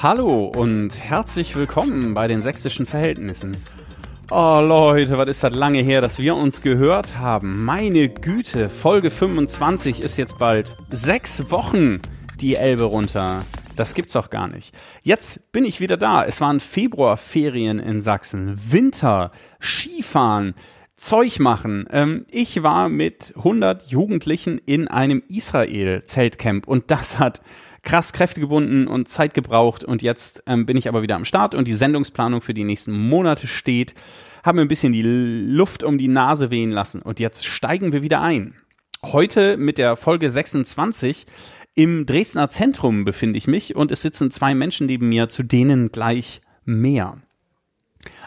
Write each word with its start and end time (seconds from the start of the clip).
Hallo 0.00 0.44
und 0.44 0.96
herzlich 0.96 1.56
willkommen 1.56 2.14
bei 2.14 2.28
den 2.28 2.40
sächsischen 2.40 2.86
Verhältnissen. 2.86 3.56
Oh 4.30 4.60
Leute, 4.62 5.18
was 5.18 5.28
ist 5.28 5.42
das 5.42 5.52
lange 5.52 5.80
her, 5.80 6.00
dass 6.00 6.20
wir 6.20 6.36
uns 6.36 6.62
gehört 6.62 7.18
haben? 7.18 7.64
Meine 7.64 8.08
Güte, 8.08 8.68
Folge 8.68 9.10
25 9.10 10.00
ist 10.00 10.16
jetzt 10.16 10.38
bald 10.38 10.76
sechs 10.90 11.50
Wochen 11.50 12.00
die 12.38 12.54
Elbe 12.54 12.84
runter. 12.84 13.40
Das 13.74 13.94
gibt's 13.94 14.12
doch 14.12 14.30
gar 14.30 14.46
nicht. 14.46 14.72
Jetzt 15.02 15.50
bin 15.50 15.64
ich 15.64 15.80
wieder 15.80 15.96
da. 15.96 16.24
Es 16.24 16.40
waren 16.40 16.60
Februarferien 16.60 17.80
in 17.80 18.00
Sachsen. 18.00 18.56
Winter, 18.70 19.32
Skifahren, 19.60 20.54
Zeug 20.96 21.40
machen. 21.40 21.88
Ähm, 21.90 22.24
ich 22.30 22.62
war 22.62 22.88
mit 22.88 23.32
100 23.36 23.90
Jugendlichen 23.90 24.60
in 24.64 24.86
einem 24.86 25.24
Israel-Zeltcamp 25.28 26.68
und 26.68 26.92
das 26.92 27.18
hat 27.18 27.42
krass 27.88 28.12
Kräfte 28.12 28.38
gebunden 28.38 28.86
und 28.86 29.08
Zeit 29.08 29.32
gebraucht 29.32 29.82
und 29.82 30.02
jetzt 30.02 30.42
ähm, 30.46 30.66
bin 30.66 30.76
ich 30.76 30.88
aber 30.88 31.00
wieder 31.00 31.16
am 31.16 31.24
Start 31.24 31.54
und 31.54 31.66
die 31.66 31.74
Sendungsplanung 31.74 32.42
für 32.42 32.52
die 32.52 32.64
nächsten 32.64 32.92
Monate 32.92 33.46
steht. 33.46 33.94
Haben 34.44 34.56
mir 34.56 34.62
ein 34.62 34.68
bisschen 34.68 34.92
die 34.92 35.00
Luft 35.00 35.82
um 35.82 35.96
die 35.96 36.06
Nase 36.06 36.50
wehen 36.50 36.70
lassen 36.70 37.00
und 37.00 37.18
jetzt 37.18 37.46
steigen 37.46 37.90
wir 37.92 38.02
wieder 38.02 38.20
ein. 38.20 38.54
Heute 39.02 39.56
mit 39.56 39.78
der 39.78 39.96
Folge 39.96 40.28
26 40.28 41.24
im 41.76 42.04
Dresdner 42.04 42.50
Zentrum 42.50 43.06
befinde 43.06 43.38
ich 43.38 43.46
mich 43.46 43.74
und 43.74 43.90
es 43.90 44.02
sitzen 44.02 44.30
zwei 44.30 44.54
Menschen 44.54 44.86
neben 44.86 45.08
mir, 45.08 45.30
zu 45.30 45.42
denen 45.42 45.90
gleich 45.90 46.42
mehr. 46.66 47.16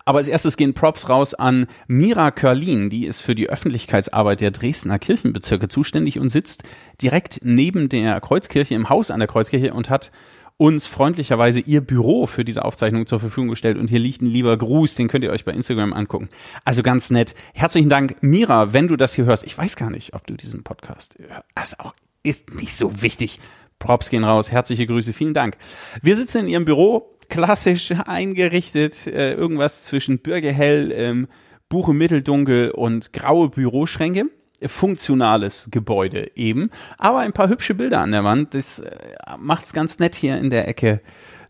Aber 0.06 0.20
als 0.20 0.28
erstes 0.28 0.58
gehen 0.58 0.74
Props 0.74 1.10
raus 1.10 1.34
an 1.34 1.68
Mira 1.88 2.32
Körlin, 2.32 2.90
die 2.90 3.06
ist 3.06 3.22
für 3.22 3.36
die 3.36 3.50
Öffentlichkeitsarbeit 3.50 4.42
der 4.42 4.52
Dresdner 4.52 5.00
Kirchenbezirke 5.00 5.68
zuständig 5.68 6.20
und 6.20 6.30
sitzt 6.30 6.64
direkt 7.02 7.40
neben 7.44 7.90
der 7.90 8.20
Kreuzkirche 8.22 8.76
im 8.76 8.90
Haus 8.90 9.12
an 9.12 9.20
der 9.20 9.28
Kreuzkirche 9.28 9.74
und 9.74 9.90
hat 9.90 10.12
uns 10.58 10.86
freundlicherweise 10.86 11.60
ihr 11.60 11.82
Büro 11.82 12.28
für 12.28 12.46
diese 12.46 12.64
Aufzeichnung 12.64 13.08
zur 13.08 13.20
Verfügung 13.20 13.50
gestellt 13.50 13.78
und 13.78 13.90
hier 13.90 13.98
liegt 13.98 14.22
ein 14.22 14.28
lieber 14.28 14.56
Gruß, 14.56 14.94
den 14.94 15.08
könnt 15.08 15.24
ihr 15.24 15.32
euch 15.32 15.44
bei 15.44 15.54
Instagram 15.54 15.92
angucken. 15.92 16.30
Also 16.66 16.84
ganz 16.84 17.10
nett. 17.10 17.34
Herzlichen 17.56 17.90
Dank, 17.90 18.18
Mira, 18.22 18.72
wenn 18.72 18.88
du 18.88 18.96
das 18.96 19.16
hier 19.16 19.26
hörst. 19.26 19.44
Ich 19.44 19.58
weiß 19.58 19.76
gar 19.76 19.90
nicht, 19.90 20.14
ob 20.14 20.28
du 20.28 20.36
diesen 20.36 20.64
Podcast 20.64 21.16
hörst. 21.18 21.46
Also 21.56 21.78
auch 21.80 21.96
ist 22.22 22.54
nicht 22.54 22.76
so 22.76 23.02
wichtig. 23.02 23.40
Props 23.80 24.12
gehen 24.12 24.24
raus. 24.24 24.52
Herzliche 24.52 24.86
Grüße. 24.86 25.14
Vielen 25.14 25.34
Dank. 25.34 25.58
Wir 26.02 26.16
sitzen 26.16 26.42
in 26.42 26.48
Ihrem 26.48 26.66
Büro, 26.66 27.18
klassisch 27.32 27.92
eingerichtet, 28.06 29.08
äh, 29.08 29.34
irgendwas 29.34 29.86
zwischen 29.86 30.20
Bürgerhell, 30.20 30.92
ähm, 30.94 31.28
Buche 31.70 31.94
Mitteldunkel 31.94 32.70
und 32.72 33.14
graue 33.14 33.50
Büroschränke. 33.50 34.26
Funktionales 34.64 35.70
Gebäude 35.72 36.30
eben, 36.36 36.70
aber 37.00 37.20
ein 37.20 37.34
paar 37.34 37.50
hübsche 37.50 37.74
Bilder 37.74 38.02
an 38.02 38.12
der 38.12 38.24
Wand. 38.24 38.54
Das 38.54 38.78
äh, 38.78 38.92
macht's 39.40 39.74
ganz 39.74 39.98
nett 39.98 40.14
hier 40.14 40.38
in 40.38 40.52
der 40.52 40.68
Ecke 40.68 41.02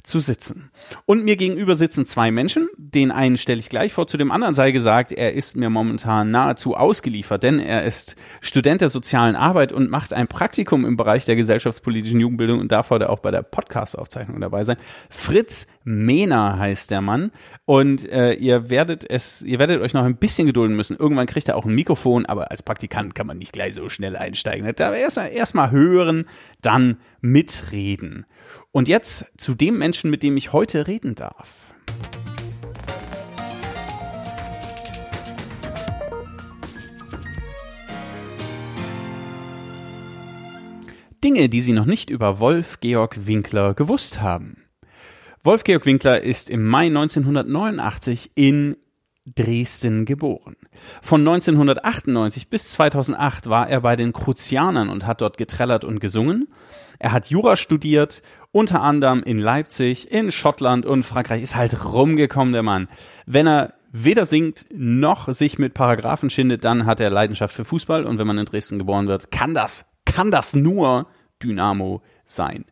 zu 0.04 0.20
sitzen. 0.20 0.72
Und 1.06 1.24
mir 1.24 1.36
gegenüber 1.36 1.76
sitzen 1.76 2.06
zwei 2.06 2.32
Menschen. 2.32 2.70
Den 2.78 3.12
einen 3.12 3.38
stelle 3.38 3.60
ich 3.60 3.70
gleich 3.70 3.94
vor, 3.94 4.08
zu 4.08 4.18
dem 4.18 4.32
anderen 4.32 4.54
sei 4.56 4.72
gesagt, 4.72 5.12
er 5.12 5.34
ist 5.34 5.56
mir 5.56 5.70
momentan 5.70 6.32
nahezu 6.32 6.76
ausgeliefert, 6.76 7.44
denn 7.44 7.60
er 7.60 7.84
ist 7.84 8.16
Student 8.42 8.82
der 8.82 8.90
sozialen 8.90 9.36
Arbeit 9.36 9.72
und 9.72 9.90
macht 9.90 10.14
ein 10.14 10.28
Praktikum 10.28 10.86
im 10.86 10.98
Bereich 10.98 11.26
der 11.26 11.36
gesellschaftspolitischen 11.36 12.20
Jugendbildung 12.20 12.60
und 12.60 12.72
darf 12.72 12.90
heute 12.90 13.10
auch 13.10 13.20
bei 13.20 13.32
der 13.32 13.44
Podcast-Aufzeichnung 13.44 14.42
dabei 14.42 14.64
sein. 14.64 14.78
Fritz 15.10 15.68
Mehner 15.84 16.58
heißt 16.58 16.92
der 16.92 17.02
Mann 17.02 17.32
und 17.66 18.08
äh, 18.10 18.34
ihr 18.34 18.70
werdet 18.70 19.10
es, 19.10 19.42
ihr 19.42 19.60
werdet 19.60 19.82
euch 19.82 19.94
noch 19.94 20.04
ein 20.04 20.18
bisschen 20.18 20.48
gedulden 20.48 20.76
müssen. 20.76 20.98
Irgendwann 20.98 21.28
kriegt 21.28 21.48
er 21.48 21.58
auch 21.58 21.66
ein 21.66 21.76
Mikrofon, 21.76 22.26
aber 22.26 22.52
als 22.52 22.64
Praktikant 22.64 23.16
kann 23.16 23.28
man 23.28 23.38
nicht 23.38 23.54
gleich 23.54 23.76
so 23.76 23.90
schnell 23.90 24.16
einsteigen. 24.16 24.72
Da 24.76 24.94
erstmal 24.94 25.32
erstmal 25.32 25.72
hören, 25.72 26.26
dann 26.62 26.98
mitreden. 27.22 28.26
Und 28.74 28.88
jetzt 28.88 29.26
zu 29.38 29.54
dem 29.54 29.78
Menschen, 29.78 30.10
mit 30.10 30.24
dem 30.24 30.38
ich 30.38 30.54
heute 30.54 30.88
reden 30.88 31.14
darf. 31.14 31.74
Dinge, 41.22 41.50
die 41.50 41.62
Sie 41.62 41.74
noch 41.74 41.86
nicht 41.86 42.10
über 42.10 42.40
Wolf 42.40 42.80
Georg 42.80 43.28
Winkler 43.28 43.74
gewusst 43.74 44.22
haben. 44.22 44.64
Wolf 45.44 45.66
Georg 45.66 45.86
Winkler 45.86 46.22
ist 46.22 46.50
im 46.50 46.66
Mai 46.66 46.86
1989 46.86 48.32
in 48.36 48.78
Dresden 49.26 50.06
geboren. 50.06 50.56
Von 51.02 51.22
1998 51.22 52.50
bis 52.50 52.72
2008 52.72 53.50
war 53.50 53.70
er 53.70 53.82
bei 53.82 53.96
den 53.96 54.14
Kruzianern 54.14 54.90
und 54.90 55.06
hat 55.06 55.22
dort 55.22 55.38
getrellert 55.38 55.86
und 55.86 56.00
gesungen. 56.00 56.48
Er 56.98 57.12
hat 57.12 57.30
Jura 57.30 57.56
studiert 57.56 58.22
unter 58.52 58.82
anderem 58.82 59.24
in 59.24 59.40
Leipzig, 59.40 60.12
in 60.12 60.32
Schottland 60.32 60.86
und 60.86 61.04
Frankreich 61.04 61.42
ist 61.42 61.56
halt 61.56 61.86
rumgekommen, 61.86 62.54
der 62.54 62.64
Mann. 62.64 62.88
Wenn 63.26 63.48
er 63.48 63.74
weder 63.92 64.26
singt 64.26 64.66
noch 64.74 65.30
sich 65.34 65.60
mit 65.60 65.74
Paragraphen 65.74 66.30
schindet, 66.30 66.64
dann 66.64 66.86
hat 66.86 67.00
er 67.00 67.10
Leidenschaft 67.10 67.56
für 67.56 67.66
Fußball 67.66 68.06
und 68.06 68.18
wenn 68.18 68.28
man 68.28 68.38
in 68.38 68.46
Dresden 68.46 68.80
geboren 68.80 69.08
wird, 69.08 69.32
kann 69.32 69.54
das, 69.54 69.86
kann 70.06 70.32
das 70.32 70.54
nur 70.54 71.08
Dynamo 71.44 72.02
sein. 72.26 72.66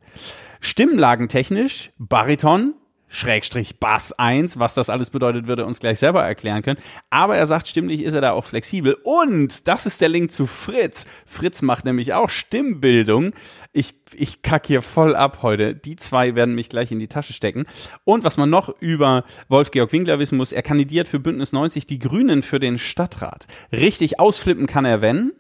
Stimmlagentechnisch 0.62 1.92
Bariton, 1.98 2.74
Schrägstrich 3.10 3.80
Bass 3.80 4.14
1, 4.14 4.60
was 4.60 4.76
das 4.76 4.90
alles 4.90 5.10
bedeutet, 5.10 5.48
würde 5.48 5.66
uns 5.66 5.80
gleich 5.80 6.00
selber 6.00 6.24
erklären 6.24 6.62
können. 6.62 6.80
Aber 7.10 7.36
er 7.36 7.48
sagt, 7.48 7.68
stimmlich 7.68 8.04
ist 8.04 8.14
er 8.14 8.22
da 8.22 8.32
auch 8.32 8.46
flexibel. 8.46 8.96
Und 9.04 9.68
das 9.68 9.86
ist 9.88 10.00
der 10.00 10.10
Link 10.10 10.32
zu 10.32 10.46
Fritz. 10.46 11.08
Fritz 11.26 11.64
macht 11.64 11.86
nämlich 11.86 12.14
auch 12.14 12.30
Stimmbildung. 12.30 13.34
Ich, 13.74 13.96
ich 14.14 14.44
kack 14.44 14.68
hier 14.68 14.84
voll 14.84 15.16
ab 15.16 15.40
heute. 15.42 15.76
Die 15.76 15.96
zwei 15.96 16.36
werden 16.36 16.54
mich 16.54 16.70
gleich 16.70 16.92
in 16.92 17.00
die 17.00 17.08
Tasche 17.08 17.34
stecken. 17.34 17.66
Und 18.04 18.24
was 18.24 18.38
man 18.38 18.50
noch 18.50 18.70
über 18.80 19.26
Wolf-Georg 19.48 19.92
Winkler 19.92 20.20
wissen 20.20 20.38
muss, 20.38 20.52
er 20.52 20.62
kandidiert 20.62 21.08
für 21.08 21.20
Bündnis 21.20 21.52
90 21.52 21.88
die 21.88 22.00
Grünen 22.00 22.44
für 22.44 22.60
den 22.60 22.78
Stadtrat. 22.78 23.48
Richtig 23.72 24.20
ausflippen 24.20 24.68
kann 24.68 24.86
er, 24.86 25.02
wenn? 25.02 25.34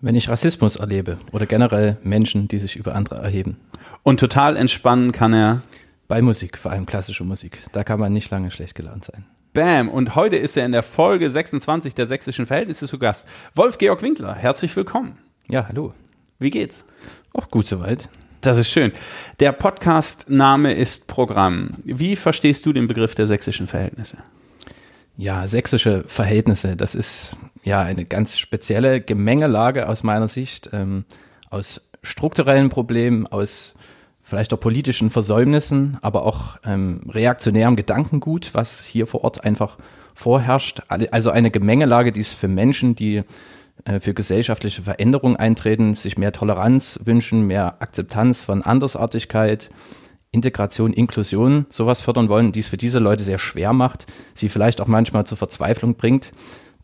Wenn 0.00 0.14
ich 0.14 0.28
Rassismus 0.28 0.76
erlebe 0.76 1.18
oder 1.32 1.46
generell 1.46 1.96
Menschen, 2.04 2.46
die 2.46 2.58
sich 2.58 2.76
über 2.76 2.94
andere 2.94 3.16
erheben. 3.16 3.56
Und 4.04 4.20
total 4.20 4.56
entspannen 4.56 5.12
kann 5.12 5.32
er 5.32 5.62
bei 6.08 6.22
Musik, 6.22 6.56
vor 6.56 6.72
allem 6.72 6.86
klassische 6.86 7.22
Musik. 7.22 7.58
Da 7.72 7.84
kann 7.84 8.00
man 8.00 8.12
nicht 8.12 8.30
lange 8.30 8.50
schlecht 8.50 8.74
gelaunt 8.74 9.04
sein. 9.04 9.26
Bam! 9.52 9.88
Und 9.90 10.16
heute 10.16 10.36
ist 10.36 10.56
er 10.56 10.64
in 10.64 10.72
der 10.72 10.82
Folge 10.82 11.28
26 11.28 11.94
der 11.94 12.06
sächsischen 12.06 12.46
Verhältnisse 12.46 12.88
zu 12.88 12.98
Gast. 12.98 13.28
Wolf-Georg 13.54 14.02
Winkler, 14.02 14.34
herzlich 14.34 14.74
willkommen. 14.74 15.18
Ja, 15.48 15.68
hallo. 15.68 15.92
Wie 16.38 16.50
geht's? 16.50 16.84
Auch 17.34 17.50
gut 17.50 17.66
soweit. 17.66 18.08
Das 18.40 18.56
ist 18.56 18.70
schön. 18.70 18.92
Der 19.40 19.52
Podcast-Name 19.52 20.72
ist 20.72 21.08
Programm. 21.08 21.74
Wie 21.84 22.16
verstehst 22.16 22.64
du 22.64 22.72
den 22.72 22.88
Begriff 22.88 23.14
der 23.14 23.26
sächsischen 23.26 23.66
Verhältnisse? 23.66 24.18
Ja, 25.16 25.46
sächsische 25.46 26.04
Verhältnisse, 26.06 26.76
das 26.76 26.94
ist 26.94 27.36
ja 27.64 27.82
eine 27.82 28.04
ganz 28.04 28.38
spezielle 28.38 29.00
Gemengelage 29.00 29.88
aus 29.88 30.04
meiner 30.04 30.28
Sicht, 30.28 30.70
ähm, 30.72 31.04
aus 31.50 31.82
strukturellen 32.02 32.68
Problemen, 32.68 33.26
aus 33.26 33.74
vielleicht 34.28 34.52
auch 34.52 34.60
politischen 34.60 35.08
Versäumnissen, 35.08 35.96
aber 36.02 36.26
auch 36.26 36.58
ähm, 36.62 37.00
reaktionärem 37.08 37.76
Gedankengut, 37.76 38.50
was 38.52 38.84
hier 38.84 39.06
vor 39.06 39.24
Ort 39.24 39.42
einfach 39.42 39.78
vorherrscht. 40.14 40.82
Also 40.88 41.30
eine 41.30 41.50
Gemengelage, 41.50 42.12
die 42.12 42.20
es 42.20 42.34
für 42.34 42.46
Menschen, 42.46 42.94
die 42.94 43.22
äh, 43.84 44.00
für 44.00 44.12
gesellschaftliche 44.12 44.82
Veränderungen 44.82 45.36
eintreten, 45.36 45.94
sich 45.94 46.18
mehr 46.18 46.32
Toleranz 46.32 47.00
wünschen, 47.04 47.46
mehr 47.46 47.80
Akzeptanz 47.80 48.42
von 48.42 48.62
Andersartigkeit, 48.62 49.70
Integration, 50.30 50.92
Inklusion, 50.92 51.64
sowas 51.70 52.02
fördern 52.02 52.28
wollen, 52.28 52.52
die 52.52 52.60
es 52.60 52.68
für 52.68 52.76
diese 52.76 52.98
Leute 52.98 53.22
sehr 53.22 53.38
schwer 53.38 53.72
macht, 53.72 54.04
sie 54.34 54.50
vielleicht 54.50 54.82
auch 54.82 54.88
manchmal 54.88 55.24
zur 55.24 55.38
Verzweiflung 55.38 55.94
bringt. 55.94 56.32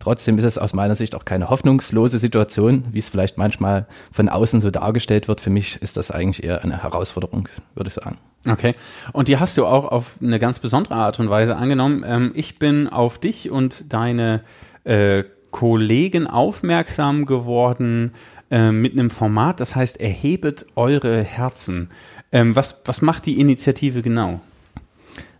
Trotzdem 0.04 0.36
ist 0.36 0.44
es 0.44 0.58
aus 0.58 0.74
meiner 0.74 0.96
Sicht 0.96 1.14
auch 1.14 1.24
keine 1.24 1.48
hoffnungslose 1.48 2.18
Situation, 2.18 2.84
wie 2.92 2.98
es 2.98 3.08
vielleicht 3.08 3.38
manchmal 3.38 3.86
von 4.12 4.28
außen 4.28 4.60
so 4.60 4.70
dargestellt 4.70 5.28
wird. 5.28 5.40
Für 5.40 5.48
mich 5.48 5.80
ist 5.80 5.96
das 5.96 6.10
eigentlich 6.10 6.44
eher 6.44 6.62
eine 6.62 6.82
Herausforderung, 6.82 7.48
würde 7.74 7.88
ich 7.88 7.94
sagen. 7.94 8.18
Okay. 8.46 8.74
Und 9.14 9.28
die 9.28 9.38
hast 9.38 9.56
du 9.56 9.64
auch 9.64 9.90
auf 9.90 10.16
eine 10.20 10.38
ganz 10.38 10.58
besondere 10.58 10.96
Art 10.96 11.20
und 11.20 11.30
Weise 11.30 11.56
angenommen. 11.56 12.04
Ähm, 12.06 12.32
ich 12.34 12.58
bin 12.58 12.86
auf 12.86 13.16
dich 13.16 13.50
und 13.50 13.86
deine 13.88 14.42
äh, 14.84 15.24
Kollegen 15.50 16.26
aufmerksam 16.26 17.24
geworden 17.24 18.12
äh, 18.50 18.72
mit 18.72 18.92
einem 18.92 19.08
Format, 19.08 19.60
das 19.60 19.74
heißt 19.74 20.02
Erhebet 20.02 20.66
eure 20.74 21.22
Herzen. 21.22 21.88
Ähm, 22.30 22.54
was, 22.54 22.82
was 22.84 23.00
macht 23.00 23.24
die 23.24 23.40
Initiative 23.40 24.02
genau? 24.02 24.42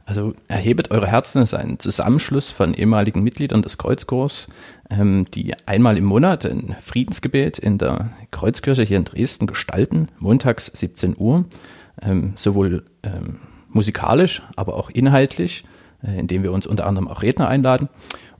Also 0.07 0.35
erhebet 0.49 0.91
eure 0.91 1.07
Herzen 1.07 1.43
ist 1.43 1.55
ein 1.55 1.79
Zusammenschluss 1.79 2.51
von 2.51 2.75
ehemaligen 2.75 3.23
Mitgliedern 3.23 3.63
des 3.63 3.79
Kreuzchors, 3.79 4.49
ähm, 4.91 5.27
die 5.33 5.55
einmal 5.67 5.97
im 5.97 6.05
Monat 6.05 6.45
ein 6.45 6.77
Friedensgebet 6.81 7.59
in 7.59 7.79
der 7.79 8.11
Kreuzkirche 8.31 8.83
hier 8.83 8.99
in 8.99 9.05
Dresden 9.05 9.47
gestalten, 9.47 10.09
montags 10.19 10.67
17 10.67 11.17
Uhr, 11.19 11.47
ähm, 12.03 12.35
sowohl 12.37 12.85
ähm, 13.03 13.39
musikalisch, 13.69 14.43
aber 14.57 14.75
auch 14.77 14.91
inhaltlich, 14.91 15.65
äh, 16.03 16.19
indem 16.19 16.43
wir 16.43 16.53
uns 16.53 16.67
unter 16.67 16.87
anderem 16.87 17.09
auch 17.09 17.23
Redner 17.23 17.49
einladen. 17.49 17.89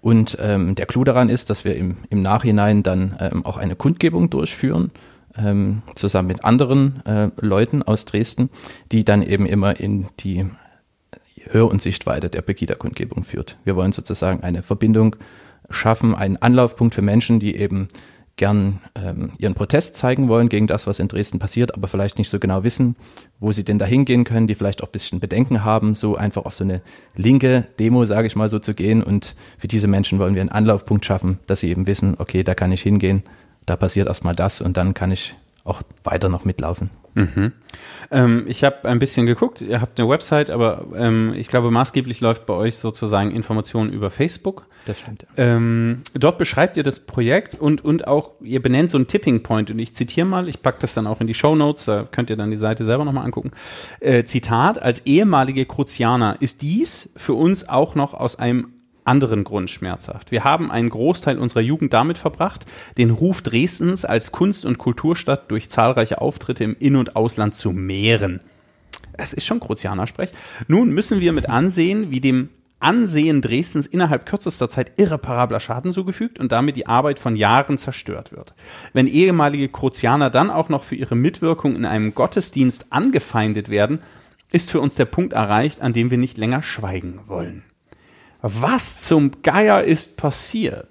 Und 0.03 0.37
ähm, 0.41 0.75
der 0.75 0.85
Clou 0.85 1.03
daran 1.03 1.31
ist, 1.31 1.49
dass 1.49 1.65
wir 1.65 1.77
im, 1.77 1.97
im 2.11 2.21
Nachhinein 2.21 2.83
dann 2.83 3.17
ähm, 3.21 3.47
auch 3.47 3.57
eine 3.57 3.75
Kundgebung 3.75 4.29
durchführen 4.29 4.91
ähm, 5.37 5.81
zusammen 5.95 6.29
mit 6.29 6.45
anderen 6.45 7.05
äh, 7.07 7.31
Leuten 7.41 7.83
aus 7.83 8.05
Dresden, 8.05 8.51
die 8.93 9.05
dann 9.05 9.23
eben 9.23 9.47
immer 9.47 9.81
in 9.81 10.09
die 10.21 10.45
Hör- 11.51 11.71
und 11.71 11.83
Sichtweite 11.83 12.29
der 12.29 12.43
Pegida-Kundgebung 12.43 13.25
führt. 13.25 13.57
Wir 13.65 13.77
wollen 13.77 13.93
sozusagen 13.93 14.43
eine 14.43 14.63
Verbindung 14.63 15.17
schaffen, 15.71 16.15
einen 16.15 16.37
Anlaufpunkt 16.37 16.95
für 16.95 17.03
Menschen, 17.03 17.41
die 17.41 17.57
eben 17.57 17.89
gern 18.37 18.81
ähm, 18.97 19.33
ihren 19.39 19.55
Protest 19.55 19.95
zeigen 19.95 20.29
wollen 20.29 20.49
gegen 20.49 20.67
das, 20.67 20.87
was 20.87 20.99
in 20.99 21.09
Dresden 21.09 21.39
passiert, 21.39 21.75
aber 21.75 21.87
vielleicht 21.87 22.19
nicht 22.19 22.29
so 22.29 22.41
genau 22.41 22.65
wissen, 22.65 22.97
wo 23.39 23.53
sie 23.53 23.65
denn 23.65 23.79
da 23.79 23.87
hingehen 23.87 24.25
können, 24.25 24.49
die 24.49 24.57
vielleicht 24.57 24.83
auch 24.83 24.89
ein 24.89 24.93
bisschen 24.93 25.21
Bedenken 25.21 25.65
haben, 25.65 25.95
so 25.95 26.17
einfach 26.17 26.45
auf 26.45 26.55
so 26.55 26.65
eine 26.65 26.83
linke 27.15 27.67
Demo, 27.79 28.05
sage 28.05 28.27
ich 28.27 28.35
mal 28.35 28.49
so, 28.49 28.59
zu 28.59 28.75
gehen. 28.75 29.03
Und 29.03 29.37
für 29.57 29.69
diese 29.69 29.87
Menschen 29.87 30.19
wollen 30.19 30.35
wir 30.35 30.41
einen 30.41 30.51
Anlaufpunkt 30.51 31.05
schaffen, 31.05 31.39
dass 31.47 31.61
sie 31.61 31.71
eben 31.71 31.87
wissen, 31.87 32.17
okay, 32.19 32.43
da 32.43 32.55
kann 32.55 32.73
ich 32.73 32.83
hingehen, 32.83 33.23
da 33.67 33.77
passiert 33.77 34.09
erstmal 34.09 34.35
das 34.35 34.61
und 34.61 34.77
dann 34.77 34.95
kann 34.95 35.13
ich 35.13 35.37
auch 35.63 35.83
weiter 36.03 36.29
noch 36.29 36.45
mitlaufen. 36.45 36.91
Mhm. 37.15 37.53
Ähm, 38.11 38.45
ich 38.47 38.65
habe 38.65 38.89
ein 38.89 38.99
bisschen 38.99 39.27
geguckt, 39.27 39.61
ihr 39.61 39.81
habt 39.81 39.99
eine 39.99 40.09
Website, 40.09 40.51
aber 40.51 40.87
ähm, 40.97 41.33
ich 41.37 41.49
glaube, 41.49 41.71
maßgeblich 41.71 42.21
läuft 42.21 42.47
bei 42.47 42.55
euch 42.55 42.77
sozusagen 42.77 43.31
Informationen 43.31 43.93
über 43.93 44.11
Facebook. 44.11 44.67
Das 44.87 44.99
stimmt. 44.99 45.27
Ähm, 45.37 46.03
dort 46.15 46.39
beschreibt 46.39 46.77
ihr 46.77 46.83
das 46.83 47.01
Projekt 47.01 47.55
und, 47.55 47.85
und 47.85 48.07
auch, 48.07 48.33
ihr 48.43 48.61
benennt 48.61 48.91
so 48.91 48.99
einen 48.99 49.07
Tipping 49.07 49.43
Point 49.43 49.71
und 49.71 49.79
ich 49.79 49.95
zitiere 49.95 50.27
mal, 50.27 50.49
ich 50.49 50.63
packe 50.63 50.79
das 50.81 50.95
dann 50.95 51.07
auch 51.07 51.21
in 51.21 51.27
die 51.27 51.35
Show 51.35 51.55
Notes, 51.55 51.87
da 51.87 52.05
könnt 52.11 52.31
ihr 52.31 52.37
dann 52.37 52.51
die 52.51 52.57
Seite 52.57 52.85
selber 52.85 53.05
nochmal 53.05 53.25
angucken. 53.25 53.53
Äh, 54.01 54.25
Zitat, 54.25 54.83
als 54.83 55.07
ehemalige 55.07 55.65
Kruzianer 55.65 56.37
ist 56.41 56.63
dies 56.63 57.13
für 57.17 57.35
uns 57.35 57.69
auch 57.69 57.95
noch 57.95 58.15
aus 58.15 58.39
einem 58.39 58.74
anderen 59.05 59.45
Grund 59.45 59.71
schmerzhaft. 59.71 60.31
Wir 60.31 60.45
haben 60.45 60.71
einen 60.71 60.91
Großteil 60.91 61.39
unserer 61.39 61.61
Jugend 61.61 61.93
damit 61.93 62.19
verbracht, 62.19 62.67
den 62.99 63.11
Ruf 63.11 63.43
Dresdens 63.43 64.05
als 64.05 64.33
Kunst- 64.33 64.65
und 64.65 64.79
Kulturstadt 64.79 65.51
durch 65.51 65.71
zahlreiche 65.71 66.21
Auftritte 66.21 66.65
im 66.65 66.77
In- 66.79 66.97
und 66.97 67.17
Ausland 67.17 67.55
zu 67.55 67.73
mehren. 67.73 68.41
Es 69.13 69.33
ist 69.33 69.47
schon 69.47 69.61
Kruzianer-Sprech. 69.61 70.33
Nun 70.67 70.93
müssen 70.93 71.21
wir 71.21 71.33
mit 71.33 71.49
ansehen, 71.49 72.11
wie 72.11 72.21
dem 72.21 72.49
Ansehen 72.81 73.41
Dresdens 73.41 73.87
innerhalb 73.87 74.27
kürzester 74.27 74.69
Zeit 74.69 74.93
irreparabler 74.97 75.61
Schaden 75.61 75.93
zugefügt 75.93 76.39
und 76.39 76.53
damit 76.53 76.77
die 76.77 76.87
Arbeit 76.87 77.19
von 77.19 77.35
Jahren 77.35 77.79
zerstört 77.79 78.33
wird. 78.33 78.55
Wenn 78.93 79.07
ehemalige 79.07 79.69
Kruzianer 79.69 80.29
dann 80.29 80.51
auch 80.51 80.69
noch 80.69 80.85
für 80.85 80.95
ihre 80.95 81.15
Mitwirkung 81.15 81.77
in 81.77 81.87
einem 81.87 82.15
Gottesdienst 82.15 82.93
angefeindet 82.93 83.71
werden, 83.71 84.01
ist 84.53 84.71
für 84.71 84.81
uns 84.81 84.97
der 84.97 85.07
Punkt 85.07 85.33
erreicht, 85.33 85.81
an 85.81 85.95
dem 85.95 86.11
wir 86.11 86.19
nicht 86.19 86.37
länger 86.37 86.63
schweigen 86.63 87.21
wollen. 87.27 87.65
Was 88.47 89.01
zum 89.01 89.31
Geier 89.43 89.85
ist 89.85 90.19
passiert? 90.19 90.89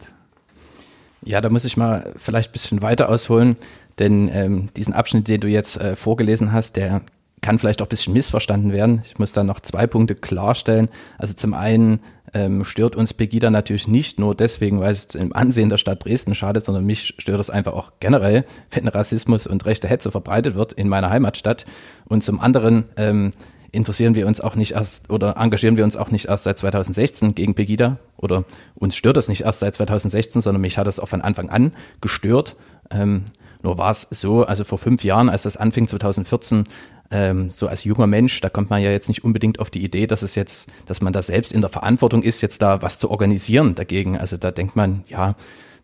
Ja, 1.22 1.40
da 1.40 1.50
muss 1.50 1.66
ich 1.66 1.78
mal 1.78 2.12
vielleicht 2.16 2.50
ein 2.50 2.52
bisschen 2.52 2.82
weiter 2.82 3.10
ausholen, 3.10 3.58
denn 4.00 4.28
ähm, 4.34 4.70
diesen 4.76 4.96
Abschnitt, 4.96 5.28
den 5.28 5.40
du 5.40 5.48
jetzt 5.48 5.80
äh, 5.80 5.96
vorgelesen 5.96 6.52
hast, 6.52 6.78
der 6.78 7.02
kann 7.42 7.60
vielleicht 7.60 7.84
auch 7.84 7.86
ein 7.86 7.90
bisschen 7.90 8.14
missverstanden 8.14 8.72
werden. 8.72 9.04
Ich 9.06 9.20
muss 9.20 9.34
da 9.34 9.44
noch 9.44 9.60
zwei 9.60 9.86
Punkte 9.86 10.16
klarstellen. 10.16 10.90
Also 11.20 11.36
zum 11.36 11.54
einen 11.54 12.00
ähm, 12.34 12.64
stört 12.64 12.96
uns 12.96 13.14
Pegida 13.14 13.52
natürlich 13.52 13.88
nicht 13.88 14.18
nur 14.18 14.34
deswegen, 14.34 14.80
weil 14.80 14.94
es 14.94 15.14
im 15.14 15.32
Ansehen 15.36 15.70
der 15.70 15.78
Stadt 15.78 16.04
Dresden 16.04 16.34
schadet, 16.34 16.66
sondern 16.66 16.88
mich 16.88 17.14
stört 17.20 17.40
es 17.40 17.52
einfach 17.52 17.74
auch 17.74 17.92
generell, 18.00 18.46
wenn 18.72 18.88
Rassismus 18.88 19.46
und 19.46 19.68
rechte 19.68 19.88
Hetze 19.88 20.10
verbreitet 20.10 20.56
wird 20.56 20.74
in 20.74 20.90
meiner 20.90 21.12
Heimatstadt. 21.12 21.68
Und 22.06 22.24
zum 22.24 22.40
anderen 22.40 22.86
ähm, 22.98 23.32
interessieren 23.74 24.16
wir 24.16 24.28
uns 24.28 24.40
auch 24.40 24.56
nicht 24.56 24.74
erst 24.74 25.10
oder 25.10 25.36
engagieren 25.36 25.76
wir 25.78 25.84
uns 25.84 25.98
auch 25.98 26.12
nicht 26.12 26.28
erst 26.28 26.46
seit 26.46 26.60
2016 26.60 27.36
gegen 27.36 27.56
Pegida 27.56 27.98
oder 28.18 28.46
uns 28.76 28.96
stört 28.96 29.18
das 29.18 29.28
nicht 29.28 29.42
erst 29.42 29.60
seit 29.60 29.76
2016, 29.76 30.42
sondern 30.42 30.62
mich 30.62 30.78
hat 30.78 30.88
das 30.88 31.00
auch 31.00 31.10
von 31.10 31.22
Anfang 31.22 31.50
an 31.50 31.74
gestört. 32.00 32.56
Ähm, 32.92 33.26
nur 33.64 33.78
war 33.78 33.92
es 33.92 34.08
so, 34.12 34.46
also 34.46 34.64
vor 34.64 34.78
fünf 34.78 35.04
Jahren, 35.04 35.28
als 35.30 35.44
das 35.44 35.58
anfing 35.58 35.88
2014, 35.88 36.66
ähm, 37.12 37.50
so 37.50 37.68
als 37.68 37.84
junger 37.84 38.08
Mensch, 38.08 38.40
da 38.42 38.50
kommt 38.50 38.70
man 38.70 38.82
ja 38.82 38.92
jetzt 38.92 39.08
nicht 39.08 39.24
unbedingt 39.24 39.60
auf 39.60 39.70
die 39.70 39.84
Idee, 39.84 40.06
dass 40.06 40.22
es 40.22 40.36
jetzt, 40.36 40.70
dass 40.86 41.02
man 41.02 41.14
da 41.14 41.22
selbst 41.22 41.52
in 41.52 41.62
der 41.62 41.70
Verantwortung 41.70 42.22
ist, 42.22 42.42
jetzt 42.42 42.62
da 42.62 42.82
was 42.82 43.00
zu 43.00 43.10
organisieren 43.10 43.74
dagegen. 43.74 44.18
Also 44.18 44.38
da 44.38 44.52
denkt 44.52 44.76
man, 44.76 45.04
ja, 45.08 45.36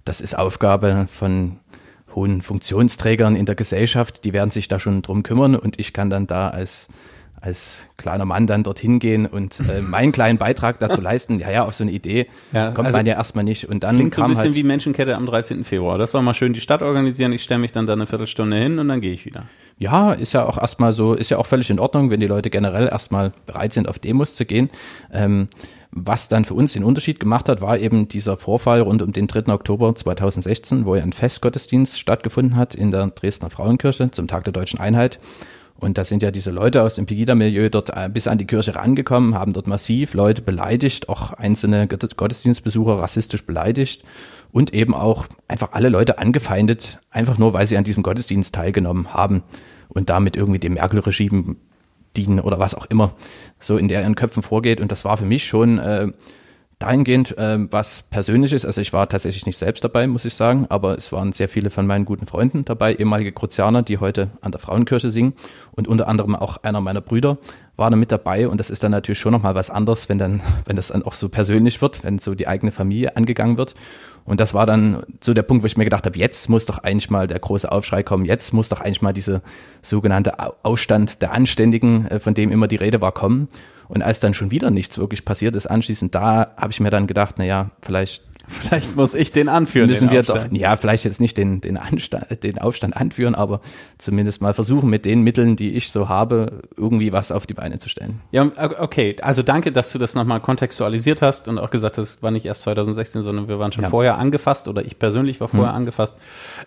das 0.06 0.22
ist 0.22 0.38
Aufgabe 0.38 1.08
von 1.10 1.58
hohen 2.14 2.42
Funktionsträgern 2.42 3.36
in 3.36 3.46
der 3.46 3.56
Gesellschaft, 3.56 4.24
die 4.26 4.34
werden 4.34 4.52
sich 4.52 4.68
da 4.68 4.80
schon 4.80 5.02
drum 5.02 5.24
kümmern 5.24 5.56
und 5.56 5.80
ich 5.80 5.94
kann 5.94 6.10
dann 6.10 6.28
da 6.28 6.50
als 6.50 6.90
als 7.42 7.86
kleiner 7.98 8.26
Mann 8.26 8.48
dann 8.48 8.64
dorthin 8.64 9.00
gehen 9.00 9.26
und 9.26 9.60
äh, 9.62 9.82
meinen 9.88 10.12
kleinen 10.12 10.38
Beitrag 10.38 10.80
dazu 10.80 11.02
leisten. 11.02 11.40
Ja, 11.40 11.50
ja, 11.50 11.66
auf 11.66 11.74
so 11.74 11.84
eine 11.84 11.92
Idee 11.92 12.28
ja, 12.52 12.72
kommt 12.72 12.88
also 12.88 12.98
man 12.98 13.06
ja 13.06 13.16
erstmal 13.16 13.44
nicht. 13.44 13.70
Und 13.70 13.84
dann 13.84 13.96
klingt 13.96 14.14
kam 14.14 14.24
so 14.24 14.26
ein 14.26 14.30
bisschen 14.32 14.46
halt, 14.46 14.56
wie 14.56 14.64
Menschenkette 14.64 15.16
am 15.16 15.26
13. 15.26 15.64
Februar. 15.64 15.98
Das 15.98 16.12
soll 16.12 16.22
mal 16.22 16.34
schön 16.34 16.54
die 16.54 16.62
Stadt 16.62 16.82
organisieren. 16.82 17.34
Ich 17.34 17.44
stelle 17.44 17.60
mich 17.60 17.72
dann 17.72 17.88
da 17.88 17.94
eine 17.94 18.06
Viertelstunde 18.06 18.58
hin 18.58 18.80
und 18.80 18.88
dann 18.88 19.02
gehe 19.02 19.14
ich 19.14 19.26
wieder. 19.26 19.44
Ja, 19.78 20.12
ist 20.12 20.34
ja 20.34 20.46
auch 20.46 20.58
erstmal 20.58 20.92
so, 20.92 21.14
ist 21.14 21.30
ja 21.30 21.38
auch 21.38 21.46
völlig 21.46 21.70
in 21.70 21.80
Ordnung, 21.80 22.10
wenn 22.10 22.20
die 22.20 22.28
Leute 22.28 22.50
generell 22.50 22.88
erstmal 22.88 23.32
bereit 23.46 23.72
sind, 23.72 23.88
auf 23.88 23.98
Demos 23.98 24.36
zu 24.36 24.46
gehen. 24.46 24.70
Ähm, 25.14 25.48
was 25.92 26.28
dann 26.28 26.46
für 26.46 26.54
uns 26.54 26.74
den 26.74 26.84
Unterschied 26.84 27.20
gemacht 27.20 27.50
hat, 27.50 27.62
war 27.62 27.78
eben 27.80 28.08
dieser 28.08 28.38
Vorfall 28.38 28.82
rund 28.82 29.02
um 29.02 29.12
den 29.12 29.28
3. 29.28 29.52
Oktober 29.52 29.96
2016, 29.96 30.86
wo 30.86 30.96
ja 30.96 31.02
ein 31.02 31.14
Festgottesdienst 31.14 31.98
stattgefunden 31.98 32.58
hat 32.58 32.76
in 32.76 32.92
der 32.92 33.08
Dresdner 33.08 33.50
Frauenkirche 33.50 34.12
zum 34.12 34.28
Tag 34.28 34.44
der 34.44 34.54
deutschen 34.54 34.80
Einheit. 34.80 35.20
Und 35.80 35.98
da 35.98 36.04
sind 36.04 36.22
ja 36.22 36.30
diese 36.30 36.52
Leute 36.52 36.84
aus 36.84 36.96
dem 36.96 37.06
Pegida-Milieu 37.06 37.70
dort 37.70 37.90
äh, 37.96 38.10
bis 38.12 38.28
an 38.28 38.38
die 38.38 38.46
Kirche 38.46 38.76
rangekommen, 38.76 39.36
haben 39.36 39.54
dort 39.54 39.66
massiv 39.66 40.14
Leute 40.14 40.42
beleidigt, 40.42 41.08
auch 41.08 41.32
einzelne 41.32 41.88
Gottesdienstbesucher 41.88 43.00
rassistisch 43.00 43.46
beleidigt 43.46 44.04
und 44.52 44.74
eben 44.74 44.94
auch 44.94 45.28
einfach 45.48 45.70
alle 45.72 45.88
Leute 45.88 46.20
angefeindet, 46.20 47.00
einfach 47.12 47.38
nur, 47.38 47.54
weil 47.54 47.66
sie 47.66 47.78
an 47.78 47.86
diesem 47.86 48.04
Gottesdienst 48.04 48.54
teilgenommen 48.54 49.14
haben 49.14 49.44
und 49.88 50.10
damit 50.10 50.36
irgendwie 50.36 50.60
dem 50.60 50.74
Merkel-Regime 50.74 51.56
dienen 52.18 52.42
oder 52.42 52.60
was 52.60 52.76
auch 52.76 52.86
immer 52.88 53.14
so 53.60 53.78
in 53.78 53.88
der 53.88 54.02
ihren 54.02 54.16
Köpfen 54.16 54.44
vorgeht. 54.44 54.82
Und 54.82 54.92
das 54.92 55.06
war 55.06 55.16
für 55.16 55.26
mich 55.26 55.46
schon 55.46 55.80
äh, 55.80 56.08
dahingehend 56.80 57.38
äh, 57.38 57.60
was 57.72 58.04
Persönliches. 58.04 58.66
Also 58.66 58.80
ich 58.80 58.94
war 58.94 59.08
tatsächlich 59.10 59.46
nicht 59.46 59.58
selbst 59.58 59.84
dabei, 59.84 60.08
muss 60.08 60.26
ich 60.26 60.34
sagen, 60.34 60.66
aber 60.70 60.98
es 60.98 61.12
waren 61.12 61.34
sehr 61.34 61.50
viele 61.50 61.70
von 61.70 61.86
meinen 61.86 62.06
guten 62.06 62.26
Freunden 62.26 62.64
dabei, 62.64 62.96
ehemalige 62.96 63.34
Kruzianer, 63.34 63.84
die 63.84 63.98
heute 63.98 64.32
an 64.42 64.52
der 64.52 64.60
Frauenkirche 64.60 65.10
singen 65.10 65.34
und 65.74 65.90
unter 65.90 66.08
anderem 66.08 66.36
auch 66.36 66.64
einer 66.64 66.80
meiner 66.80 67.02
Brüder 67.02 67.38
war 67.76 67.90
da 67.90 67.96
mit 67.96 68.12
dabei 68.12 68.48
und 68.48 68.60
das 68.60 68.70
ist 68.70 68.84
dann 68.84 68.92
natürlich 68.92 69.20
schon 69.20 69.32
nochmal 69.32 69.56
was 69.56 69.70
anderes, 69.70 70.10
wenn 70.10 70.18
dann, 70.18 70.42
wenn 70.66 70.76
das 70.76 70.90
dann 70.90 71.04
auch 71.04 71.14
so 71.14 71.30
persönlich 71.30 71.82
wird, 71.82 72.04
wenn 72.04 72.18
so 72.18 72.34
die 72.36 72.48
eigene 72.48 72.72
Familie 72.72 73.18
angegangen 73.18 73.58
wird. 73.58 73.76
Und 74.26 74.40
das 74.40 74.54
war 74.54 74.66
dann 74.66 75.04
so 75.22 75.34
der 75.34 75.42
Punkt, 75.42 75.64
wo 75.64 75.66
ich 75.66 75.76
mir 75.76 75.86
gedacht 75.86 76.06
habe, 76.06 76.18
jetzt 76.18 76.50
muss 76.50 76.66
doch 76.66 76.78
eigentlich 76.78 77.10
mal 77.10 77.26
der 77.26 77.40
große 77.40 77.72
Aufschrei 77.72 78.04
kommen, 78.04 78.26
jetzt 78.26 78.54
muss 78.54 78.70
doch 78.70 78.80
eigentlich 78.80 79.02
mal 79.02 79.14
diese 79.14 79.42
sogenannte 79.82 80.34
Ausstand 80.64 81.22
der 81.22 81.32
Anständigen, 81.32 82.06
äh, 82.08 82.20
von 82.20 82.34
dem 82.36 82.52
immer 82.52 82.68
die 82.68 82.76
Rede 82.76 83.02
war, 83.02 83.12
kommen. 83.12 83.50
Und 83.90 84.04
als 84.04 84.20
dann 84.20 84.36
schon 84.36 84.52
wieder 84.52 84.70
nichts 84.70 84.98
wirklich 85.00 85.26
passiert 85.26 85.56
ist, 85.56 85.66
anschließend 85.66 86.14
da 86.16 86.54
habe 86.56 86.72
ich 86.72 86.80
mir 86.80 86.92
dann 86.92 87.08
gedacht, 87.08 87.36
na 87.38 87.44
ja, 87.44 87.72
vielleicht 87.82 88.24
Vielleicht 88.50 88.96
muss 88.96 89.14
ich 89.14 89.32
den 89.32 89.48
anführen. 89.48 89.88
Müssen 89.88 90.10
den 90.10 90.14
wir 90.14 90.24
doch, 90.24 90.52
ja, 90.52 90.76
vielleicht 90.76 91.06
jetzt 91.06 91.22
nicht 91.22 91.38
den, 91.38 91.62
den, 91.62 91.78
Anstand, 91.78 92.44
den 92.44 92.58
Aufstand 92.58 92.98
anführen, 92.98 93.36
aber 93.36 93.62
zumindest 94.00 94.42
mal 94.42 94.54
versuchen, 94.54 94.90
mit 94.90 95.06
den 95.06 95.22
Mitteln, 95.22 95.56
die 95.56 95.76
ich 95.76 95.92
so 95.92 96.10
habe, 96.10 96.64
irgendwie 96.76 97.14
was 97.14 97.32
auf 97.32 97.46
die 97.46 97.54
Beine 97.54 97.78
zu 97.78 97.90
stellen. 97.90 98.22
Ja, 98.32 98.50
okay. 98.80 99.16
Also 99.22 99.44
danke, 99.44 99.72
dass 99.72 99.92
du 99.92 100.00
das 100.00 100.16
nochmal 100.16 100.40
kontextualisiert 100.40 101.22
hast 101.22 101.48
und 101.48 101.60
auch 101.60 101.70
gesagt 101.70 102.00
hast, 102.00 102.24
war 102.24 102.32
nicht 102.32 102.46
erst 102.46 102.64
2016, 102.64 103.22
sondern 103.22 103.48
wir 103.48 103.60
waren 103.60 103.72
schon 103.72 103.84
ja. 103.84 103.90
vorher 103.90 104.18
angefasst 104.18 104.68
oder 104.68 104.84
ich 104.84 104.98
persönlich 104.98 105.40
war 105.40 105.48
vorher 105.48 105.70
hm. 105.70 105.78
angefasst. 105.78 106.18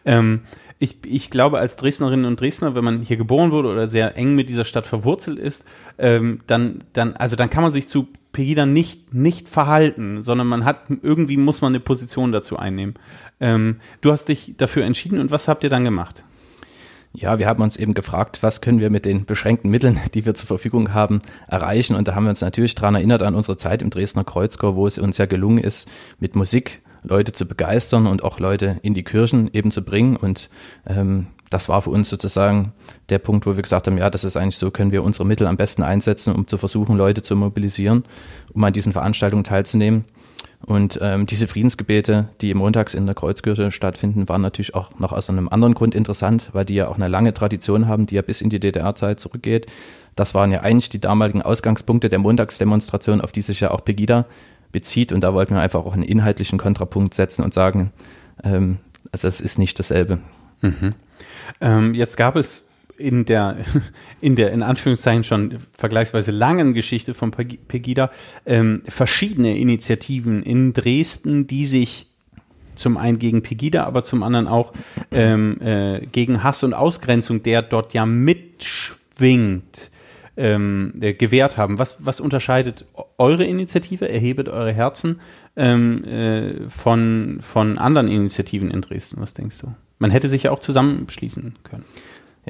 Ähm, 0.05 0.43
ich, 0.79 0.97
ich 1.07 1.31
glaube, 1.31 1.59
als 1.59 1.77
Dresdnerinnen 1.77 2.27
und 2.27 2.41
Dresdner, 2.41 2.75
wenn 2.75 2.85
man 2.85 3.03
hier 3.03 3.17
geboren 3.17 3.51
wurde 3.51 3.69
oder 3.69 3.89
sehr 3.89 4.17
eng 4.17 4.35
mit 4.35 4.49
dieser 4.49 4.65
Stadt 4.65 4.87
verwurzelt 4.87 5.39
ist, 5.39 5.65
ähm, 5.99 6.41
dann, 6.47 6.85
dann, 6.93 7.15
also 7.15 7.37
dann 7.37 7.51
kann 7.51 7.63
man 7.63 7.73
sich 7.73 7.89
zu 7.89 8.09
Pegida 8.33 8.67
nicht, 8.67 9.15
nicht 9.15 9.49
verhalten, 9.49 10.23
sondern 10.23 10.47
man 10.47 10.65
hat, 10.65 10.85
irgendwie 11.03 11.37
muss 11.37 11.61
man 11.61 11.73
eine 11.73 11.81
Position 11.81 12.33
dazu 12.33 12.59
einnehmen. 12.59 12.95
Ähm, 13.41 13.77
du 14.01 14.11
hast 14.11 14.29
dich 14.29 14.55
dafür 14.57 14.85
entschieden 14.85 15.21
und 15.21 15.31
was 15.31 15.49
habt 15.49 15.65
ihr 15.65 15.71
dann 15.71 15.85
gemacht? 15.85 16.25
Ja, 17.15 17.39
wir 17.39 17.47
haben 17.47 17.63
uns 17.63 17.77
eben 17.77 17.93
gefragt, 17.93 18.43
was 18.43 18.63
können 18.63 18.81
wir 18.81 18.89
mit 18.89 19.05
den 19.05 19.27
beschränkten 19.27 19.71
Mitteln, 19.71 20.01
die 20.15 20.25
wir 20.25 20.35
zur 20.35 20.47
Verfügung 20.47 20.95
haben, 20.95 21.21
erreichen. 21.47 21.95
Und 21.95 22.09
da 22.09 22.15
haben 22.15 22.25
wir 22.25 22.31
uns 22.31 22.41
natürlich 22.41 22.75
daran 22.75 22.95
erinnert 22.95 23.23
an 23.23 23.35
unsere 23.35 23.57
Zeit 23.57 23.83
im 23.83 23.91
Dresdner 23.91 24.25
Kreuzchor, 24.25 24.77
wo 24.77 24.87
es 24.87 24.99
uns 24.99 25.19
ja 25.19 25.27
gelungen 25.27 25.59
ist, 25.59 25.89
mit 26.19 26.35
Musik 26.35 26.81
Leute 27.03 27.33
zu 27.33 27.47
begeistern 27.47 28.07
und 28.07 28.23
auch 28.23 28.39
Leute 28.39 28.79
in 28.83 28.95
die 28.95 29.03
Kirchen 29.03 29.51
eben 29.53 29.71
zu 29.71 29.83
bringen. 29.83 30.17
Und 30.17 30.49
ähm, 30.87 31.27
das 31.53 31.69
war 31.69 31.83
für 31.83 31.91
uns 31.91 32.09
sozusagen 32.09 32.73
der 33.09 33.19
Punkt, 33.19 33.47
wo 33.47 33.55
wir 33.55 33.63
gesagt 33.63 33.87
haben, 33.87 33.99
ja, 33.99 34.11
das 34.11 34.25
ist 34.25 34.37
eigentlich 34.37 34.57
so, 34.57 34.71
können 34.71 34.93
wir 34.93 35.05
unsere 35.05 35.27
Mittel 35.27 35.47
am 35.47 35.57
besten 35.57 35.83
einsetzen, 35.83 36.35
um 36.35 36.47
zu 36.47 36.57
versuchen, 36.57 36.97
Leute 36.97 37.23
zu 37.23 37.37
mobilisieren, 37.37 38.05
um 38.53 38.65
an 38.65 38.73
diesen 38.73 38.93
Veranstaltungen 38.93 39.45
teilzunehmen. 39.45 40.05
Und 40.65 40.99
ähm, 41.03 41.27
diese 41.27 41.49
Friedensgebete, 41.49 42.29
die 42.41 42.55
montags 42.55 42.95
in 42.95 43.07
der 43.07 43.15
Kreuzkirche 43.15 43.73
stattfinden, 43.73 44.29
waren 44.29 44.43
natürlich 44.43 44.75
auch 44.75 44.97
noch 44.99 45.13
aus 45.13 45.29
einem 45.29 45.49
anderen 45.49 45.75
Grund 45.75 45.95
interessant, 45.95 46.51
weil 46.53 46.65
die 46.65 46.75
ja 46.75 46.89
auch 46.89 46.97
eine 46.97 47.09
lange 47.09 47.35
Tradition 47.35 47.89
haben, 47.89 48.07
die 48.07 48.15
ja 48.15 48.23
bis 48.23 48.41
in 48.41 48.49
die 48.49 48.61
DDR-Zeit 48.61 49.19
zurückgeht. 49.19 49.67
Das 50.15 50.35
waren 50.35 50.53
ja 50.53 50.61
eigentlich 50.61 50.89
die 50.89 51.01
damaligen 51.01 51.43
Ausgangspunkte 51.43 52.09
der 52.09 52.21
Montagsdemonstration, 52.21 53.21
auf 53.21 53.33
die 53.33 53.41
sich 53.41 53.61
ja 53.61 53.73
auch 53.73 53.85
Pegida 53.85 54.27
bezieht. 54.71 55.13
Und 55.13 55.23
da 55.23 55.35
wollten 55.35 55.55
wir 55.55 55.61
einfach 55.61 55.85
auch 55.85 55.95
einen 55.95 56.05
inhaltlichen 56.05 56.59
Kontrapunkt 56.59 57.15
setzen 57.15 57.43
und 57.43 57.53
sagen, 57.53 57.93
ähm, 58.45 58.79
also 59.11 59.27
es 59.27 59.41
ist 59.41 59.59
nicht 59.59 59.79
dasselbe. 59.79 60.21
Mhm. 60.61 60.95
Ähm, 61.61 61.95
jetzt 61.95 62.17
gab 62.17 62.37
es 62.37 62.69
in 62.97 63.25
der, 63.25 63.57
in 64.21 64.37
der, 64.37 64.53
in 64.53 64.63
Anführungszeichen 64.63 65.25
schon 65.25 65.59
vergleichsweise 65.77 66.31
langen 66.31 66.75
Geschichte 66.75 67.15
von 67.15 67.31
Pegida 67.31 68.11
ähm, 68.47 68.83
verschiedene 68.89 69.57
Initiativen 69.59 70.43
in 70.43 70.73
Dresden, 70.73 71.47
die 71.47 71.67
sich 71.67 72.07
zum 72.75 72.97
einen 72.97 73.19
gegen 73.19 73.43
Pegida, 73.43 73.85
aber 73.85 74.03
zum 74.03 74.23
anderen 74.23 74.49
auch 74.49 74.73
ähm, 75.11 75.61
äh, 75.61 76.07
gegen 76.07 76.43
Hass 76.43 76.65
und 76.65 76.75
Ausgrenzung, 76.75 77.43
der 77.43 77.63
dort 77.63 77.93
ja 77.93 78.07
mitschwingt, 78.07 79.91
ähm, 80.37 80.95
äh, 81.01 81.13
gewährt 81.13 81.59
haben. 81.59 81.79
Was, 81.79 82.07
was 82.07 82.19
unterscheidet 82.19 82.87
eure 83.19 83.45
Initiative, 83.45 84.09
Erhebet 84.09 84.49
eure 84.49 84.73
Herzen, 84.73 85.21
ähm, 85.57 86.05
äh, 86.05 86.71
von, 86.71 87.41
von 87.43 87.77
anderen 87.77 88.09
Initiativen 88.09 88.71
in 88.71 88.81
Dresden? 88.81 89.21
Was 89.21 89.35
denkst 89.35 89.59
du? 89.59 89.75
Man 90.03 90.11
hätte 90.11 90.29
sich 90.29 90.43
ja 90.43 90.51
auch 90.51 90.59
zusammenschließen 90.59 91.55
können. 91.63 91.85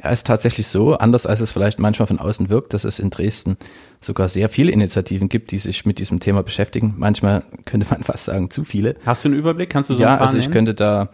Ja, 0.01 0.09
ist 0.09 0.25
tatsächlich 0.25 0.65
so, 0.67 0.95
anders 0.95 1.27
als 1.27 1.39
es 1.39 1.51
vielleicht 1.51 1.77
manchmal 1.77 2.07
von 2.07 2.17
außen 2.17 2.49
wirkt, 2.49 2.73
dass 2.73 2.83
es 2.83 2.97
in 2.97 3.11
Dresden 3.11 3.57
sogar 4.01 4.27
sehr 4.27 4.49
viele 4.49 4.71
Initiativen 4.71 5.29
gibt, 5.29 5.51
die 5.51 5.59
sich 5.59 5.85
mit 5.85 5.99
diesem 5.99 6.19
Thema 6.19 6.41
beschäftigen. 6.41 6.95
Manchmal 6.97 7.43
könnte 7.65 7.85
man 7.91 8.03
fast 8.03 8.25
sagen, 8.25 8.49
zu 8.49 8.63
viele. 8.63 8.95
Hast 9.05 9.23
du 9.23 9.29
einen 9.29 9.37
Überblick? 9.37 9.69
Kannst 9.69 9.91
du 9.91 9.93
so 9.93 10.01
Ja, 10.01 10.17
also 10.17 10.35
ich 10.35 10.45
nennen? 10.45 10.53
könnte 10.53 10.73
da, 10.73 11.09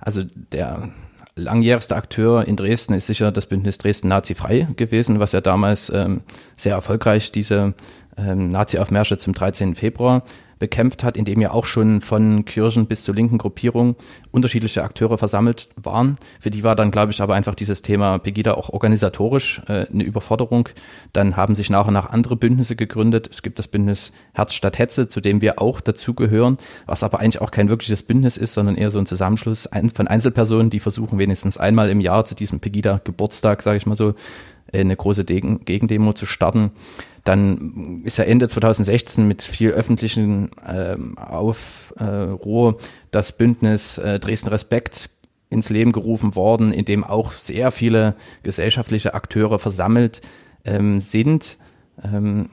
also 0.00 0.22
der 0.52 0.90
langjährigste 1.36 1.94
Akteur 1.94 2.48
in 2.48 2.56
Dresden 2.56 2.94
ist 2.94 3.06
sicher 3.06 3.30
das 3.30 3.46
Bündnis 3.46 3.78
Dresden 3.78 4.08
Nazi-Frei 4.08 4.66
gewesen, 4.74 5.20
was 5.20 5.30
ja 5.30 5.40
damals 5.40 5.88
ähm, 5.94 6.22
sehr 6.56 6.74
erfolgreich 6.74 7.30
diese 7.30 7.74
ähm, 8.16 8.50
Nazi-Aufmärsche 8.50 9.18
zum 9.18 9.32
13. 9.32 9.76
Februar 9.76 10.24
bekämpft 10.58 11.04
hat, 11.04 11.16
in 11.16 11.24
dem 11.24 11.40
ja 11.40 11.50
auch 11.52 11.64
schon 11.64 12.00
von 12.00 12.44
Kirchen 12.44 12.86
bis 12.86 13.04
zur 13.04 13.14
linken 13.14 13.38
Gruppierung 13.38 13.96
unterschiedliche 14.30 14.82
Akteure 14.82 15.18
versammelt 15.18 15.68
waren. 15.76 16.16
Für 16.40 16.50
die 16.50 16.64
war 16.64 16.76
dann, 16.76 16.90
glaube 16.90 17.12
ich, 17.12 17.20
aber 17.20 17.34
einfach 17.34 17.54
dieses 17.54 17.82
Thema 17.82 18.18
Pegida 18.18 18.54
auch 18.54 18.70
organisatorisch 18.70 19.62
äh, 19.68 19.86
eine 19.92 20.04
Überforderung. 20.04 20.68
Dann 21.12 21.36
haben 21.36 21.54
sich 21.54 21.70
nach 21.70 21.86
und 21.86 21.94
nach 21.94 22.10
andere 22.10 22.36
Bündnisse 22.36 22.76
gegründet. 22.76 23.28
Es 23.30 23.42
gibt 23.42 23.58
das 23.58 23.68
Bündnis 23.68 24.12
Herz 24.32 24.54
statt 24.54 24.78
Hetze, 24.78 25.08
zu 25.08 25.20
dem 25.20 25.40
wir 25.40 25.60
auch 25.60 25.80
dazugehören, 25.80 26.58
was 26.86 27.02
aber 27.02 27.20
eigentlich 27.20 27.40
auch 27.40 27.50
kein 27.50 27.70
wirkliches 27.70 28.02
Bündnis 28.02 28.36
ist, 28.36 28.54
sondern 28.54 28.76
eher 28.76 28.90
so 28.90 28.98
ein 28.98 29.06
Zusammenschluss 29.06 29.68
von 29.94 30.08
Einzelpersonen, 30.08 30.70
die 30.70 30.80
versuchen 30.80 31.18
wenigstens 31.18 31.58
einmal 31.58 31.90
im 31.90 32.00
Jahr 32.00 32.24
zu 32.24 32.34
diesem 32.34 32.60
Pegida-Geburtstag, 32.60 33.62
sage 33.62 33.76
ich 33.76 33.86
mal 33.86 33.96
so, 33.96 34.14
eine 34.72 34.96
große 34.96 35.24
Gegendemo 35.24 36.12
zu 36.12 36.26
starten. 36.26 36.72
Dann 37.24 38.02
ist 38.04 38.18
ja 38.18 38.24
Ende 38.24 38.48
2016 38.48 39.26
mit 39.26 39.42
viel 39.42 39.70
öffentlichen 39.70 40.50
ähm, 40.66 41.18
Aufruhr 41.18 42.72
äh, 42.72 42.82
das 43.10 43.32
Bündnis 43.32 43.98
äh, 43.98 44.18
Dresden 44.18 44.48
Respekt 44.48 45.10
ins 45.50 45.70
Leben 45.70 45.92
gerufen 45.92 46.34
worden, 46.34 46.72
in 46.72 46.84
dem 46.84 47.04
auch 47.04 47.32
sehr 47.32 47.70
viele 47.70 48.14
gesellschaftliche 48.42 49.14
Akteure 49.14 49.58
versammelt 49.58 50.20
ähm, 50.64 51.00
sind, 51.00 51.56
ähm, 52.02 52.50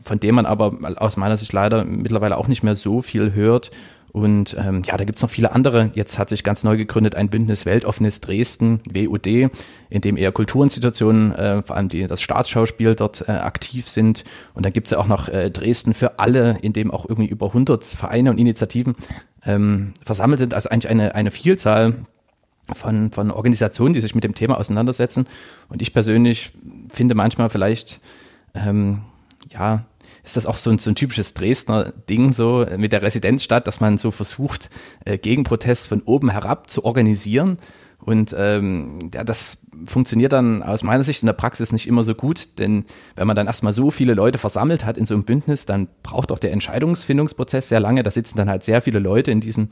von 0.00 0.18
dem 0.18 0.34
man 0.34 0.46
aber 0.46 0.76
aus 0.96 1.16
meiner 1.16 1.36
Sicht 1.36 1.52
leider 1.52 1.84
mittlerweile 1.84 2.36
auch 2.36 2.48
nicht 2.48 2.62
mehr 2.62 2.74
so 2.74 3.02
viel 3.02 3.32
hört. 3.32 3.70
Und 4.12 4.54
ähm, 4.58 4.82
ja, 4.84 4.98
da 4.98 5.04
gibt's 5.04 5.22
noch 5.22 5.30
viele 5.30 5.52
andere. 5.52 5.90
Jetzt 5.94 6.18
hat 6.18 6.28
sich 6.28 6.44
ganz 6.44 6.64
neu 6.64 6.76
gegründet 6.76 7.14
ein 7.14 7.30
Bündnis 7.30 7.64
Weltoffenes 7.64 8.20
Dresden, 8.20 8.80
WUD, 8.90 9.26
in 9.26 10.00
dem 10.02 10.18
eher 10.18 10.32
Kulturinstitutionen, 10.32 11.34
äh, 11.34 11.62
vor 11.62 11.76
allem 11.76 11.88
die, 11.88 12.06
das 12.06 12.20
Staatsschauspiel 12.20 12.94
dort 12.94 13.26
äh, 13.26 13.32
aktiv 13.32 13.88
sind. 13.88 14.24
Und 14.52 14.66
dann 14.66 14.74
gibt's 14.74 14.90
ja 14.90 14.98
auch 14.98 15.06
noch 15.06 15.28
äh, 15.28 15.50
Dresden 15.50 15.94
für 15.94 16.18
alle, 16.18 16.58
in 16.60 16.74
dem 16.74 16.90
auch 16.90 17.08
irgendwie 17.08 17.30
über 17.30 17.46
100 17.46 17.86
Vereine 17.86 18.30
und 18.30 18.38
Initiativen 18.38 18.96
ähm, 19.46 19.94
versammelt 20.04 20.40
sind. 20.40 20.52
Also 20.52 20.68
eigentlich 20.68 20.90
eine, 20.90 21.14
eine 21.14 21.30
Vielzahl 21.30 21.94
von, 22.74 23.12
von 23.12 23.30
Organisationen, 23.30 23.94
die 23.94 24.00
sich 24.02 24.14
mit 24.14 24.24
dem 24.24 24.34
Thema 24.34 24.58
auseinandersetzen. 24.58 25.26
Und 25.70 25.80
ich 25.80 25.94
persönlich 25.94 26.52
finde 26.90 27.14
manchmal 27.14 27.48
vielleicht, 27.48 27.98
ähm, 28.54 29.00
ja, 29.50 29.84
ist 30.24 30.36
das 30.36 30.46
auch 30.46 30.56
so 30.56 30.70
ein, 30.70 30.78
so 30.78 30.90
ein 30.90 30.94
typisches 30.94 31.34
Dresdner 31.34 31.92
Ding 32.08 32.32
so 32.32 32.66
mit 32.76 32.92
der 32.92 33.02
Residenzstadt, 33.02 33.66
dass 33.66 33.80
man 33.80 33.98
so 33.98 34.10
versucht, 34.10 34.70
äh, 35.04 35.18
Gegenprotest 35.18 35.88
von 35.88 36.02
oben 36.02 36.30
herab 36.30 36.70
zu 36.70 36.84
organisieren. 36.84 37.58
Und 38.04 38.34
ähm, 38.36 39.10
ja, 39.14 39.22
das 39.22 39.58
funktioniert 39.84 40.32
dann 40.32 40.62
aus 40.62 40.82
meiner 40.82 41.04
Sicht 41.04 41.22
in 41.22 41.26
der 41.26 41.34
Praxis 41.34 41.70
nicht 41.70 41.86
immer 41.86 42.02
so 42.02 42.14
gut, 42.14 42.58
denn 42.58 42.84
wenn 43.14 43.28
man 43.28 43.36
dann 43.36 43.46
erstmal 43.46 43.72
so 43.72 43.92
viele 43.92 44.14
Leute 44.14 44.38
versammelt 44.38 44.84
hat 44.84 44.98
in 44.98 45.06
so 45.06 45.14
einem 45.14 45.22
Bündnis, 45.22 45.66
dann 45.66 45.88
braucht 46.02 46.32
auch 46.32 46.40
der 46.40 46.52
Entscheidungsfindungsprozess 46.52 47.68
sehr 47.68 47.78
lange. 47.78 48.02
Da 48.02 48.10
sitzen 48.10 48.36
dann 48.36 48.50
halt 48.50 48.64
sehr 48.64 48.82
viele 48.82 48.98
Leute 48.98 49.30
in 49.30 49.40
diesem 49.40 49.68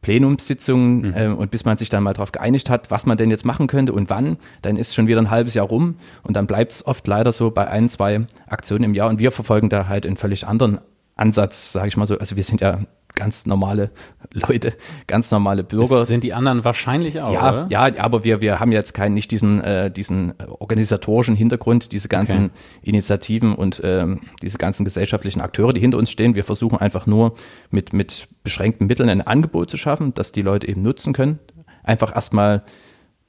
Plenumssitzungen 0.00 1.08
mhm. 1.08 1.14
äh, 1.14 1.26
und 1.28 1.50
bis 1.50 1.64
man 1.64 1.76
sich 1.78 1.88
dann 1.88 2.02
mal 2.02 2.12
darauf 2.12 2.32
geeinigt 2.32 2.70
hat, 2.70 2.90
was 2.90 3.06
man 3.06 3.16
denn 3.16 3.30
jetzt 3.30 3.44
machen 3.44 3.66
könnte 3.66 3.92
und 3.92 4.10
wann, 4.10 4.36
dann 4.62 4.76
ist 4.76 4.94
schon 4.94 5.06
wieder 5.06 5.20
ein 5.20 5.30
halbes 5.30 5.54
Jahr 5.54 5.66
rum 5.66 5.96
und 6.22 6.36
dann 6.36 6.46
bleibt 6.46 6.72
es 6.72 6.86
oft 6.86 7.06
leider 7.06 7.32
so 7.32 7.50
bei 7.50 7.68
ein, 7.68 7.88
zwei 7.88 8.26
Aktionen 8.46 8.84
im 8.84 8.94
Jahr 8.94 9.08
und 9.08 9.18
wir 9.18 9.32
verfolgen 9.32 9.68
da 9.68 9.88
halt 9.88 10.06
einen 10.06 10.16
völlig 10.16 10.46
anderen 10.46 10.78
Ansatz, 11.16 11.72
sage 11.72 11.88
ich 11.88 11.96
mal 11.96 12.06
so. 12.06 12.16
Also 12.18 12.36
wir 12.36 12.44
sind 12.44 12.60
ja 12.60 12.80
ganz 13.14 13.46
normale 13.46 13.90
Leute, 14.32 14.74
ganz 15.06 15.30
normale 15.30 15.64
Bürger. 15.64 16.00
Das 16.00 16.08
sind 16.08 16.24
die 16.24 16.34
anderen 16.34 16.64
wahrscheinlich 16.64 17.20
auch, 17.20 17.32
ja, 17.32 17.52
oder? 17.52 17.66
Ja, 17.68 17.98
aber 17.98 18.24
wir, 18.24 18.40
wir 18.40 18.60
haben 18.60 18.72
jetzt 18.72 18.94
keinen, 18.94 19.14
nicht 19.14 19.30
diesen, 19.30 19.62
äh, 19.62 19.90
diesen 19.90 20.34
organisatorischen 20.58 21.34
Hintergrund, 21.34 21.92
diese 21.92 22.08
ganzen 22.08 22.46
okay. 22.46 22.54
Initiativen 22.82 23.54
und 23.54 23.80
ähm, 23.84 24.20
diese 24.42 24.58
ganzen 24.58 24.84
gesellschaftlichen 24.84 25.40
Akteure, 25.40 25.72
die 25.72 25.80
hinter 25.80 25.98
uns 25.98 26.10
stehen. 26.10 26.34
Wir 26.34 26.44
versuchen 26.44 26.78
einfach 26.78 27.06
nur 27.06 27.34
mit, 27.70 27.92
mit 27.92 28.28
beschränkten 28.44 28.86
Mitteln 28.86 29.08
ein 29.08 29.26
Angebot 29.26 29.70
zu 29.70 29.76
schaffen, 29.76 30.14
das 30.14 30.32
die 30.32 30.42
Leute 30.42 30.68
eben 30.68 30.82
nutzen 30.82 31.12
können. 31.12 31.38
Einfach 31.82 32.14
erstmal, 32.14 32.62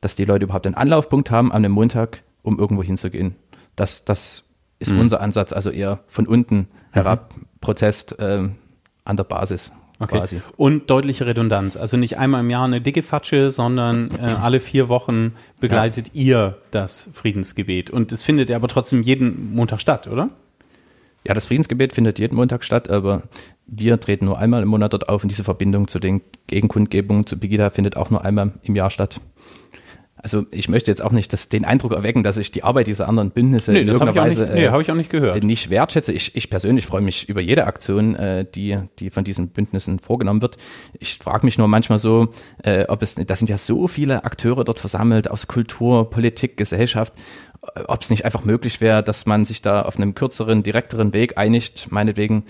dass 0.02 0.16
die 0.16 0.26
Leute 0.26 0.46
überhaupt 0.46 0.66
einen 0.66 0.76
Anlaufpunkt 0.76 1.32
haben 1.32 1.52
an 1.52 1.66
einem 1.66 1.74
Montag, 1.74 2.24
um 2.44 2.60
irgendwo 2.60 2.84
hinzugehen. 2.84 3.36
Das, 3.76 4.06
das 4.06 4.44
ist 4.80 4.92
mhm. 4.92 5.00
unser 5.00 5.22
Ansatz, 5.22 5.54
also 5.54 5.72
eher 5.72 6.00
von 6.08 6.28
unten 6.28 6.68
herab, 6.92 7.36
mhm. 7.36 7.46
Protest 7.62 8.16
ähm, 8.20 8.56
an 9.10 9.18
der 9.18 9.26
Basis. 9.26 9.74
Okay. 10.02 10.18
Quasi. 10.18 10.42
Und 10.56 10.90
deutliche 10.90 11.26
Redundanz. 11.26 11.76
Also 11.76 11.98
nicht 11.98 12.18
einmal 12.18 12.40
im 12.42 12.50
Jahr 12.50 12.64
eine 12.64 12.80
dicke 12.80 13.04
Fatsche, 13.04 13.52
sondern 13.52 14.12
äh, 14.12 14.24
alle 14.42 14.62
vier 14.62 14.88
Wochen 14.88 15.34
begleitet 15.60 16.12
ja. 16.14 16.22
ihr 16.24 16.58
das 16.72 17.10
Friedensgebet. 17.14 17.90
Und 17.90 18.14
es 18.14 18.24
findet 18.24 18.50
ja 18.50 18.56
aber 18.56 18.70
trotzdem 18.70 19.04
jeden 19.04 19.54
Montag 19.54 19.82
statt, 19.82 20.08
oder? 20.08 20.30
Ja, 21.26 21.34
das 21.34 21.48
Friedensgebet 21.48 21.94
findet 21.94 22.18
jeden 22.18 22.38
Montag 22.38 22.64
statt, 22.64 22.90
aber 22.90 23.24
wir 23.68 24.00
treten 24.00 24.26
nur 24.26 24.38
einmal 24.38 24.64
im 24.64 24.70
Monat 24.70 24.94
dort 24.94 25.10
auf 25.10 25.24
und 25.24 25.30
diese 25.30 25.44
Verbindung 25.44 25.90
zu 25.90 26.00
den 26.00 26.22
Gegenkundgebungen 26.48 27.26
zu 27.26 27.38
Pegida 27.38 27.70
findet 27.70 27.98
auch 27.98 28.10
nur 28.10 28.24
einmal 28.24 28.54
im 28.64 28.78
Jahr 28.78 28.90
statt. 28.90 29.20
Also 30.22 30.46
ich 30.52 30.68
möchte 30.68 30.92
jetzt 30.92 31.02
auch 31.02 31.12
nicht 31.12 31.32
das, 31.32 31.48
den 31.48 31.64
Eindruck 31.64 31.94
erwecken, 31.94 32.24
dass 32.24 32.38
ich 32.38 32.52
die 32.52 32.64
Arbeit 32.64 32.88
dieser 32.88 33.08
anderen 33.08 33.32
Bündnisse 33.32 33.72
nee, 33.72 33.82
in 33.82 33.88
irgendeiner 33.88 34.16
Weise 34.16 34.42
nicht, 34.42 34.54
nee, 34.54 34.66
äh, 34.66 34.82
ich 34.82 34.92
auch 34.92 34.96
nicht, 34.96 35.10
gehört. 35.10 35.44
nicht 35.44 35.70
wertschätze. 35.70 36.12
Ich, 36.12 36.36
ich 36.36 36.50
persönlich 36.50 36.86
freue 36.86 37.02
mich 37.02 37.30
über 37.30 37.40
jede 37.40 37.66
Aktion, 37.66 38.16
äh, 38.16 38.46
die, 38.54 38.78
die 39.00 39.12
von 39.12 39.24
diesen 39.24 39.50
Bündnissen 39.50 40.00
vorgenommen 40.00 40.42
wird. 40.42 40.58
Ich 41.00 41.18
frage 41.18 41.46
mich 41.46 41.58
nur 41.58 41.70
manchmal 41.70 42.00
so, 42.00 42.30
äh, 42.64 42.86
ob 42.88 43.02
es, 43.02 43.16
da 43.16 43.36
sind 43.36 43.50
ja 43.50 43.58
so 43.58 43.88
viele 43.88 44.26
Akteure 44.26 44.66
dort 44.66 44.80
versammelt 44.80 45.32
aus 45.32 45.48
Kultur, 45.48 46.10
Politik, 46.10 46.58
Gesellschaft, 46.58 47.14
ob 47.88 48.02
es 48.02 48.10
nicht 48.10 48.26
einfach 48.26 48.44
möglich 48.44 48.82
wäre, 48.82 49.04
dass 49.04 49.26
man 49.26 49.46
sich 49.46 49.62
da 49.62 49.84
auf 49.84 49.98
einem 49.98 50.16
kürzeren, 50.16 50.64
direkteren 50.64 51.14
Weg 51.14 51.38
einigt, 51.38 51.92
meinetwegen 51.92 52.44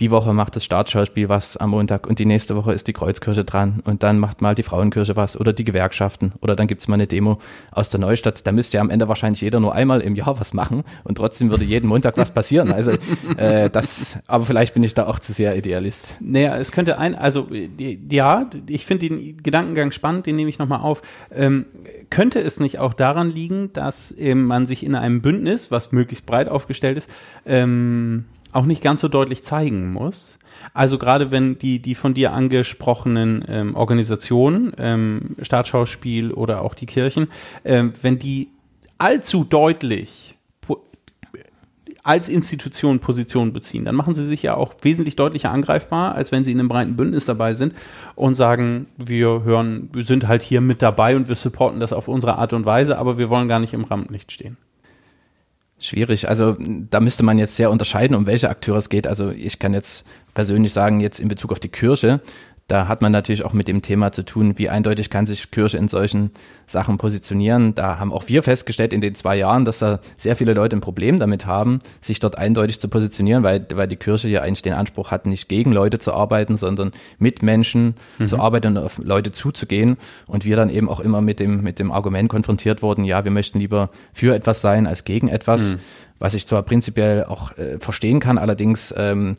die 0.00 0.10
Woche 0.10 0.32
macht 0.32 0.56
das 0.56 0.64
Staatsschauspiel 0.64 1.28
was 1.28 1.56
am 1.56 1.70
Montag 1.70 2.06
und 2.06 2.18
die 2.18 2.26
nächste 2.26 2.54
Woche 2.56 2.72
ist 2.72 2.86
die 2.86 2.92
Kreuzkirche 2.92 3.44
dran 3.44 3.80
und 3.84 4.02
dann 4.02 4.18
macht 4.18 4.42
mal 4.42 4.54
die 4.54 4.62
Frauenkirche 4.62 5.16
was 5.16 5.38
oder 5.38 5.52
die 5.52 5.64
Gewerkschaften 5.64 6.32
oder 6.40 6.54
dann 6.54 6.66
gibt's 6.66 6.86
mal 6.88 6.94
eine 6.94 7.06
Demo 7.06 7.38
aus 7.70 7.88
der 7.88 8.00
Neustadt. 8.00 8.46
Da 8.46 8.52
müsste 8.52 8.76
ja 8.76 8.82
am 8.82 8.90
Ende 8.90 9.08
wahrscheinlich 9.08 9.40
jeder 9.40 9.60
nur 9.60 9.74
einmal 9.74 10.00
im 10.02 10.14
Jahr 10.14 10.38
was 10.38 10.52
machen 10.52 10.84
und 11.04 11.16
trotzdem 11.16 11.50
würde 11.50 11.64
jeden 11.64 11.88
Montag 11.88 12.16
was 12.18 12.30
passieren. 12.30 12.72
Also 12.72 12.92
äh, 13.36 13.70
das, 13.70 14.18
aber 14.26 14.44
vielleicht 14.44 14.74
bin 14.74 14.82
ich 14.82 14.94
da 14.94 15.06
auch 15.06 15.18
zu 15.18 15.32
sehr 15.32 15.56
Idealist. 15.56 16.16
Naja, 16.20 16.56
es 16.56 16.72
könnte 16.72 16.98
ein, 16.98 17.14
also 17.14 17.48
ja, 18.10 18.50
ich 18.66 18.84
finde 18.84 19.08
den 19.08 19.42
Gedankengang 19.42 19.92
spannend, 19.92 20.26
den 20.26 20.36
nehme 20.36 20.50
ich 20.50 20.58
nochmal 20.58 20.80
auf. 20.80 21.02
Ähm, 21.34 21.66
könnte 22.10 22.40
es 22.40 22.60
nicht 22.60 22.78
auch 22.78 22.92
daran 22.94 23.30
liegen, 23.30 23.72
dass 23.72 24.14
ähm, 24.18 24.44
man 24.44 24.66
sich 24.66 24.84
in 24.84 24.94
einem 24.94 25.22
Bündnis, 25.22 25.70
was 25.70 25.92
möglichst 25.92 26.26
breit 26.26 26.48
aufgestellt 26.48 26.98
ist, 26.98 27.10
ähm, 27.46 28.26
auch 28.52 28.66
nicht 28.66 28.82
ganz 28.82 29.00
so 29.00 29.08
deutlich 29.08 29.42
zeigen 29.42 29.92
muss. 29.92 30.38
Also 30.72 30.98
gerade 30.98 31.30
wenn 31.30 31.58
die, 31.58 31.80
die 31.80 31.94
von 31.94 32.14
dir 32.14 32.32
angesprochenen 32.32 33.44
ähm, 33.48 33.74
Organisationen, 33.74 34.72
ähm, 34.78 35.36
Staatsschauspiel 35.42 36.32
oder 36.32 36.62
auch 36.62 36.74
die 36.74 36.86
Kirchen, 36.86 37.28
ähm, 37.64 37.92
wenn 38.02 38.18
die 38.18 38.48
allzu 38.98 39.44
deutlich 39.44 40.36
als 42.06 42.28
Institution 42.28 43.00
Position 43.00 43.52
beziehen, 43.52 43.84
dann 43.84 43.96
machen 43.96 44.14
sie 44.14 44.24
sich 44.24 44.40
ja 44.40 44.54
auch 44.54 44.74
wesentlich 44.82 45.16
deutlicher 45.16 45.50
angreifbar, 45.50 46.14
als 46.14 46.30
wenn 46.30 46.44
sie 46.44 46.52
in 46.52 46.60
einem 46.60 46.68
breiten 46.68 46.94
Bündnis 46.94 47.24
dabei 47.24 47.54
sind 47.54 47.74
und 48.14 48.34
sagen, 48.34 48.86
wir 48.96 49.42
hören, 49.42 49.90
wir 49.92 50.04
sind 50.04 50.28
halt 50.28 50.44
hier 50.44 50.60
mit 50.60 50.82
dabei 50.82 51.16
und 51.16 51.26
wir 51.26 51.34
supporten 51.34 51.80
das 51.80 51.92
auf 51.92 52.06
unsere 52.06 52.38
Art 52.38 52.52
und 52.52 52.64
Weise, 52.64 52.96
aber 52.96 53.18
wir 53.18 53.28
wollen 53.28 53.48
gar 53.48 53.58
nicht 53.58 53.74
im 53.74 53.82
Rampenlicht 53.82 54.30
stehen. 54.30 54.56
Schwierig. 55.78 56.28
Also 56.28 56.56
da 56.58 57.00
müsste 57.00 57.22
man 57.22 57.38
jetzt 57.38 57.56
sehr 57.56 57.70
unterscheiden, 57.70 58.16
um 58.16 58.26
welche 58.26 58.48
Akteure 58.48 58.78
es 58.78 58.88
geht. 58.88 59.06
Also 59.06 59.30
ich 59.30 59.58
kann 59.58 59.74
jetzt 59.74 60.06
persönlich 60.32 60.72
sagen, 60.72 61.00
jetzt 61.00 61.20
in 61.20 61.28
Bezug 61.28 61.52
auf 61.52 61.60
die 61.60 61.68
Kirche, 61.68 62.20
da 62.68 62.88
hat 62.88 63.00
man 63.00 63.12
natürlich 63.12 63.44
auch 63.44 63.52
mit 63.52 63.68
dem 63.68 63.80
Thema 63.80 64.10
zu 64.10 64.24
tun, 64.24 64.54
wie 64.56 64.68
eindeutig 64.68 65.08
kann 65.08 65.24
sich 65.24 65.52
Kirche 65.52 65.78
in 65.78 65.86
solchen 65.86 66.32
Sachen 66.66 66.98
positionieren. 66.98 67.76
Da 67.76 68.00
haben 68.00 68.12
auch 68.12 68.24
wir 68.26 68.42
festgestellt 68.42 68.92
in 68.92 69.00
den 69.00 69.14
zwei 69.14 69.36
Jahren, 69.36 69.64
dass 69.64 69.78
da 69.78 70.00
sehr 70.16 70.34
viele 70.34 70.52
Leute 70.52 70.74
ein 70.74 70.80
Problem 70.80 71.20
damit 71.20 71.46
haben, 71.46 71.78
sich 72.00 72.18
dort 72.18 72.36
eindeutig 72.36 72.80
zu 72.80 72.88
positionieren, 72.88 73.44
weil, 73.44 73.64
weil 73.72 73.86
die 73.86 73.96
Kirche 73.96 74.28
ja 74.28 74.42
eigentlich 74.42 74.62
den 74.62 74.72
Anspruch 74.72 75.12
hat, 75.12 75.26
nicht 75.26 75.48
gegen 75.48 75.70
Leute 75.70 76.00
zu 76.00 76.12
arbeiten, 76.12 76.56
sondern 76.56 76.90
mit 77.20 77.40
Menschen 77.40 77.94
mhm. 78.18 78.26
zu 78.26 78.40
arbeiten 78.40 78.76
und 78.76 78.78
auf 78.78 78.98
Leute 78.98 79.30
zuzugehen. 79.30 79.96
Und 80.26 80.44
wir 80.44 80.56
dann 80.56 80.68
eben 80.68 80.88
auch 80.88 80.98
immer 80.98 81.20
mit 81.20 81.38
dem, 81.38 81.62
mit 81.62 81.78
dem 81.78 81.92
Argument 81.92 82.28
konfrontiert 82.28 82.82
wurden, 82.82 83.04
ja, 83.04 83.22
wir 83.22 83.30
möchten 83.30 83.60
lieber 83.60 83.90
für 84.12 84.34
etwas 84.34 84.60
sein 84.60 84.88
als 84.88 85.04
gegen 85.04 85.28
etwas, 85.28 85.74
mhm. 85.74 85.78
was 86.18 86.34
ich 86.34 86.48
zwar 86.48 86.64
prinzipiell 86.64 87.22
auch 87.26 87.56
äh, 87.56 87.78
verstehen 87.78 88.18
kann, 88.18 88.38
allerdings 88.38 88.92
ähm, 88.96 89.36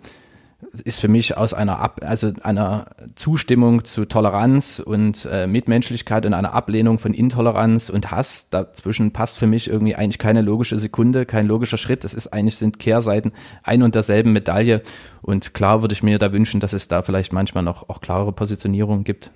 ist 0.84 1.00
für 1.00 1.08
mich 1.08 1.38
aus 1.38 1.54
einer 1.54 1.80
Ab 1.80 2.02
also 2.04 2.32
einer 2.44 2.88
Zustimmung 3.16 3.86
zu 3.86 4.06
Toleranz 4.06 4.82
und 4.84 5.28
äh, 5.32 5.48
Mitmenschlichkeit 5.48 6.26
und 6.26 6.34
einer 6.34 6.54
Ablehnung 6.54 7.00
von 7.00 7.14
Intoleranz 7.14 7.90
und 7.90 8.12
Hass 8.12 8.50
dazwischen 8.50 9.12
passt 9.12 9.38
für 9.38 9.48
mich 9.48 9.70
irgendwie 9.70 9.96
eigentlich 9.96 10.20
keine 10.20 10.42
logische 10.42 10.78
Sekunde, 10.78 11.26
kein 11.26 11.48
logischer 11.48 11.78
Schritt. 11.78 12.04
Das 12.04 12.14
ist 12.14 12.28
eigentlich 12.28 12.56
sind 12.56 12.80
Kehrseiten 12.80 13.32
ein 13.64 13.84
und 13.84 13.96
derselben 13.96 14.34
Medaille 14.34 14.82
und 15.22 15.54
klar 15.54 15.82
würde 15.82 15.94
ich 15.94 16.04
mir 16.04 16.20
da 16.20 16.32
wünschen, 16.32 16.60
dass 16.60 16.74
es 16.74 16.88
da 16.88 17.02
vielleicht 17.02 17.34
manchmal 17.34 17.64
noch 17.64 17.90
auch 17.90 18.02
klarere 18.02 18.32
Positionierungen 18.32 19.04
gibt. 19.04 19.32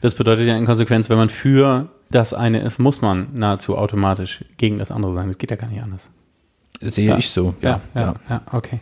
Das 0.00 0.14
bedeutet 0.14 0.46
ja 0.46 0.56
in 0.56 0.66
Konsequenz, 0.66 1.08
wenn 1.08 1.16
man 1.16 1.30
für 1.30 1.88
das 2.10 2.34
eine 2.34 2.60
ist, 2.60 2.78
muss 2.78 3.00
man 3.00 3.28
nahezu 3.32 3.78
automatisch 3.78 4.44
gegen 4.58 4.78
das 4.78 4.90
andere 4.90 5.14
sein. 5.14 5.28
Das 5.28 5.38
geht 5.38 5.50
ja 5.50 5.56
gar 5.56 5.68
nicht 5.68 5.82
anders 5.82 6.10
sehe 6.90 7.08
ja. 7.08 7.18
ich 7.18 7.30
so. 7.30 7.54
Ja, 7.60 7.80
ja, 7.94 8.14
ja, 8.28 8.42
okay. 8.52 8.80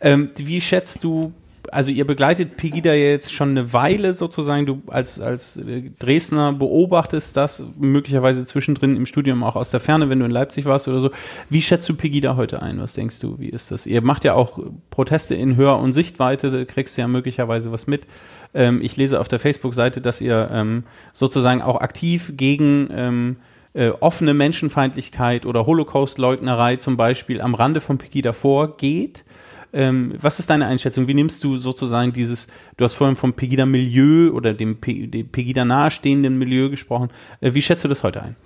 Ähm, 0.00 0.30
wie 0.36 0.60
schätzt 0.60 1.04
du, 1.04 1.32
also 1.70 1.90
ihr 1.90 2.06
begleitet 2.06 2.56
Pegida 2.56 2.94
jetzt 2.94 3.32
schon 3.32 3.50
eine 3.50 3.72
Weile 3.72 4.14
sozusagen, 4.14 4.66
du 4.66 4.82
als, 4.86 5.20
als 5.20 5.56
äh, 5.56 5.90
Dresdner 5.98 6.52
beobachtest 6.52 7.36
das 7.36 7.64
möglicherweise 7.78 8.44
zwischendrin 8.44 8.96
im 8.96 9.06
Studium 9.06 9.42
auch 9.42 9.56
aus 9.56 9.70
der 9.70 9.80
Ferne, 9.80 10.08
wenn 10.08 10.18
du 10.18 10.24
in 10.24 10.30
Leipzig 10.30 10.64
warst 10.64 10.88
oder 10.88 11.00
so. 11.00 11.10
Wie 11.48 11.62
schätzt 11.62 11.88
du 11.88 11.94
Pegida 11.94 12.36
heute 12.36 12.62
ein? 12.62 12.80
Was 12.80 12.94
denkst 12.94 13.20
du, 13.20 13.38
wie 13.38 13.48
ist 13.48 13.70
das? 13.70 13.86
Ihr 13.86 14.02
macht 14.02 14.24
ja 14.24 14.34
auch 14.34 14.58
Proteste 14.90 15.34
in 15.34 15.56
Hör- 15.56 15.78
und 15.78 15.92
Sichtweite, 15.92 16.50
da 16.50 16.64
kriegst 16.64 16.96
du 16.96 17.02
ja 17.02 17.08
möglicherweise 17.08 17.72
was 17.72 17.86
mit. 17.86 18.06
Ähm, 18.54 18.80
ich 18.82 18.96
lese 18.96 19.20
auf 19.20 19.28
der 19.28 19.38
Facebook-Seite, 19.38 20.00
dass 20.00 20.20
ihr 20.20 20.50
ähm, 20.52 20.84
sozusagen 21.12 21.62
auch 21.62 21.80
aktiv 21.80 22.32
gegen 22.36 22.88
ähm, 22.92 23.36
äh, 23.74 23.90
offene 23.90 24.34
Menschenfeindlichkeit 24.34 25.46
oder 25.46 25.66
Holocaust-Leugnerei 25.66 26.76
zum 26.76 26.96
Beispiel 26.96 27.40
am 27.40 27.54
Rande 27.54 27.80
von 27.80 27.98
Pegida 27.98 28.32
vorgeht. 28.32 29.24
Ähm, 29.72 30.14
was 30.20 30.40
ist 30.40 30.50
deine 30.50 30.66
Einschätzung? 30.66 31.06
Wie 31.06 31.14
nimmst 31.14 31.44
du 31.44 31.56
sozusagen 31.56 32.12
dieses, 32.12 32.48
du 32.76 32.84
hast 32.84 32.94
vorhin 32.94 33.16
vom 33.16 33.34
Pegida-Milieu 33.34 34.32
oder 34.32 34.54
dem, 34.54 34.80
Pe 34.80 35.06
dem 35.06 35.28
Pegida 35.28 35.64
nahestehenden 35.64 36.38
Milieu 36.38 36.70
gesprochen. 36.70 37.10
Äh, 37.40 37.54
wie 37.54 37.62
schätzt 37.62 37.84
du 37.84 37.88
das 37.88 38.02
heute 38.02 38.22
ein? 38.22 38.36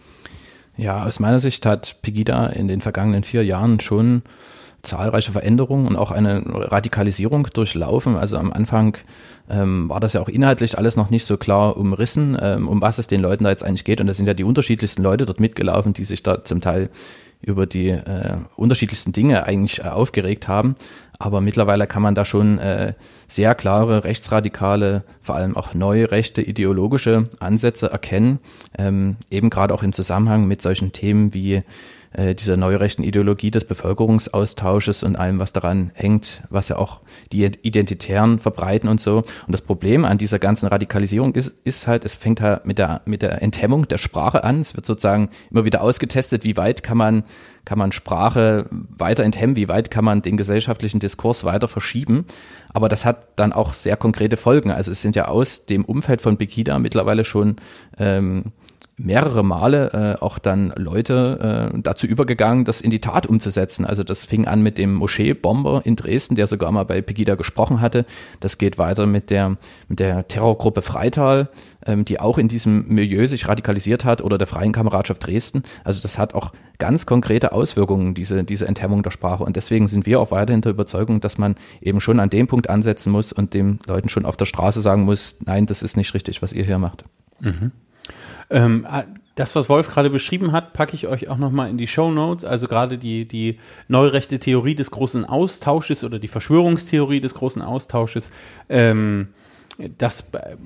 Ja, 0.77 1.05
aus 1.05 1.21
meiner 1.21 1.41
Sicht 1.41 1.65
hat 1.67 2.03
Pegida 2.03 2.49
in 2.49 2.69
den 2.69 2.81
vergangenen 2.81 3.25
vier 3.25 3.45
Jahren 3.45 3.81
schon 3.81 4.23
zahlreiche 4.85 5.33
Veränderungen 5.33 5.87
und 5.87 5.97
auch 5.97 6.11
eine 6.11 6.43
Radikalisierung 6.47 7.49
durchlaufen. 7.53 8.17
Also 8.17 8.37
am 8.37 8.53
Anfang 8.53 8.97
ähm, 9.51 9.89
war 9.89 10.01
das 10.01 10.13
ja 10.13 10.21
auch 10.21 10.29
inhaltlich 10.29 10.79
alles 10.79 10.97
noch 10.97 11.11
nicht 11.11 11.25
so 11.25 11.37
klar 11.37 11.77
umrissen, 11.77 12.37
ähm, 12.41 12.69
um 12.69 12.81
was 12.81 12.99
es 12.99 13.07
den 13.07 13.21
Leuten 13.21 13.45
da 13.45 13.51
jetzt 13.51 13.65
eigentlich 13.65 13.85
geht. 13.85 14.01
Und 14.01 14.07
da 14.07 14.15
sind 14.15 14.27
ja 14.27 14.35
die 14.35 14.45
unterschiedlichsten 14.45 15.03
Leute 15.03 15.27
dort 15.27 15.41
mitgelaufen, 15.41 15.93
die 15.93 16.05
sich 16.05 16.23
da 16.23 16.45
zum 16.45 16.61
Teil 16.61 16.91
über 17.45 17.67
die 17.67 17.89
äh, 17.89 18.37
unterschiedlichsten 18.57 19.13
Dinge 19.13 19.45
eigentlich 19.45 19.81
äh, 19.81 19.89
aufgeregt 19.89 20.49
haben. 20.49 20.75
Aber 21.19 21.41
mittlerweile 21.41 21.87
kann 21.87 22.03
man 22.03 22.15
da 22.15 22.25
schon 22.25 22.59
äh, 22.59 22.95
sehr 23.29 23.55
klare 23.55 24.05
rechtsradikale, 24.05 25.05
vor 25.21 25.37
allem 25.37 25.57
auch 25.57 25.75
neue 25.75 26.11
rechte 26.11 26.43
ideologische 26.43 27.29
Ansätze 27.41 27.91
erkennen, 27.91 28.41
ähm, 28.79 29.17
eben 29.31 29.51
gerade 29.51 29.75
auch 29.75 29.83
im 29.83 29.93
Zusammenhang 29.93 30.47
mit 30.47 30.61
solchen 30.63 30.93
Themen 30.93 31.35
wie 31.35 31.63
äh, 32.15 32.35
dieser 32.35 32.57
neurechten 32.57 33.03
Ideologie 33.03 33.51
des 33.51 33.65
Bevölkerungsaustausches 33.65 35.03
und 35.03 35.17
allem, 35.17 35.41
was 35.41 35.53
daran 35.53 35.91
hängt, 35.95 36.43
was 36.49 36.69
ja 36.69 36.77
auch 36.77 37.01
die 37.33 37.45
Identitären 37.45 38.39
verbreiten 38.39 38.89
und 38.89 39.01
so. 39.01 39.19
Und 39.19 39.53
das 39.53 39.61
Problem 39.61 40.05
an 40.05 40.17
dieser 40.17 40.39
ganzen 40.39 40.67
Radikalisierung 40.69 41.35
ist, 41.35 41.53
ist 41.65 41.87
halt, 41.87 42.05
es 42.05 42.15
fängt 42.15 42.41
halt 42.41 42.67
mit 42.67 42.79
der, 42.79 43.03
mit 43.05 43.23
der 43.23 43.43
Enthemmung 43.43 43.89
der 43.89 43.99
Sprache 43.99 44.45
an. 44.45 44.61
Es 44.61 44.77
wird 44.77 44.87
sozusagen 44.87 45.29
immer 45.51 45.65
wieder 45.65 45.83
ausgetestet, 45.83 46.45
wie 46.45 46.57
weit 46.57 46.83
kann 46.83 46.97
man, 46.97 47.25
kann 47.65 47.79
man 47.79 47.93
Sprache 47.93 48.67
weiter 48.71 49.25
enthemmen, 49.25 49.57
wie 49.57 49.69
weit 49.69 49.91
kann 49.91 50.05
man 50.05 50.23
den 50.23 50.37
gesellschaftlichen 50.37 51.01
Diskurs 51.01 51.45
weiter 51.45 51.67
verschieben. 51.67 52.27
Aber 52.73 52.89
das 52.89 53.05
hat 53.05 53.29
dann 53.37 53.53
auch 53.53 53.75
sehr 53.75 53.97
konkrete 53.97 54.37
Folgen. 54.37 54.71
Also 54.71 54.91
es 54.93 55.03
sind 55.03 55.17
ja 55.17 55.27
aus 55.27 55.67
dem 55.67 55.85
Umfeld 55.85 56.21
von 56.21 56.37
Begida 56.37 56.79
mittlerweile 56.79 57.25
schon 57.25 57.57
ähm, 57.99 58.53
mehrere 58.97 59.43
Male 59.43 60.17
äh, 60.19 60.23
auch 60.23 60.39
dann 60.39 60.73
Leute 60.77 61.73
äh, 61.75 61.79
dazu 61.81 62.07
übergegangen, 62.07 62.65
das 62.65 62.81
in 62.81 62.91
die 62.91 63.01
Tat 63.01 63.27
umzusetzen. 63.27 63.85
Also 63.85 64.05
das 64.05 64.25
fing 64.25 64.47
an 64.47 64.63
mit 64.63 64.79
dem 64.79 64.95
Moscheebomber 64.95 65.83
in 65.85 65.97
Dresden, 65.97 66.37
der 66.37 66.47
sogar 66.47 66.71
mal 66.71 66.85
bei 66.85 67.03
Pegida 67.03 67.35
gesprochen 67.35 67.81
hatte. 67.81 68.07
Das 68.41 68.59
geht 68.59 68.79
weiter 68.79 69.07
mit 69.07 69.31
der 69.31 69.57
mit 69.89 69.99
der 69.99 70.29
Terrorgruppe 70.29 70.81
Freital, 70.81 71.49
ähm, 71.87 72.05
die 72.05 72.21
auch 72.21 72.39
in 72.39 72.47
diesem 72.47 72.87
Milieu 72.87 73.27
sich 73.27 73.49
radikalisiert 73.49 74.05
hat, 74.05 74.23
oder 74.23 74.39
der 74.39 74.47
Freien 74.47 74.73
Kameradschaft 74.73 75.27
Dresden. 75.27 75.65
Also 75.83 76.01
das 76.01 76.17
hat 76.17 76.35
auch 76.35 76.53
ganz 76.79 77.05
konkrete 77.05 77.53
Auswirkungen, 77.53 78.15
diese 78.15 78.45
diese 78.45 78.69
Enthemmung 78.69 79.03
der 79.03 79.11
Sprache. 79.11 79.43
Und 79.43 79.57
deswegen 79.57 79.89
sind 79.89 80.07
wir 80.07 80.21
auch 80.21 80.31
weiterhin 80.31 80.61
der 80.61 80.71
Überzeugung, 80.71 81.21
dass 81.21 81.37
man 81.37 81.57
eben 81.81 82.01
schon 82.01 82.21
an 82.21 82.31
dem 82.31 82.47
Punkt 82.47 82.71
ansetzen 82.71 83.11
muss 83.11 83.33
und 83.33 83.55
den 83.55 83.81
Leuten 83.89 84.09
schon 84.09 84.25
auf 84.25 84.37
der 84.37 84.47
Straße 84.47 84.81
sagen 84.81 85.03
muss, 85.03 85.39
nein, 85.45 85.67
das 85.67 85.83
ist 85.83 85.97
nicht 85.97 86.15
richtig, 86.15 86.43
was 86.43 86.53
ihr 86.53 86.65
hier 86.65 86.79
macht. 86.79 87.05
Mhm. 87.41 87.73
Ähm, 88.51 88.87
ah, 88.89 89.05
das, 89.35 89.57
was 89.57 89.69
Wolf 89.69 89.89
gerade 89.89 90.11
beschrieben 90.11 90.53
hat, 90.53 90.73
packe 90.73 90.95
ich 90.95 91.07
euch 91.09 91.29
auch 91.29 91.39
nochmal 91.39 91.69
in 91.69 91.77
die 91.77 91.89
Show 91.89 92.11
Notes. 92.11 92.45
Also 92.45 92.69
gerade 92.69 92.99
die, 92.99 93.27
die 93.27 93.59
neurechte 93.89 94.39
Theorie 94.39 94.75
des 94.75 94.91
großen 94.91 95.25
Austausches 95.25 96.05
oder 96.05 96.19
die 96.19 96.29
Verschwörungstheorie 96.29 97.21
des 97.21 97.35
großen 97.35 97.63
Austausches. 97.63 98.31
Ähm, 98.69 99.29
das 99.99 100.31
äh, 100.35 100.57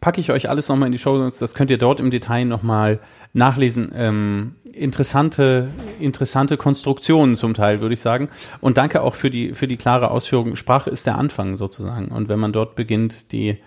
packe 0.00 0.20
ich 0.20 0.32
euch 0.32 0.48
alles 0.48 0.68
nochmal 0.68 0.86
in 0.86 0.92
die 0.92 0.98
Show 0.98 1.16
Notes. 1.16 1.38
Das 1.38 1.54
könnt 1.54 1.70
ihr 1.70 1.78
dort 1.78 2.00
im 2.00 2.10
Detail 2.10 2.46
nochmal 2.46 2.98
nachlesen. 3.32 3.92
Ähm, 3.94 4.54
interessante, 4.72 5.68
interessante 6.00 6.56
Konstruktionen 6.56 7.36
zum 7.36 7.54
Teil, 7.54 7.80
würde 7.80 7.94
ich 7.94 8.00
sagen. 8.00 8.28
Und 8.60 8.76
danke 8.76 9.02
auch 9.02 9.14
für 9.14 9.30
die, 9.30 9.54
für 9.54 9.68
die 9.68 9.76
klare 9.76 10.10
Ausführung. 10.10 10.56
Sprache 10.56 10.90
ist 10.90 11.06
der 11.06 11.16
Anfang 11.16 11.56
sozusagen. 11.56 12.08
Und 12.08 12.28
wenn 12.28 12.40
man 12.40 12.52
dort 12.52 12.74
beginnt, 12.74 13.30
die, 13.32 13.58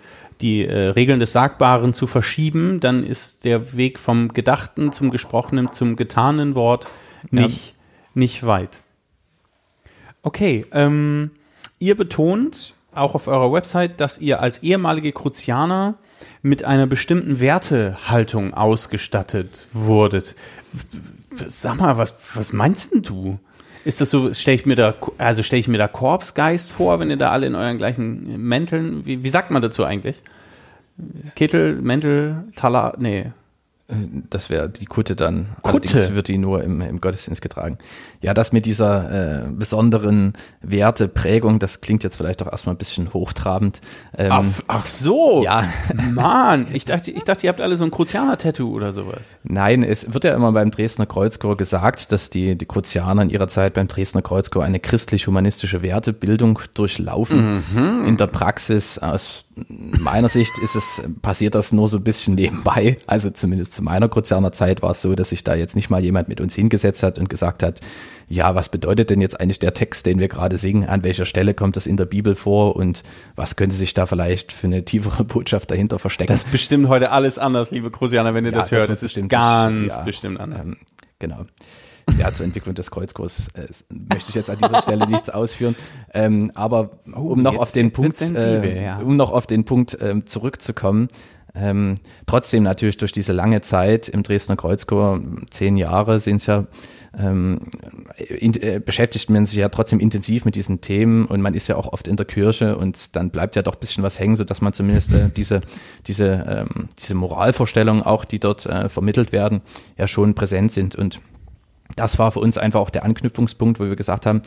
die 0.41 0.65
äh, 0.65 0.89
Regeln 0.89 1.19
des 1.19 1.33
Sagbaren 1.33 1.93
zu 1.93 2.07
verschieben, 2.07 2.79
dann 2.79 3.03
ist 3.03 3.45
der 3.45 3.75
Weg 3.75 3.99
vom 3.99 4.29
Gedachten 4.29 4.91
zum 4.91 5.11
Gesprochenen, 5.11 5.73
zum 5.73 5.95
getanen 5.95 6.55
Wort 6.55 6.87
nicht, 7.31 7.67
ja. 7.67 7.73
nicht 8.13 8.45
weit. 8.45 8.79
Okay, 10.21 10.65
ähm, 10.71 11.31
ihr 11.79 11.95
betont 11.95 12.73
auch 12.93 13.15
auf 13.15 13.27
eurer 13.27 13.51
Website, 13.51 13.99
dass 13.99 14.17
ihr 14.17 14.41
als 14.41 14.59
ehemalige 14.59 15.11
Kruzianer 15.11 15.95
mit 16.41 16.63
einer 16.63 16.87
bestimmten 16.87 17.39
Wertehaltung 17.39 18.53
ausgestattet 18.53 19.67
wurdet. 19.71 20.35
Sag 21.45 21.77
mal, 21.77 21.97
was, 21.97 22.17
was 22.35 22.53
meinst 22.53 22.93
denn 22.93 23.03
du? 23.03 23.39
Ist 23.85 24.01
das 24.01 24.09
so, 24.09 24.33
stelle 24.33 24.55
ich 24.55 24.65
mir 24.65 24.75
da, 24.75 24.93
also 25.17 25.41
stelle 25.41 25.59
ich 25.59 25.67
mir 25.67 25.77
da 25.77 25.87
Korpsgeist 25.87 26.71
vor, 26.71 26.99
wenn 26.99 27.09
ihr 27.09 27.17
da 27.17 27.31
alle 27.31 27.47
in 27.47 27.55
euren 27.55 27.77
gleichen 27.77 28.41
Mänteln, 28.41 29.05
wie, 29.05 29.23
wie 29.23 29.29
sagt 29.29 29.51
man 29.51 29.61
dazu 29.61 29.85
eigentlich? 29.85 30.17
Kittel, 31.35 31.75
Mäntel, 31.81 32.43
Talar, 32.55 32.95
nee. 32.97 33.31
Das 34.29 34.51
wäre 34.51 34.69
die 34.69 34.85
Kutte 34.85 35.15
dann. 35.15 35.47
Kutte? 35.63 35.89
Allerdings 35.93 36.13
wird 36.13 36.27
die 36.27 36.37
nur 36.37 36.63
im, 36.63 36.79
im 36.81 37.01
Gottesdienst 37.01 37.41
getragen. 37.41 37.79
Ja, 38.21 38.35
das 38.35 38.51
mit 38.51 38.67
dieser 38.67 39.47
äh, 39.47 39.49
besonderen 39.49 40.33
Werteprägung, 40.61 41.57
das 41.57 41.81
klingt 41.81 42.03
jetzt 42.03 42.17
vielleicht 42.17 42.43
auch 42.43 42.51
erstmal 42.51 42.75
ein 42.75 42.77
bisschen 42.77 43.13
hochtrabend. 43.13 43.81
Ähm, 44.15 44.31
ach, 44.31 44.45
ach, 44.67 44.85
so. 44.85 45.43
Ja. 45.43 45.63
Mann, 46.11 46.67
ich 46.71 46.85
dachte, 46.85 47.09
ich 47.09 47.23
dachte, 47.23 47.47
ihr 47.47 47.49
habt 47.49 47.61
alle 47.61 47.77
so 47.77 47.85
ein 47.85 47.89
Kruzianer-Tattoo 47.89 48.71
oder 48.71 48.93
sowas. 48.93 49.37
Nein, 49.43 49.81
es 49.81 50.13
wird 50.13 50.23
ja 50.23 50.35
immer 50.35 50.51
beim 50.51 50.69
Dresdner 50.69 51.07
Kreuzchor 51.07 51.57
gesagt, 51.57 52.11
dass 52.11 52.29
die, 52.29 52.55
die 52.55 52.65
Kruzianer 52.67 53.23
in 53.23 53.31
ihrer 53.31 53.47
Zeit 53.47 53.73
beim 53.73 53.87
Dresdner 53.87 54.21
Kreuzchor 54.21 54.63
eine 54.63 54.79
christlich-humanistische 54.79 55.81
Wertebildung 55.81 56.59
durchlaufen. 56.75 57.63
Mhm. 57.73 58.05
In 58.05 58.17
der 58.17 58.27
Praxis 58.27 58.99
aus 58.99 59.45
meiner 59.67 60.29
Sicht 60.29 60.57
ist 60.57 60.75
es, 60.75 61.01
passiert 61.21 61.55
das 61.55 61.71
nur 61.71 61.87
so 61.87 61.97
ein 61.97 62.03
bisschen 62.03 62.35
nebenbei. 62.35 62.97
Also 63.07 63.29
zumindest 63.29 63.73
zu 63.73 63.83
meiner 63.83 64.09
Kruzianer 64.09 64.51
Zeit 64.51 64.81
war 64.81 64.91
es 64.91 65.01
so, 65.01 65.15
dass 65.15 65.29
sich 65.29 65.43
da 65.43 65.55
jetzt 65.55 65.75
nicht 65.75 65.89
mal 65.89 66.03
jemand 66.03 66.29
mit 66.29 66.41
uns 66.41 66.55
hingesetzt 66.55 67.03
hat 67.03 67.19
und 67.19 67.29
gesagt 67.29 67.63
hat, 67.63 67.81
ja, 68.27 68.53
was 68.55 68.69
bedeutet 68.69 69.09
denn 69.09 69.21
jetzt 69.21 69.39
eigentlich 69.39 69.59
der 69.59 69.73
Text, 69.73 70.05
den 70.05 70.19
wir 70.19 70.27
gerade 70.27 70.57
singen? 70.57 70.87
An 70.87 71.03
welcher 71.03 71.25
Stelle 71.25 71.53
kommt 71.53 71.75
das 71.75 71.87
in 71.87 71.97
der 71.97 72.05
Bibel 72.05 72.35
vor 72.35 72.75
und 72.75 73.03
was 73.35 73.55
könnte 73.55 73.75
sich 73.75 73.93
da 73.93 74.05
vielleicht 74.05 74.51
für 74.51 74.67
eine 74.67 74.85
tiefere 74.85 75.23
Botschaft 75.23 75.71
dahinter 75.71 75.99
verstecken? 75.99 76.31
Das 76.31 76.43
ist 76.43 76.51
bestimmt 76.51 76.87
heute 76.87 77.11
alles 77.11 77.37
anders, 77.37 77.71
liebe 77.71 77.91
Kruzianer, 77.91 78.33
wenn 78.33 78.45
ihr 78.45 78.51
ja, 78.51 78.57
das 78.57 78.71
hört. 78.71 78.89
Das 78.89 78.99
ist 78.99 79.01
bestimmt 79.01 79.29
ganz 79.29 79.87
ja, 79.87 80.01
bestimmt 80.03 80.39
anders. 80.39 80.67
Ähm, 80.67 80.77
Genau. 81.19 81.45
Ja, 82.17 82.33
zur 82.33 82.45
Entwicklung 82.45 82.75
des 82.75 82.91
Kreuzkurs 82.91 83.47
äh, 83.53 83.67
möchte 83.89 84.29
ich 84.29 84.35
jetzt 84.35 84.49
an 84.49 84.57
dieser 84.57 84.81
Stelle 84.81 85.07
nichts 85.07 85.29
ausführen. 85.29 85.75
Ähm, 86.13 86.51
aber 86.55 86.91
oh, 87.15 87.31
um 87.31 87.41
noch 87.41 87.53
jetzt, 87.53 87.61
auf 87.61 87.71
den 87.71 87.91
Punkt, 87.91 88.17
sensibel, 88.17 88.65
äh, 88.65 88.83
ja. 88.83 88.97
um 88.99 89.15
noch 89.15 89.31
auf 89.31 89.47
den 89.47 89.65
Punkt 89.65 89.97
ähm, 90.01 90.25
zurückzukommen, 90.25 91.09
ähm, 91.55 91.95
trotzdem 92.25 92.63
natürlich 92.63 92.97
durch 92.97 93.11
diese 93.11 93.33
lange 93.33 93.61
Zeit 93.61 94.07
im 94.07 94.23
Dresdner 94.23 94.55
Kreuzchor, 94.55 95.19
zehn 95.49 95.77
Jahre 95.77 96.19
sind 96.19 96.37
es 96.37 96.45
ja, 96.45 96.67
ähm, 97.17 97.71
in, 98.17 98.53
äh, 98.61 98.79
beschäftigt 98.83 99.29
man 99.29 99.45
sich 99.45 99.57
ja 99.57 99.69
trotzdem 99.69 99.99
intensiv 99.99 100.45
mit 100.45 100.55
diesen 100.55 100.81
Themen 100.81 101.25
und 101.25 101.41
man 101.41 101.55
ist 101.55 101.67
ja 101.67 101.75
auch 101.75 101.91
oft 101.91 102.07
in 102.07 102.17
der 102.17 102.25
Kirche 102.25 102.77
und 102.77 103.15
dann 103.15 103.31
bleibt 103.31 103.55
ja 103.55 103.63
doch 103.63 103.73
ein 103.73 103.79
bisschen 103.79 104.03
was 104.03 104.19
hängen, 104.19 104.35
so 104.35 104.43
dass 104.43 104.61
man 104.61 104.73
zumindest 104.73 105.13
äh, 105.13 105.29
diese, 105.35 105.61
diese, 106.05 106.45
ähm, 106.47 106.89
diese 106.99 107.15
Moralvorstellungen 107.15 108.03
auch, 108.03 108.25
die 108.25 108.39
dort 108.39 108.65
äh, 108.67 108.89
vermittelt 108.89 109.31
werden, 109.31 109.61
ja 109.97 110.07
schon 110.07 110.35
präsent 110.35 110.71
sind 110.71 110.95
und 110.95 111.19
das 111.95 112.19
war 112.19 112.31
für 112.31 112.39
uns 112.39 112.57
einfach 112.57 112.79
auch 112.79 112.89
der 112.89 113.03
Anknüpfungspunkt, 113.03 113.79
wo 113.79 113.85
wir 113.85 113.95
gesagt 113.95 114.25
haben, 114.25 114.41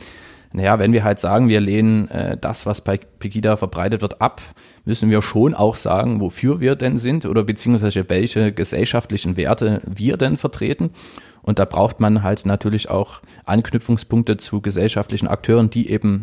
naja, 0.53 0.77
wenn 0.77 0.93
wir 0.93 1.03
halt 1.03 1.19
sagen, 1.19 1.49
wir 1.49 1.59
lehnen 1.59 2.07
äh, 2.09 2.37
das, 2.37 2.67
was 2.67 2.81
bei 2.81 2.97
Pegida 2.97 3.57
verbreitet 3.57 4.01
wird, 4.01 4.21
ab, 4.21 4.41
müssen 4.85 5.09
wir 5.09 5.23
schon 5.23 5.55
auch 5.55 5.75
sagen, 5.75 6.19
wofür 6.19 6.61
wir 6.61 6.75
denn 6.75 6.99
sind 6.99 7.25
oder 7.25 7.43
beziehungsweise 7.43 8.07
welche 8.07 8.53
gesellschaftlichen 8.53 9.35
Werte 9.35 9.81
wir 9.85 10.15
denn 10.15 10.37
vertreten. 10.37 10.91
Und 11.41 11.57
da 11.59 11.65
braucht 11.65 11.99
man 11.99 12.23
halt 12.23 12.45
natürlich 12.45 12.89
auch 12.89 13.21
Anknüpfungspunkte 13.45 14.37
zu 14.37 14.61
gesellschaftlichen 14.61 15.27
Akteuren, 15.27 15.71
die 15.71 15.89
eben 15.89 16.21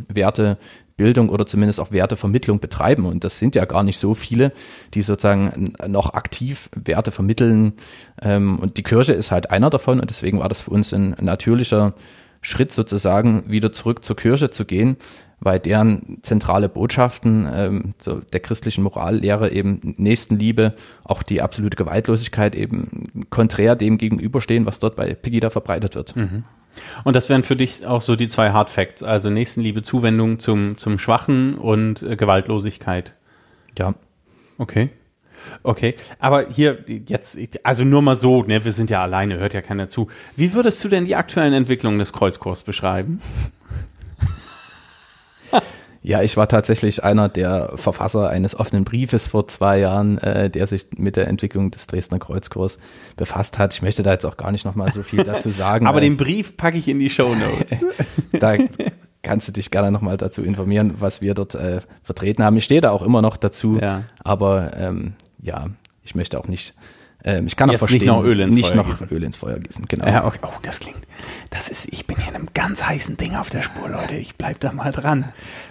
Wertebildung 1.00 1.30
oder 1.30 1.46
zumindest 1.46 1.80
auch 1.80 1.92
Wertevermittlung 1.92 2.60
betreiben. 2.60 3.06
Und 3.06 3.24
das 3.24 3.38
sind 3.38 3.54
ja 3.54 3.64
gar 3.64 3.82
nicht 3.82 3.98
so 3.98 4.14
viele, 4.14 4.52
die 4.94 5.02
sozusagen 5.02 5.72
noch 5.88 6.14
aktiv 6.14 6.70
Werte 6.74 7.10
vermitteln. 7.10 7.72
Ähm, 8.22 8.58
und 8.58 8.76
die 8.76 8.82
Kirche 8.82 9.14
ist 9.14 9.30
halt 9.30 9.50
einer 9.50 9.70
davon. 9.70 10.00
Und 10.00 10.10
deswegen 10.10 10.38
war 10.38 10.48
das 10.48 10.62
für 10.62 10.70
uns 10.70 10.92
ein 10.92 11.16
natürlicher 11.20 11.94
Schritt 12.42 12.72
sozusagen 12.72 13.44
wieder 13.48 13.72
zurück 13.72 14.04
zur 14.04 14.16
Kirche 14.16 14.50
zu 14.50 14.64
gehen, 14.64 14.96
weil 15.40 15.58
deren 15.58 16.18
zentrale 16.22 16.70
Botschaften 16.70 17.46
ähm, 17.52 17.94
der 18.32 18.40
christlichen 18.40 18.82
Morallehre 18.82 19.50
eben 19.50 19.94
Nächstenliebe, 19.98 20.74
auch 21.04 21.22
die 21.22 21.42
absolute 21.42 21.76
Gewaltlosigkeit 21.76 22.54
eben 22.54 23.26
konträr 23.28 23.76
dem 23.76 23.98
gegenüberstehen, 23.98 24.64
was 24.64 24.78
dort 24.78 24.96
bei 24.96 25.14
Pegida 25.14 25.50
verbreitet 25.50 25.94
wird. 25.94 26.16
Mhm. 26.16 26.44
Und 27.04 27.16
das 27.16 27.28
wären 27.28 27.42
für 27.42 27.56
dich 27.56 27.86
auch 27.86 28.02
so 28.02 28.16
die 28.16 28.28
zwei 28.28 28.50
Hard 28.52 28.70
Facts, 28.70 29.02
also 29.02 29.30
Nächstenliebe, 29.30 29.82
Zuwendung 29.82 30.38
zum, 30.38 30.76
zum 30.76 30.98
Schwachen 30.98 31.54
und 31.54 32.02
äh, 32.02 32.16
Gewaltlosigkeit. 32.16 33.14
Ja. 33.78 33.94
Okay. 34.58 34.90
Okay, 35.62 35.94
aber 36.18 36.48
hier 36.48 36.84
jetzt, 36.86 37.38
also 37.64 37.84
nur 37.84 38.02
mal 38.02 38.14
so, 38.14 38.42
ne, 38.42 38.62
wir 38.64 38.72
sind 38.72 38.90
ja 38.90 39.02
alleine, 39.02 39.38
hört 39.38 39.54
ja 39.54 39.62
keiner 39.62 39.88
zu. 39.88 40.08
Wie 40.36 40.52
würdest 40.52 40.84
du 40.84 40.88
denn 40.88 41.06
die 41.06 41.16
aktuellen 41.16 41.54
Entwicklungen 41.54 41.98
des 41.98 42.12
Kreuzkurs 42.12 42.62
beschreiben? 42.62 43.22
Ja, 46.02 46.22
ich 46.22 46.36
war 46.36 46.48
tatsächlich 46.48 47.04
einer 47.04 47.28
der 47.28 47.72
Verfasser 47.74 48.30
eines 48.30 48.58
offenen 48.58 48.84
Briefes 48.84 49.28
vor 49.28 49.48
zwei 49.48 49.78
Jahren, 49.78 50.16
äh, 50.18 50.48
der 50.48 50.66
sich 50.66 50.86
mit 50.96 51.16
der 51.16 51.28
Entwicklung 51.28 51.70
des 51.70 51.86
Dresdner 51.86 52.18
Kreuzkurs 52.18 52.78
befasst 53.16 53.58
hat. 53.58 53.74
Ich 53.74 53.82
möchte 53.82 54.02
da 54.02 54.12
jetzt 54.12 54.24
auch 54.24 54.38
gar 54.38 54.50
nicht 54.50 54.64
nochmal 54.64 54.90
so 54.90 55.02
viel 55.02 55.24
dazu 55.24 55.50
sagen. 55.50 55.86
Aber 55.86 56.00
den 56.00 56.16
Brief 56.16 56.56
packe 56.56 56.78
ich 56.78 56.88
in 56.88 56.98
die 56.98 57.10
Show 57.10 57.34
Notes. 57.34 57.80
da 58.32 58.56
kannst 59.22 59.48
du 59.48 59.52
dich 59.52 59.70
gerne 59.70 59.90
nochmal 59.90 60.16
dazu 60.16 60.42
informieren, 60.42 60.94
was 60.98 61.20
wir 61.20 61.34
dort 61.34 61.54
äh, 61.54 61.80
vertreten 62.02 62.42
haben. 62.42 62.56
Ich 62.56 62.64
stehe 62.64 62.80
da 62.80 62.90
auch 62.90 63.02
immer 63.02 63.20
noch 63.20 63.36
dazu, 63.36 63.78
ja. 63.80 64.04
aber 64.24 64.76
ähm, 64.78 65.12
ja, 65.42 65.66
ich 66.02 66.14
möchte 66.14 66.38
auch 66.38 66.48
nicht 66.48 66.74
ähm, 67.24 67.46
ich 67.46 67.56
kann 67.56 67.68
auch 67.68 67.72
Jetzt 67.72 67.80
verstehen, 67.80 68.00
nicht 68.00 68.08
noch 68.08 68.24
Öl 68.24 68.40
ins, 68.40 68.54
nicht 68.54 68.68
Feuer, 68.68 68.76
noch 68.76 68.88
gießen. 68.88 69.08
Öl 69.10 69.22
ins 69.22 69.36
Feuer 69.36 69.58
gießen. 69.58 69.84
Genau. 69.86 70.06
Ja, 70.06 70.24
okay. 70.24 70.38
Oh, 70.42 70.48
das 70.62 70.80
klingt. 70.80 71.00
Das 71.50 71.68
ist. 71.68 71.92
Ich 71.92 72.06
bin 72.06 72.16
hier 72.16 72.28
in 72.28 72.34
einem 72.34 72.48
ganz 72.54 72.84
heißen 72.84 73.16
Ding 73.16 73.34
auf 73.34 73.50
der 73.50 73.62
Spur, 73.62 73.88
Leute. 73.88 74.14
Ich 74.14 74.36
bleib 74.36 74.60
da 74.60 74.72
mal 74.72 74.92
dran. 74.92 75.26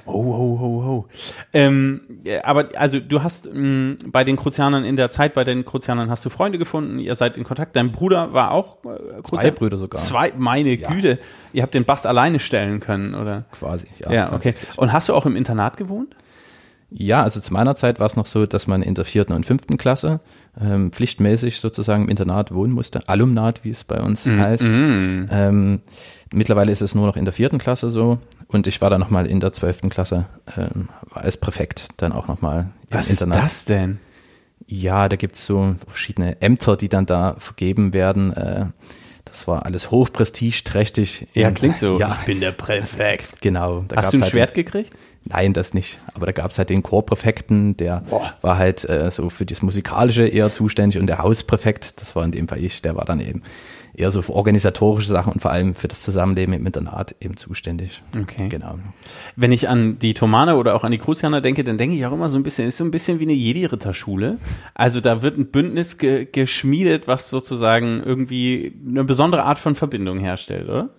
Oh, 0.05 0.13
oh, 0.13 0.59
oh, 0.62 0.83
oh. 0.83 1.05
Ähm, 1.53 2.01
aber 2.43 2.69
also 2.75 2.99
du 2.99 3.23
hast 3.23 3.49
mh, 3.53 3.97
bei 4.07 4.23
den 4.23 4.35
Kruzianern 4.35 4.83
in 4.83 4.95
der 4.95 5.09
Zeit 5.09 5.33
bei 5.33 5.43
den 5.43 5.65
Kruzianern 5.65 6.09
hast 6.09 6.25
du 6.25 6.29
Freunde 6.29 6.57
gefunden. 6.57 6.99
Ihr 6.99 7.15
seid 7.15 7.38
in 7.38 7.43
Kontakt. 7.43 7.75
Dein 7.75 7.91
Bruder 7.91 8.33
war 8.33 8.51
auch 8.51 8.77
äh, 8.85 9.23
Zwei 9.23 9.51
Brüder 9.51 9.77
sogar. 9.77 9.99
Zwei. 9.99 10.33
Meine 10.38 10.75
ja. 10.75 10.89
Güte. 10.89 11.19
Ihr 11.53 11.63
habt 11.63 11.73
den 11.73 11.85
Bass 11.85 12.05
alleine 12.05 12.39
stellen 12.39 12.79
können, 12.79 13.15
oder? 13.15 13.45
Quasi. 13.51 13.88
Ja. 13.99 14.12
Ja, 14.12 14.33
okay. 14.33 14.53
Und 14.77 14.93
hast 14.93 15.09
du 15.09 15.15
auch 15.15 15.25
im 15.25 15.35
Internat 15.35 15.77
gewohnt? 15.77 16.15
Ja, 16.91 17.21
also 17.21 17.39
zu 17.39 17.54
meiner 17.54 17.75
Zeit 17.75 17.99
war 17.99 18.08
es 18.08 18.15
noch 18.15 18.25
so, 18.25 18.45
dass 18.45 18.65
man 18.65 18.82
in 18.82 18.95
der 18.95 19.06
vierten 19.06 19.34
und 19.34 19.45
fünften 19.45 19.78
Klasse 19.78 20.21
ähm, 20.60 20.91
pflichtmäßig 20.91 21.60
sozusagen 21.60 22.04
im 22.04 22.10
Internat 22.10 22.54
wohnen 22.54 22.73
musste. 22.73 23.08
Alumnat, 23.08 23.63
wie 23.63 23.69
es 23.69 23.84
bei 23.84 24.02
uns 24.02 24.25
mm, 24.25 24.39
heißt. 24.39 24.63
Mm. 24.63 25.25
Ähm, 25.30 25.82
mittlerweile 26.34 26.71
ist 26.71 26.82
es 26.82 26.95
nur 26.95 27.06
noch 27.06 27.15
in 27.15 27.25
der 27.25 27.34
vierten 27.34 27.60
Klasse 27.60 27.91
so. 27.91 28.17
Und 28.47 28.65
ich 28.65 28.82
war 28.82 28.89
dann 28.89 28.99
nochmal 28.99 29.28
in 29.28 29.39
der 29.39 29.54
zwölften 29.54 29.89
Klasse 29.89 30.25
ähm, 30.58 30.89
als 31.12 31.38
Präfekt 31.38 31.89
dann 31.97 32.12
auch 32.12 32.28
nochmal 32.28 32.71
im 32.89 32.97
Was 32.97 33.12
Internat. 33.12 33.43
Was 33.43 33.54
ist 33.54 33.69
das 33.69 33.78
denn? 33.78 33.99
Ja, 34.65 35.10
da 35.10 35.15
gibt 35.15 35.36
es 35.36 35.45
so 35.45 35.75
verschiedene 35.88 36.41
Ämter, 36.41 36.75
die 36.75 36.89
dann 36.89 37.06
da 37.06 37.36
vergeben 37.38 37.93
werden. 37.93 38.34
Äh, 38.34 38.65
das 39.25 39.47
war 39.47 39.65
alles 39.65 39.91
hochprestigeträchtig. 39.91 41.28
Ja, 41.34 41.52
klingt 41.52 41.80
so. 41.80 41.99
Ja. 41.99 42.17
Ich 42.19 42.25
bin 42.25 42.39
der 42.39 42.52
Präfekt. 42.52 43.41
Genau. 43.41 43.86
Hast 43.95 44.13
du 44.13 44.17
ein 44.17 44.23
halt 44.23 44.32
Schwert 44.32 44.54
gekriegt? 44.56 44.93
Nein, 45.29 45.53
das 45.53 45.73
nicht. 45.73 45.99
Aber 46.13 46.25
da 46.25 46.31
gab 46.31 46.51
es 46.51 46.57
halt 46.57 46.69
den 46.69 46.83
Chorpräfekten, 46.83 47.77
der 47.77 48.01
Boah. 48.09 48.33
war 48.41 48.57
halt 48.57 48.87
äh, 48.89 49.09
so 49.11 49.29
für 49.29 49.45
das 49.45 49.61
Musikalische 49.61 50.27
eher 50.27 50.51
zuständig 50.51 50.99
und 50.99 51.07
der 51.07 51.19
Hauspräfekt, 51.19 52.01
das 52.01 52.15
war 52.15 52.25
in 52.25 52.31
dem 52.31 52.47
Fall 52.47 52.63
ich, 52.63 52.81
der 52.81 52.95
war 52.95 53.05
dann 53.05 53.19
eben 53.19 53.43
eher 53.93 54.11
so 54.11 54.21
für 54.21 54.33
organisatorische 54.33 55.09
Sachen 55.09 55.33
und 55.33 55.41
vor 55.41 55.51
allem 55.51 55.73
für 55.73 55.87
das 55.87 56.01
Zusammenleben 56.01 56.53
im 56.53 56.65
Internat 56.65 57.15
eben 57.19 57.37
zuständig. 57.37 58.01
Okay. 58.19 58.47
Genau. 58.49 58.79
Wenn 59.35 59.51
ich 59.51 59.67
an 59.69 59.99
die 59.99 60.13
Tomane 60.13 60.55
oder 60.55 60.75
auch 60.75 60.83
an 60.83 60.91
die 60.91 60.97
Kruzianer 60.97 61.41
denke, 61.41 61.63
dann 61.63 61.77
denke 61.77 61.95
ich 61.95 62.05
auch 62.05 62.13
immer 62.13 62.29
so 62.29 62.37
ein 62.37 62.43
bisschen, 62.43 62.67
ist 62.67 62.77
so 62.77 62.83
ein 62.83 62.91
bisschen 62.91 63.19
wie 63.19 63.23
eine 63.23 63.33
Jedi-Ritterschule. 63.33 64.37
Also 64.73 65.01
da 65.01 65.21
wird 65.21 65.37
ein 65.37 65.47
Bündnis 65.47 65.97
ge 65.97 66.27
geschmiedet, 66.31 67.07
was 67.07 67.29
sozusagen 67.29 68.01
irgendwie 68.03 68.73
eine 68.87 69.03
besondere 69.03 69.43
Art 69.43 69.59
von 69.59 69.75
Verbindung 69.75 70.19
herstellt, 70.19 70.69
oder? 70.69 70.89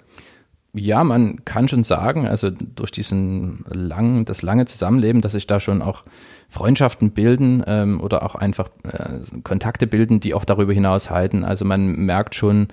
Ja, 0.73 1.03
man 1.03 1.45
kann 1.45 1.69
schon 1.69 1.83
sagen, 1.83 2.29
also 2.29 2.51
durch 2.51 2.93
diesen 2.93 3.65
langen, 3.69 4.25
das 4.25 4.43
lange 4.43 4.67
Zusammenleben, 4.67 5.21
dass 5.21 5.33
sich 5.33 5.47
da 5.47 5.59
schon 5.59 5.83
auch 5.83 6.05
Freundschaften 6.49 7.11
bilden 7.11 7.63
ähm, 7.67 8.01
oder 8.01 8.25
auch 8.25 8.37
einfach 8.37 8.69
äh, 8.85 9.19
Kontakte 9.43 9.87
bilden, 9.87 10.21
die 10.21 10.35
auch 10.35 10.45
darüber 10.45 10.73
hinaus 10.73 11.11
halten. 11.11 11.45
Also 11.45 11.65
man 11.65 11.87
merkt 11.97 12.35
schon 12.35 12.69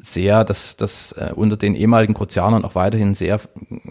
sehr, 0.00 0.44
dass, 0.44 0.76
dass 0.76 1.12
äh, 1.12 1.32
unter 1.34 1.56
den 1.56 1.74
ehemaligen 1.74 2.14
Kruzianern 2.14 2.64
auch 2.64 2.74
weiterhin 2.74 3.14
sehr 3.14 3.40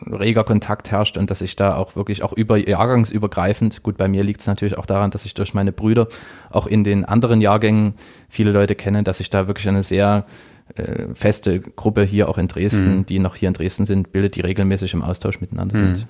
reger 0.07 0.43
Kontakt 0.43 0.91
herrscht 0.91 1.17
und 1.17 1.31
dass 1.31 1.41
ich 1.41 1.55
da 1.55 1.75
auch 1.75 1.95
wirklich 1.95 2.23
auch 2.23 2.33
über 2.33 2.57
jahrgangsübergreifend, 2.57 3.81
gut, 3.83 3.97
bei 3.97 4.07
mir 4.07 4.23
liegt 4.23 4.41
es 4.41 4.47
natürlich 4.47 4.77
auch 4.77 4.85
daran, 4.85 5.11
dass 5.11 5.25
ich 5.25 5.33
durch 5.33 5.53
meine 5.53 5.71
Brüder 5.71 6.07
auch 6.49 6.67
in 6.67 6.83
den 6.83 7.05
anderen 7.05 7.41
Jahrgängen 7.41 7.95
viele 8.29 8.51
Leute 8.51 8.75
kenne, 8.75 9.03
dass 9.03 9.19
ich 9.19 9.29
da 9.29 9.47
wirklich 9.47 9.67
eine 9.67 9.83
sehr 9.83 10.25
äh, 10.73 11.13
feste 11.13 11.59
Gruppe 11.59 12.03
hier 12.03 12.27
auch 12.27 12.37
in 12.37 12.47
Dresden, 12.47 12.97
mhm. 12.97 13.05
die 13.05 13.19
noch 13.19 13.35
hier 13.35 13.47
in 13.47 13.53
Dresden 13.53 13.85
sind, 13.85 14.11
bildet, 14.11 14.35
die 14.35 14.41
regelmäßig 14.41 14.93
im 14.93 15.03
Austausch 15.03 15.39
miteinander 15.41 15.77
mhm. 15.77 15.95
sind. 15.95 16.07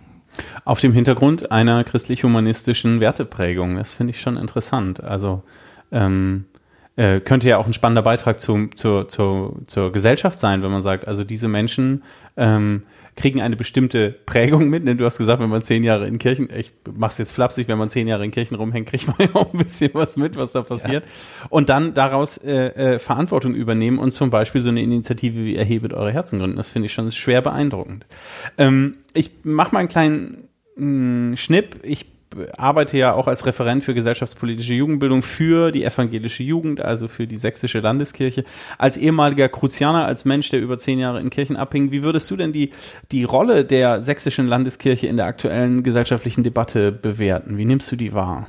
Auf 0.63 0.79
dem 0.79 0.93
Hintergrund 0.93 1.51
einer 1.51 1.83
christlich-humanistischen 1.83 2.99
Werteprägung. 2.99 3.77
Das 3.77 3.93
finde 3.93 4.11
ich 4.11 4.19
schon 4.19 4.37
interessant. 4.37 5.03
Also 5.03 5.43
ähm, 5.91 6.45
äh, 6.95 7.19
könnte 7.19 7.49
ja 7.49 7.57
auch 7.57 7.67
ein 7.67 7.73
spannender 7.73 8.01
Beitrag 8.01 8.39
zu, 8.39 8.67
zu, 8.75 9.03
zu, 9.03 9.61
zur 9.67 9.91
Gesellschaft 9.91 10.39
sein, 10.39 10.63
wenn 10.63 10.71
man 10.71 10.81
sagt, 10.81 11.07
also 11.07 11.23
diese 11.23 11.47
Menschen 11.47 12.03
ähm, 12.37 12.83
kriegen 13.15 13.41
eine 13.41 13.55
bestimmte 13.55 14.11
Prägung 14.11 14.69
mit. 14.69 14.85
Denn 14.85 14.97
du 14.97 15.05
hast 15.05 15.17
gesagt, 15.17 15.41
wenn 15.41 15.49
man 15.49 15.63
zehn 15.63 15.83
Jahre 15.83 16.07
in 16.07 16.19
Kirchen, 16.19 16.49
ich 16.55 16.73
mach's 16.93 17.17
jetzt 17.17 17.31
flapsig, 17.31 17.67
wenn 17.67 17.77
man 17.77 17.89
zehn 17.89 18.07
Jahre 18.07 18.25
in 18.25 18.31
Kirchen 18.31 18.55
rumhängt, 18.55 18.87
kriegt 18.87 19.07
man 19.07 19.15
ja 19.19 19.29
auch 19.33 19.53
ein 19.53 19.59
bisschen 19.59 19.91
was 19.93 20.17
mit, 20.17 20.35
was 20.35 20.51
da 20.51 20.61
passiert. 20.61 21.05
Ja. 21.05 21.47
Und 21.49 21.69
dann 21.69 21.93
daraus 21.93 22.37
äh, 22.37 22.95
äh, 22.95 22.99
Verantwortung 22.99 23.55
übernehmen 23.55 23.99
und 23.99 24.11
zum 24.11 24.29
Beispiel 24.29 24.61
so 24.61 24.69
eine 24.69 24.81
Initiative 24.81 25.43
wie 25.43 25.55
Erhebet 25.55 25.93
eure 25.93 26.11
Herzen 26.11 26.39
gründen. 26.39 26.57
Das 26.57 26.69
finde 26.69 26.87
ich 26.87 26.93
schon 26.93 27.11
schwer 27.11 27.41
beeindruckend. 27.41 28.05
Ähm, 28.57 28.97
ich 29.13 29.31
mach 29.43 29.71
mal 29.71 29.79
einen 29.79 29.89
kleinen 29.89 30.49
mh, 30.75 31.31
mm, 31.31 31.37
Schnipp. 31.37 31.79
Ich 31.83 32.14
arbeite 32.57 32.97
ja 32.97 33.13
auch 33.13 33.27
als 33.27 33.45
Referent 33.45 33.83
für 33.83 33.93
gesellschaftspolitische 33.93 34.73
Jugendbildung 34.73 35.21
für 35.21 35.71
die 35.71 35.83
evangelische 35.83 36.43
Jugend, 36.43 36.81
also 36.81 37.07
für 37.07 37.27
die 37.27 37.37
sächsische 37.37 37.79
Landeskirche. 37.79 38.43
Als 38.77 38.97
ehemaliger 38.97 39.49
Kruzianer, 39.49 40.05
als 40.05 40.25
Mensch, 40.25 40.49
der 40.49 40.61
über 40.61 40.77
zehn 40.77 40.99
Jahre 40.99 41.21
in 41.21 41.29
Kirchen 41.29 41.55
abhing, 41.55 41.91
wie 41.91 42.03
würdest 42.03 42.29
du 42.31 42.35
denn 42.35 42.53
die, 42.53 42.71
die 43.11 43.23
Rolle 43.23 43.65
der 43.65 44.01
sächsischen 44.01 44.47
Landeskirche 44.47 45.07
in 45.07 45.17
der 45.17 45.25
aktuellen 45.25 45.83
gesellschaftlichen 45.83 46.43
Debatte 46.43 46.91
bewerten? 46.91 47.57
Wie 47.57 47.65
nimmst 47.65 47.91
du 47.91 47.95
die 47.95 48.13
wahr? 48.13 48.47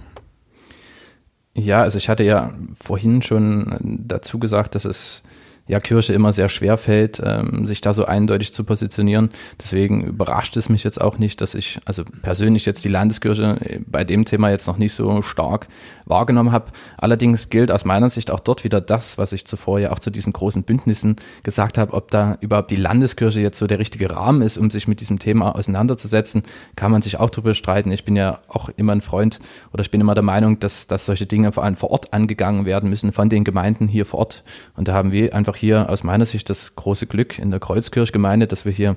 Ja, 1.55 1.83
also 1.83 1.97
ich 1.97 2.09
hatte 2.09 2.25
ja 2.25 2.53
vorhin 2.79 3.23
schon 3.23 4.03
dazu 4.07 4.39
gesagt, 4.39 4.75
dass 4.75 4.85
es 4.85 5.23
ja 5.69 5.81
Kirche 5.81 6.13
immer 6.13 6.33
sehr 6.33 6.49
schwer 6.49 6.77
fällt, 6.77 7.21
ähm, 7.25 7.67
sich 7.67 7.81
da 7.81 7.93
so 7.93 8.05
eindeutig 8.05 8.53
zu 8.53 8.65
positionieren. 8.65 9.31
Deswegen 9.61 10.05
überrascht 10.05 10.57
es 10.57 10.69
mich 10.69 10.85
jetzt 10.85 11.01
auch 11.01 11.19
nicht, 11.19 11.41
dass 11.41 11.55
ich 11.55 11.81
also 11.85 12.05
persönlich 12.23 12.67
jetzt 12.67 12.85
die 12.85 12.89
Landeskirche 12.89 13.59
äh, 13.61 13.81
bei 13.87 14.05
dem 14.05 14.25
Thema 14.25 14.51
jetzt 14.51 14.67
noch 14.67 14.79
nicht 14.79 14.93
so 14.93 15.23
stark 15.23 15.67
wahrgenommen 16.07 16.53
habe. 16.53 16.73
Allerdings 16.97 17.51
gilt 17.51 17.71
aus 17.71 17.85
meiner 17.85 18.09
Sicht 18.09 18.31
auch 18.31 18.41
dort 18.41 18.65
wieder 18.65 18.81
das, 18.81 19.19
was 19.19 19.33
ich 19.33 19.45
zuvor 19.45 19.79
ja 19.81 19.93
auch 19.93 19.99
zu 19.99 20.11
diesen 20.11 20.33
großen 20.33 20.63
Bündnissen 20.63 21.17
gesagt 21.43 21.77
habe, 21.77 21.93
ob 21.93 22.11
da 22.11 22.39
überhaupt 22.41 22.71
die 22.71 22.77
Landeskirche 22.77 23.41
jetzt 23.41 23.59
so 23.59 23.67
der 23.67 23.79
richtige 23.79 24.11
Rahmen 24.11 24.43
ist, 24.43 24.57
um 24.57 24.71
sich 24.71 24.89
mit 24.89 25.01
diesem 25.01 25.19
Thema 25.19 25.55
auseinanderzusetzen, 25.55 26.45
kann 26.77 26.93
man 26.93 27.03
sich 27.03 27.21
auch 27.21 27.31
darüber 27.31 27.55
streiten. 27.55 27.91
Ich 27.91 28.05
bin 28.05 28.17
ja 28.17 28.41
auch 28.49 28.71
immer 28.77 28.93
ein 28.93 29.01
Freund 29.01 29.41
oder 29.73 29.83
ich 29.83 29.91
bin 29.91 30.01
immer 30.01 30.15
der 30.15 30.23
Meinung, 30.23 30.61
dass, 30.61 30.87
dass 30.87 31.07
solche 31.07 31.27
Dinge 31.27 31.53
vor 31.53 31.65
allem 31.65 31.77
vor 31.77 31.91
Ort 31.91 32.13
angegangen 32.13 32.65
werden 32.65 32.89
müssen 32.89 33.13
von 33.13 33.29
den 33.29 33.45
Gemeinden 33.45 33.89
hier 33.89 34.07
vor 34.07 34.21
Ort. 34.21 34.45
Und 34.77 34.89
da 34.89 34.95
haben 34.95 35.13
wir 35.13 35.35
einfach 35.35 35.57
hier 35.57 35.91
aus 35.91 36.05
meiner 36.05 36.25
Sicht 36.25 36.49
das 36.49 36.77
große 36.77 37.07
Glück 37.07 37.39
in 37.39 37.51
der 37.51 37.61
Kreuzkirchgemeinde, 37.61 38.47
dass 38.47 38.65
wir 38.65 38.73
hier 38.73 38.97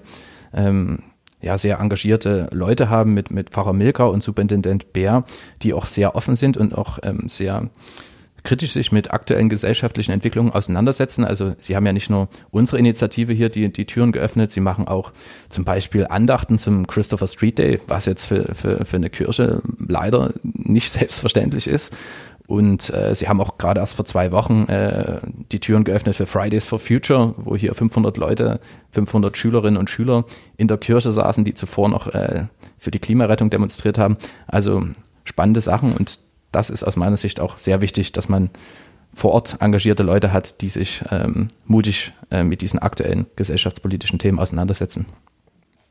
ähm, 0.54 1.04
ja, 1.42 1.58
sehr 1.58 1.80
engagierte 1.80 2.48
Leute 2.52 2.90
haben 2.90 3.14
mit, 3.14 3.32
mit 3.32 3.50
Pfarrer 3.50 3.74
Milker 3.74 4.12
und 4.12 4.24
Superintendent 4.24 4.94
Bär, 4.94 5.24
die 5.62 5.74
auch 5.74 5.86
sehr 5.86 6.16
offen 6.16 6.36
sind 6.36 6.58
und 6.58 6.78
auch 6.78 7.00
ähm, 7.04 7.30
sehr 7.30 7.70
kritisch 8.44 8.74
sich 8.74 8.92
mit 8.92 9.12
aktuellen 9.12 9.50
gesellschaftlichen 9.50 10.12
Entwicklungen 10.12 10.52
auseinandersetzen. 10.52 11.24
Also 11.24 11.56
sie 11.60 11.76
haben 11.76 11.86
ja 11.86 11.94
nicht 11.94 12.10
nur 12.10 12.30
unsere 12.52 12.80
Initiative 12.80 13.34
hier 13.34 13.50
die, 13.50 13.72
die 13.72 13.86
Türen 13.86 14.12
geöffnet, 14.12 14.52
sie 14.52 14.60
machen 14.60 14.88
auch 14.88 15.12
zum 15.50 15.66
Beispiel 15.66 16.08
Andachten 16.08 16.58
zum 16.58 16.88
Christopher 16.88 17.28
Street 17.28 17.58
Day, 17.58 17.80
was 17.88 18.06
jetzt 18.06 18.26
für, 18.26 18.56
für, 18.56 18.86
für 18.86 18.98
eine 18.98 19.10
Kirche 19.10 19.62
leider 19.88 20.34
nicht 20.44 20.90
selbstverständlich 20.92 21.68
ist. 21.68 21.96
Und 22.50 22.92
äh, 22.92 23.14
sie 23.14 23.30
haben 23.30 23.40
auch 23.42 23.60
gerade 23.60 23.80
erst 23.80 23.94
vor 23.94 24.06
zwei 24.06 24.32
Wochen 24.32 24.64
äh, 24.70 25.20
die 25.52 25.60
Türen 25.60 25.84
geöffnet 25.84 26.16
für 26.16 26.26
Fridays 26.26 26.66
for 26.66 26.80
Future, 26.80 27.36
wo 27.38 27.56
hier 27.56 27.76
500 27.76 28.18
Leute, 28.18 28.60
500 28.90 29.38
Schülerinnen 29.38 29.78
und 29.78 29.88
Schüler 29.88 30.26
in 30.58 30.68
der 30.68 30.80
Kirche 30.80 31.12
saßen, 31.12 31.46
die 31.46 31.54
zuvor 31.54 31.90
noch 31.90 32.08
äh, 32.08 32.46
für 32.80 32.90
die 32.90 32.98
Klimarettung 32.98 33.52
demonstriert 33.52 34.00
haben. 34.00 34.18
Also 34.48 34.82
spannende 35.26 35.62
Sachen 35.62 35.94
und 35.94 36.18
das 36.52 36.72
ist 36.72 36.84
aus 36.84 36.96
meiner 36.96 37.18
Sicht 37.18 37.40
auch 37.40 37.60
sehr 37.60 37.82
wichtig, 37.82 38.14
dass 38.14 38.30
man 38.30 38.50
vor 39.14 39.34
Ort 39.34 39.58
engagierte 39.60 40.02
Leute 40.02 40.34
hat, 40.34 40.62
die 40.62 40.70
sich 40.70 41.04
ähm, 41.12 41.50
mutig 41.68 42.14
äh, 42.32 42.44
mit 42.44 42.62
diesen 42.62 42.80
aktuellen 42.80 43.28
gesellschaftspolitischen 43.36 44.18
Themen 44.18 44.40
auseinandersetzen. 44.40 45.06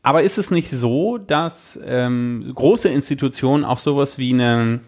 Aber 0.03 0.25
ist 0.25 0.39
es 0.39 0.51
nicht 0.51 0.71
so, 0.71 1.19
dass 1.19 1.79
ähm, 1.87 2.51
große 2.53 2.89
Institutionen 2.89 3.65
auch 3.65 3.79
sowas 3.79 4.19
wie 4.19 4.33
eine 4.33 4.81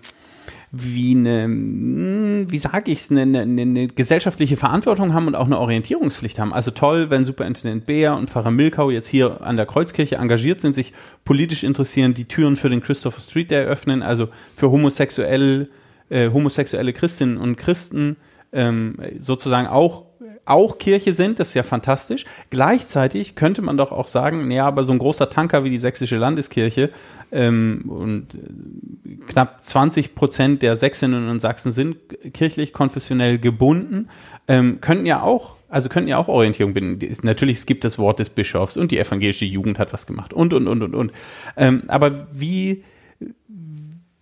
wie 0.72 1.16
eine, 1.16 1.44
hm, 1.44 2.46
wie 2.48 2.58
sage 2.58 2.92
ich 2.92 3.00
es, 3.00 3.10
eine, 3.10 3.22
eine, 3.22 3.62
eine, 3.62 3.88
gesellschaftliche 3.88 4.56
Verantwortung 4.56 5.14
haben 5.14 5.26
und 5.26 5.34
auch 5.34 5.46
eine 5.46 5.58
Orientierungspflicht 5.58 6.38
haben. 6.38 6.52
Also 6.52 6.70
toll, 6.70 7.10
wenn 7.10 7.24
Superintendent 7.24 7.86
Beer 7.86 8.16
und 8.16 8.30
Pfarrer 8.30 8.52
Milkau 8.52 8.90
jetzt 8.90 9.08
hier 9.08 9.40
an 9.42 9.56
der 9.56 9.66
Kreuzkirche 9.66 10.16
engagiert 10.16 10.60
sind, 10.60 10.74
sich 10.74 10.92
politisch 11.24 11.64
interessieren, 11.64 12.14
die 12.14 12.26
Türen 12.26 12.56
für 12.56 12.68
den 12.68 12.82
Christopher 12.82 13.20
Street 13.20 13.50
Day 13.50 13.64
öffnen, 13.64 14.02
also 14.02 14.28
für 14.54 14.70
homosexuelle, 14.70 15.68
äh, 16.08 16.30
homosexuelle 16.30 16.92
Christinnen 16.92 17.36
und 17.36 17.56
Christen 17.56 18.16
ähm, 18.52 18.96
sozusagen 19.18 19.66
auch 19.66 20.10
auch 20.46 20.78
Kirche 20.78 21.12
sind, 21.12 21.38
das 21.38 21.48
ist 21.48 21.54
ja 21.54 21.62
fantastisch. 21.62 22.24
Gleichzeitig 22.50 23.36
könnte 23.36 23.62
man 23.62 23.76
doch 23.76 23.92
auch 23.92 24.08
sagen, 24.08 24.48
naja, 24.48 24.66
aber 24.66 24.82
so 24.82 24.92
ein 24.92 24.98
großer 24.98 25.30
Tanker 25.30 25.62
wie 25.62 25.70
die 25.70 25.78
Sächsische 25.78 26.16
Landeskirche 26.16 26.90
ähm, 27.32 27.84
und 27.88 28.34
äh, 28.34 29.16
knapp 29.26 29.62
20 29.62 30.14
Prozent 30.14 30.62
der 30.62 30.76
Sächsinnen 30.76 31.28
und 31.28 31.40
Sachsen 31.40 31.72
sind 31.72 31.96
kirchlich 32.32 32.72
konfessionell 32.72 33.38
gebunden, 33.38 34.08
ähm, 34.48 34.80
könnten 34.80 35.06
ja 35.06 35.22
auch 35.22 35.56
also 35.70 35.88
könnten 35.88 36.08
ja 36.08 36.18
auch 36.18 36.28
Orientierung 36.28 36.74
binden. 36.74 37.16
Natürlich, 37.22 37.58
es 37.58 37.66
gibt 37.66 37.84
das 37.84 37.98
Wort 37.98 38.18
des 38.18 38.30
Bischofs 38.30 38.76
und 38.76 38.90
die 38.90 38.98
evangelische 38.98 39.44
Jugend 39.44 39.78
hat 39.78 39.92
was 39.92 40.04
gemacht 40.04 40.34
und, 40.34 40.52
und, 40.52 40.66
und, 40.66 40.82
und, 40.82 40.94
und. 40.94 41.12
Ähm, 41.56 41.84
aber 41.86 42.26
wie, 42.32 42.82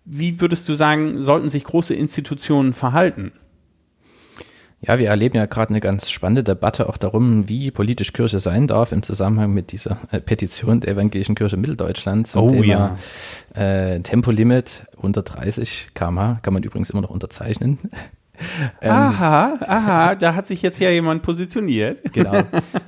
wie 0.05 0.41
würdest 0.41 0.69
du 0.69 0.75
sagen, 0.75 1.23
sollten 1.23 1.49
sich 1.49 1.65
große 1.65 1.95
Institutionen 1.95 2.75
verhalten? 2.75 3.33
Ja, 4.81 4.99
wir 5.01 5.09
erleben 5.09 5.37
ja 5.37 5.47
gerade 5.47 5.71
eine 5.71 5.81
ganz 5.81 6.09
spannende 6.09 6.45
Debatte 6.45 6.89
auch 6.89 6.97
darum, 6.99 7.49
wie 7.49 7.73
politisch 7.73 8.13
Kirche 8.13 8.39
sein 8.39 8.69
darf 8.69 8.93
im 8.93 9.03
Zusammenhang 9.03 9.53
mit 9.53 9.73
dieser 9.73 9.99
äh, 10.13 10.21
Petition 10.21 10.81
der 10.81 10.93
Evangelischen 10.93 11.35
Kirche 11.35 11.57
Mitteldeutschland 11.57 12.29
zum 12.29 12.45
oh, 12.45 12.51
Thema 12.51 12.97
ja. 13.57 13.61
äh, 13.61 14.01
Tempolimit 14.01 14.87
unter 14.97 15.23
30 15.23 15.89
km 15.95 16.39
kann 16.43 16.55
man 16.55 16.63
übrigens 16.63 16.91
immer 16.91 17.03
noch 17.03 17.11
unterzeichnen. 17.11 17.79
Ähm, 18.81 18.91
aha, 18.91 19.59
aha, 19.67 20.15
da 20.15 20.35
hat 20.35 20.47
sich 20.47 20.63
jetzt 20.63 20.79
ja 20.79 20.91
jemand 20.91 21.23
positioniert. 21.23 22.01
Genau. 22.13 22.43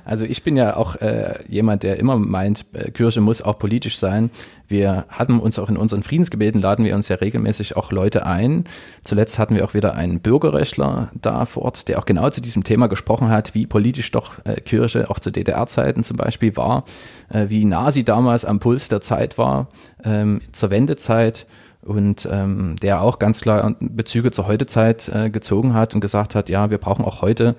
Also 0.05 0.25
ich 0.25 0.43
bin 0.43 0.57
ja 0.57 0.75
auch 0.75 0.95
äh, 0.95 1.39
jemand, 1.47 1.83
der 1.83 1.97
immer 1.99 2.17
meint, 2.17 2.65
äh, 2.73 2.91
Kirche 2.91 3.21
muss 3.21 3.41
auch 3.41 3.59
politisch 3.59 3.97
sein. 3.97 4.29
Wir 4.67 5.05
hatten 5.09 5.39
uns 5.39 5.59
auch 5.59 5.69
in 5.69 5.77
unseren 5.77 6.01
Friedensgebeten, 6.01 6.61
laden 6.61 6.85
wir 6.85 6.95
uns 6.95 7.09
ja 7.09 7.17
regelmäßig 7.17 7.75
auch 7.75 7.91
Leute 7.91 8.25
ein. 8.25 8.65
Zuletzt 9.03 9.37
hatten 9.37 9.55
wir 9.55 9.65
auch 9.65 9.73
wieder 9.73 9.95
einen 9.95 10.21
Bürgerrechtler 10.21 11.11
da 11.13 11.45
vor 11.45 11.63
Ort, 11.63 11.87
der 11.87 11.99
auch 11.99 12.05
genau 12.05 12.29
zu 12.29 12.41
diesem 12.41 12.63
Thema 12.63 12.87
gesprochen 12.87 13.29
hat, 13.29 13.53
wie 13.53 13.67
politisch 13.67 14.11
doch 14.11 14.43
äh, 14.45 14.61
Kirche 14.61 15.09
auch 15.09 15.19
zu 15.19 15.31
DDR-Zeiten 15.31 16.03
zum 16.03 16.17
Beispiel 16.17 16.55
war, 16.55 16.85
äh, 17.29 17.45
wie 17.49 17.65
nah 17.65 17.91
sie 17.91 18.03
damals 18.03 18.45
am 18.45 18.59
Puls 18.59 18.87
der 18.87 19.01
Zeit 19.01 19.37
war, 19.37 19.67
ähm, 20.03 20.41
zur 20.53 20.71
Wendezeit 20.71 21.45
und 21.83 22.27
ähm, 22.31 22.75
der 22.81 23.01
auch 23.01 23.19
ganz 23.19 23.41
klar 23.41 23.75
Bezüge 23.79 24.31
zur 24.31 24.47
Heutezeit 24.47 25.09
äh, 25.09 25.29
gezogen 25.29 25.73
hat 25.73 25.93
und 25.93 26.01
gesagt 26.01 26.35
hat, 26.35 26.49
ja, 26.49 26.69
wir 26.69 26.77
brauchen 26.77 27.05
auch 27.05 27.21
heute 27.21 27.55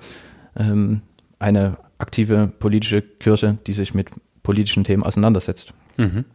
ähm, 0.57 1.01
eine 1.39 1.77
aktive 1.97 2.51
politische 2.59 3.01
Kirche, 3.01 3.57
die 3.67 3.73
sich 3.73 3.93
mit 3.93 4.07
politischen 4.43 4.83
Themen 4.83 5.03
auseinandersetzt. 5.03 5.73
Mhm. 5.97 6.25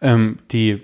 Ähm, 0.00 0.38
die 0.50 0.82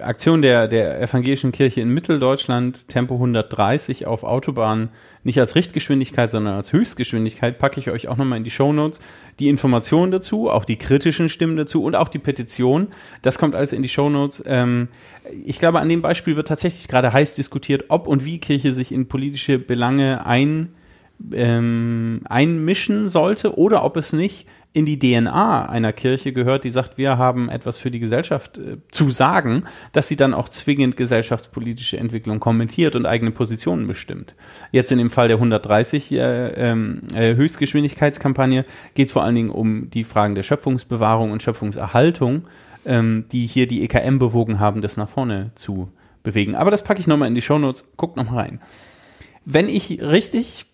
Aktion 0.00 0.42
der, 0.42 0.68
der 0.68 1.00
evangelischen 1.00 1.52
Kirche 1.52 1.80
in 1.80 1.90
Mitteldeutschland, 1.90 2.88
Tempo 2.88 3.14
130 3.14 4.06
auf 4.06 4.24
Autobahnen, 4.24 4.88
nicht 5.24 5.38
als 5.38 5.54
Richtgeschwindigkeit, 5.54 6.30
sondern 6.30 6.54
als 6.54 6.72
Höchstgeschwindigkeit, 6.72 7.58
packe 7.58 7.78
ich 7.80 7.90
euch 7.90 8.08
auch 8.08 8.16
nochmal 8.16 8.38
in 8.38 8.44
die 8.44 8.50
Show 8.50 8.72
Notes. 8.72 9.00
Die 9.38 9.48
Informationen 9.48 10.10
dazu, 10.10 10.50
auch 10.50 10.64
die 10.64 10.76
kritischen 10.76 11.28
Stimmen 11.28 11.56
dazu 11.56 11.82
und 11.82 11.94
auch 11.94 12.08
die 12.08 12.18
Petition, 12.18 12.88
das 13.22 13.38
kommt 13.38 13.54
alles 13.54 13.72
in 13.72 13.82
die 13.82 13.88
Show 13.88 14.08
Notes. 14.08 14.42
Ähm, 14.46 14.88
ich 15.44 15.58
glaube, 15.58 15.80
an 15.80 15.88
dem 15.88 16.02
Beispiel 16.02 16.36
wird 16.36 16.48
tatsächlich 16.48 16.88
gerade 16.88 17.12
heiß 17.12 17.34
diskutiert, 17.34 17.84
ob 17.88 18.06
und 18.06 18.24
wie 18.24 18.38
Kirche 18.38 18.72
sich 18.72 18.92
in 18.92 19.08
politische 19.08 19.58
Belange 19.58 20.26
ein, 20.26 20.70
ähm, 21.32 22.22
einmischen 22.28 23.08
sollte 23.08 23.58
oder 23.58 23.84
ob 23.84 23.96
es 23.96 24.12
nicht 24.12 24.46
in 24.72 24.86
die 24.86 24.98
DNA 24.98 25.68
einer 25.68 25.92
Kirche 25.92 26.32
gehört, 26.32 26.62
die 26.62 26.70
sagt, 26.70 26.96
wir 26.96 27.18
haben 27.18 27.48
etwas 27.48 27.78
für 27.78 27.90
die 27.90 27.98
Gesellschaft 27.98 28.58
äh, 28.58 28.76
zu 28.92 29.10
sagen, 29.10 29.64
dass 29.92 30.06
sie 30.06 30.16
dann 30.16 30.32
auch 30.32 30.48
zwingend 30.48 30.96
gesellschaftspolitische 30.96 31.96
Entwicklung 31.96 32.38
kommentiert 32.38 32.94
und 32.94 33.04
eigene 33.04 33.32
Positionen 33.32 33.88
bestimmt. 33.88 34.36
Jetzt 34.70 34.92
in 34.92 34.98
dem 34.98 35.10
Fall 35.10 35.26
der 35.26 35.38
130 35.38 36.12
äh, 36.12 36.48
ähm, 36.70 37.02
äh, 37.14 37.34
Höchstgeschwindigkeitskampagne 37.34 38.64
geht 38.94 39.08
es 39.08 39.12
vor 39.12 39.24
allen 39.24 39.34
Dingen 39.34 39.50
um 39.50 39.90
die 39.90 40.04
Fragen 40.04 40.36
der 40.36 40.44
Schöpfungsbewahrung 40.44 41.32
und 41.32 41.42
Schöpfungserhaltung, 41.42 42.44
ähm, 42.86 43.24
die 43.32 43.46
hier 43.46 43.66
die 43.66 43.82
EKM 43.82 44.18
bewogen 44.18 44.60
haben, 44.60 44.82
das 44.82 44.96
nach 44.96 45.08
vorne 45.08 45.50
zu 45.56 45.90
bewegen. 46.22 46.54
Aber 46.54 46.70
das 46.70 46.84
packe 46.84 47.00
ich 47.00 47.08
nochmal 47.08 47.28
in 47.28 47.34
die 47.34 47.42
Shownotes. 47.42 47.88
Guckt 47.96 48.16
nochmal 48.16 48.44
rein. 48.44 48.60
Wenn 49.44 49.68
ich 49.68 50.00
richtig 50.00 50.66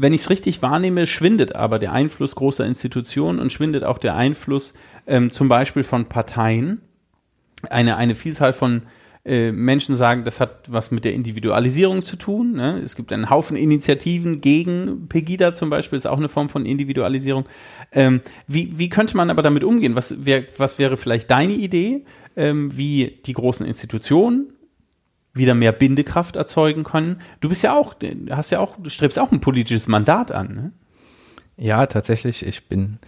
wenn 0.00 0.14
ich 0.14 0.22
es 0.22 0.30
richtig 0.30 0.62
wahrnehme, 0.62 1.06
schwindet 1.06 1.54
aber 1.54 1.78
der 1.78 1.92
Einfluss 1.92 2.34
großer 2.34 2.64
Institutionen 2.64 3.38
und 3.38 3.52
schwindet 3.52 3.84
auch 3.84 3.98
der 3.98 4.16
Einfluss 4.16 4.72
ähm, 5.06 5.30
zum 5.30 5.48
Beispiel 5.48 5.84
von 5.84 6.06
Parteien. 6.06 6.80
Eine, 7.68 7.98
eine 7.98 8.14
Vielzahl 8.14 8.54
von 8.54 8.82
äh, 9.26 9.52
Menschen 9.52 9.96
sagen, 9.96 10.24
das 10.24 10.40
hat 10.40 10.72
was 10.72 10.90
mit 10.90 11.04
der 11.04 11.12
Individualisierung 11.12 12.02
zu 12.02 12.16
tun. 12.16 12.52
Ne? 12.52 12.80
Es 12.82 12.96
gibt 12.96 13.12
einen 13.12 13.28
Haufen 13.28 13.58
Initiativen 13.58 14.40
gegen 14.40 15.08
Pegida 15.08 15.52
zum 15.52 15.68
Beispiel, 15.68 15.98
ist 15.98 16.06
auch 16.06 16.16
eine 16.16 16.30
Form 16.30 16.48
von 16.48 16.64
Individualisierung. 16.64 17.46
Ähm, 17.92 18.22
wie, 18.46 18.78
wie 18.78 18.88
könnte 18.88 19.18
man 19.18 19.28
aber 19.28 19.42
damit 19.42 19.64
umgehen? 19.64 19.96
Was, 19.96 20.24
wär, 20.24 20.44
was 20.56 20.78
wäre 20.78 20.96
vielleicht 20.96 21.30
deine 21.30 21.52
Idee, 21.52 22.06
ähm, 22.36 22.74
wie 22.74 23.20
die 23.26 23.34
großen 23.34 23.66
Institutionen 23.66 24.54
wieder 25.40 25.54
mehr 25.54 25.72
Bindekraft 25.72 26.36
erzeugen 26.36 26.84
können. 26.84 27.20
Du 27.40 27.48
bist 27.48 27.64
ja 27.64 27.74
auch, 27.74 27.94
hast 28.30 28.50
ja 28.50 28.60
auch, 28.60 28.76
du 28.78 28.90
strebst 28.90 29.18
auch 29.18 29.32
ein 29.32 29.40
politisches 29.40 29.88
Mandat 29.88 30.30
an. 30.30 30.54
Ne? 30.54 30.72
Ja, 31.56 31.86
tatsächlich. 31.86 32.46
Ich 32.46 32.68
bin 32.68 32.98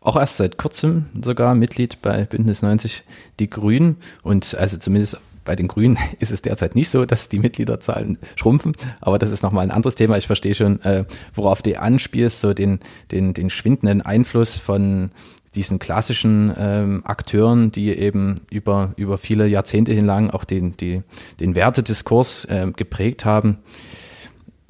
auch 0.00 0.16
erst 0.16 0.36
seit 0.36 0.56
kurzem 0.58 1.06
sogar 1.20 1.54
Mitglied 1.54 2.02
bei 2.02 2.24
Bündnis 2.24 2.62
90 2.62 3.02
Die 3.38 3.50
Grünen 3.50 3.96
und 4.22 4.54
also 4.54 4.76
zumindest 4.76 5.18
bei 5.44 5.56
den 5.56 5.68
Grünen 5.68 5.98
ist 6.18 6.32
es 6.32 6.42
derzeit 6.42 6.74
nicht 6.74 6.90
so, 6.90 7.04
dass 7.04 7.28
die 7.28 7.38
Mitgliederzahlen 7.38 8.18
schrumpfen, 8.36 8.76
aber 9.00 9.18
das 9.18 9.30
ist 9.30 9.42
nochmal 9.42 9.64
ein 9.64 9.70
anderes 9.70 9.94
Thema. 9.94 10.16
Ich 10.16 10.26
verstehe 10.26 10.54
schon, 10.54 10.80
äh, 10.82 11.04
worauf 11.34 11.62
du 11.62 11.78
anspielst, 11.78 12.40
so 12.40 12.54
den, 12.54 12.80
den, 13.10 13.34
den 13.34 13.50
schwindenden 13.50 14.02
Einfluss 14.02 14.56
von 14.56 15.10
diesen 15.54 15.78
klassischen 15.78 16.52
ähm, 16.56 17.02
Akteuren, 17.04 17.72
die 17.72 17.90
eben 17.90 18.36
über, 18.50 18.92
über 18.96 19.18
viele 19.18 19.46
Jahrzehnte 19.46 19.92
hinlang 19.92 20.30
auch 20.30 20.44
den, 20.44 20.76
die, 20.76 21.02
den 21.40 21.54
Wertediskurs 21.54 22.46
äh, 22.46 22.72
geprägt 22.74 23.24
haben. 23.24 23.58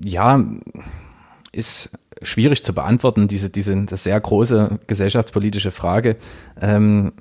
Ja, 0.03 0.45
ist 1.53 1.91
schwierig 2.23 2.65
zu 2.65 2.73
beantworten, 2.73 3.29
diese, 3.29 3.51
diese 3.51 3.85
sehr 3.91 4.21
große 4.21 4.81
gesellschaftspolitische 4.87 5.71
Frage. 5.71 6.17
Ähm, 6.61 7.13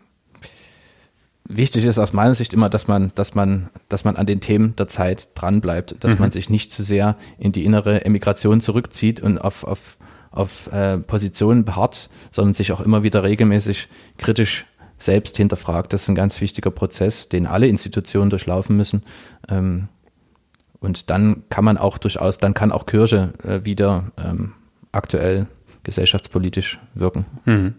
wichtig 1.43 1.85
ist 1.85 1.99
aus 1.99 2.13
meiner 2.13 2.35
Sicht 2.35 2.53
immer, 2.53 2.69
dass 2.69 2.87
man, 2.87 3.11
dass 3.15 3.35
man, 3.35 3.69
dass 3.89 4.03
man 4.03 4.15
an 4.15 4.25
den 4.25 4.41
Themen 4.41 4.75
der 4.75 4.87
Zeit 4.87 5.29
dranbleibt, 5.35 6.03
dass 6.03 6.13
mhm. 6.13 6.19
man 6.19 6.31
sich 6.31 6.49
nicht 6.49 6.71
zu 6.71 6.83
sehr 6.83 7.17
in 7.37 7.51
die 7.51 7.65
innere 7.65 8.05
Emigration 8.05 8.61
zurückzieht 8.61 9.19
und 9.21 9.37
auf, 9.37 9.63
auf, 9.63 9.97
auf 10.31 10.71
äh, 10.71 10.97
Positionen 10.97 11.65
beharrt, 11.65 12.09
sondern 12.31 12.53
sich 12.53 12.71
auch 12.71 12.81
immer 12.81 13.03
wieder 13.03 13.23
regelmäßig 13.23 13.89
kritisch 14.17 14.65
selbst 14.97 15.37
hinterfragt. 15.37 15.93
Das 15.93 16.03
ist 16.03 16.09
ein 16.09 16.15
ganz 16.15 16.39
wichtiger 16.41 16.71
Prozess, 16.71 17.29
den 17.29 17.47
alle 17.47 17.67
Institutionen 17.67 18.29
durchlaufen 18.29 18.77
müssen. 18.77 19.03
Ähm, 19.49 19.89
und 20.79 21.09
dann 21.09 21.43
kann 21.49 21.65
man 21.65 21.77
auch 21.77 21.97
durchaus, 21.97 22.37
dann 22.37 22.53
kann 22.53 22.71
auch 22.71 22.85
Kirche 22.85 23.33
äh, 23.43 23.65
wieder 23.65 24.11
ähm, 24.17 24.53
aktuell 24.91 25.47
gesellschaftspolitisch 25.83 26.79
wirken. 26.93 27.25
Hm. 27.45 27.73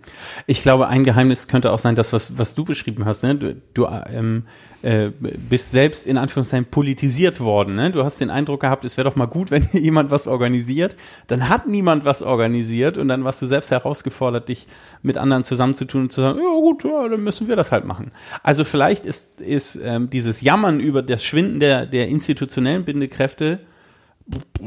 Ich 0.46 0.60
glaube, 0.62 0.88
ein 0.88 1.04
Geheimnis 1.04 1.46
könnte 1.46 1.70
auch 1.70 1.78
sein, 1.78 1.94
das, 1.94 2.12
was, 2.12 2.36
was 2.36 2.54
du 2.54 2.64
beschrieben 2.64 3.04
hast. 3.04 3.22
Ne? 3.22 3.36
Du, 3.36 3.56
du 3.74 3.86
ähm, 4.12 4.44
äh, 4.82 5.10
bist 5.20 5.70
selbst 5.70 6.08
in 6.08 6.18
Anführungszeichen 6.18 6.66
politisiert 6.66 7.38
worden. 7.38 7.76
Ne? 7.76 7.92
Du 7.92 8.02
hast 8.02 8.20
den 8.20 8.30
Eindruck 8.30 8.60
gehabt, 8.62 8.84
es 8.84 8.96
wäre 8.96 9.08
doch 9.08 9.14
mal 9.14 9.26
gut, 9.26 9.50
wenn 9.52 9.68
jemand 9.72 10.10
was 10.10 10.26
organisiert. 10.26 10.96
Dann 11.28 11.48
hat 11.48 11.68
niemand 11.68 12.04
was 12.04 12.22
organisiert 12.22 12.98
und 12.98 13.06
dann 13.06 13.22
warst 13.22 13.40
du 13.40 13.46
selbst 13.46 13.70
herausgefordert, 13.70 14.48
dich 14.48 14.66
mit 15.02 15.16
anderen 15.16 15.44
zusammenzutun 15.44 16.02
und 16.02 16.12
zu 16.12 16.22
sagen, 16.22 16.40
ja 16.40 16.60
gut, 16.60 16.82
ja, 16.82 17.08
dann 17.08 17.22
müssen 17.22 17.46
wir 17.46 17.54
das 17.54 17.70
halt 17.70 17.84
machen. 17.84 18.10
Also 18.42 18.64
vielleicht 18.64 19.06
ist, 19.06 19.40
ist 19.40 19.78
ähm, 19.82 20.10
dieses 20.10 20.40
Jammern 20.40 20.80
über 20.80 21.02
das 21.02 21.22
Schwinden 21.22 21.60
der, 21.60 21.86
der 21.86 22.08
institutionellen 22.08 22.84
Bindekräfte 22.84 23.60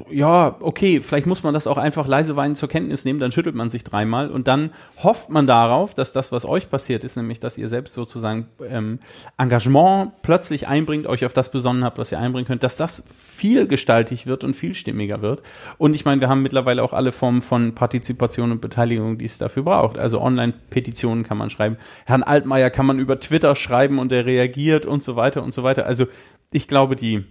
ja, 0.09 0.57
okay, 0.59 1.01
vielleicht 1.01 1.25
muss 1.25 1.43
man 1.43 1.53
das 1.53 1.67
auch 1.67 1.77
einfach 1.77 2.07
leise 2.07 2.35
weinen 2.35 2.55
zur 2.55 2.69
Kenntnis 2.69 3.05
nehmen, 3.05 3.19
dann 3.19 3.31
schüttelt 3.31 3.55
man 3.55 3.69
sich 3.69 3.83
dreimal 3.83 4.29
und 4.29 4.47
dann 4.47 4.71
hofft 5.01 5.29
man 5.29 5.47
darauf, 5.47 5.93
dass 5.93 6.13
das, 6.13 6.31
was 6.31 6.45
euch 6.45 6.69
passiert 6.69 7.03
ist, 7.03 7.15
nämlich, 7.15 7.39
dass 7.39 7.57
ihr 7.57 7.67
selbst 7.67 7.93
sozusagen 7.93 8.47
ähm, 8.67 8.99
Engagement 9.37 10.11
plötzlich 10.21 10.67
einbringt, 10.67 11.07
euch 11.07 11.25
auf 11.25 11.33
das 11.33 11.51
besonnen 11.51 11.83
habt, 11.83 11.97
was 11.97 12.11
ihr 12.11 12.19
einbringen 12.19 12.45
könnt, 12.45 12.63
dass 12.63 12.77
das 12.77 13.05
vielgestaltig 13.09 14.27
wird 14.27 14.43
und 14.43 14.55
vielstimmiger 14.55 15.21
wird. 15.21 15.41
Und 15.77 15.95
ich 15.95 16.05
meine, 16.05 16.19
wir 16.19 16.29
haben 16.29 16.41
mittlerweile 16.41 16.83
auch 16.83 16.93
alle 16.93 17.11
Formen 17.11 17.41
von 17.41 17.73
Partizipation 17.73 18.51
und 18.51 18.61
Beteiligung, 18.61 19.17
die 19.17 19.25
es 19.25 19.37
dafür 19.37 19.63
braucht. 19.63 19.97
Also 19.97 20.21
Online-Petitionen 20.21 21.23
kann 21.23 21.37
man 21.37 21.49
schreiben. 21.49 21.77
Herrn 22.05 22.23
Altmaier 22.23 22.69
kann 22.69 22.85
man 22.85 22.99
über 22.99 23.19
Twitter 23.19 23.55
schreiben 23.55 23.99
und 23.99 24.11
er 24.11 24.25
reagiert 24.25 24.85
und 24.85 25.01
so 25.01 25.15
weiter 25.15 25.43
und 25.43 25.53
so 25.53 25.63
weiter. 25.63 25.85
Also 25.85 26.05
ich 26.51 26.67
glaube, 26.67 26.95
die 26.95 27.25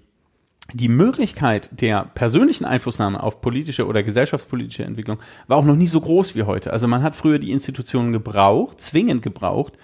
die 0.73 0.89
Möglichkeit 0.89 1.69
der 1.73 2.05
persönlichen 2.15 2.65
Einflussnahme 2.65 3.23
auf 3.23 3.41
politische 3.41 3.87
oder 3.87 4.03
gesellschaftspolitische 4.03 4.85
Entwicklung 4.85 5.19
war 5.47 5.59
auch 5.59 5.65
noch 5.65 5.77
nie 5.77 5.87
so 5.87 6.01
groß 6.01 6.35
wie 6.37 6.45
heute. 6.45 6.73
Also 6.73 6.89
man 6.89 7.03
hat 7.03 7.15
früher 7.15 7.39
die 7.39 7.53
Institutionen 7.53 8.13
gebraucht, 8.13 8.81
zwingend 8.81 9.23
gebraucht, 9.23 9.75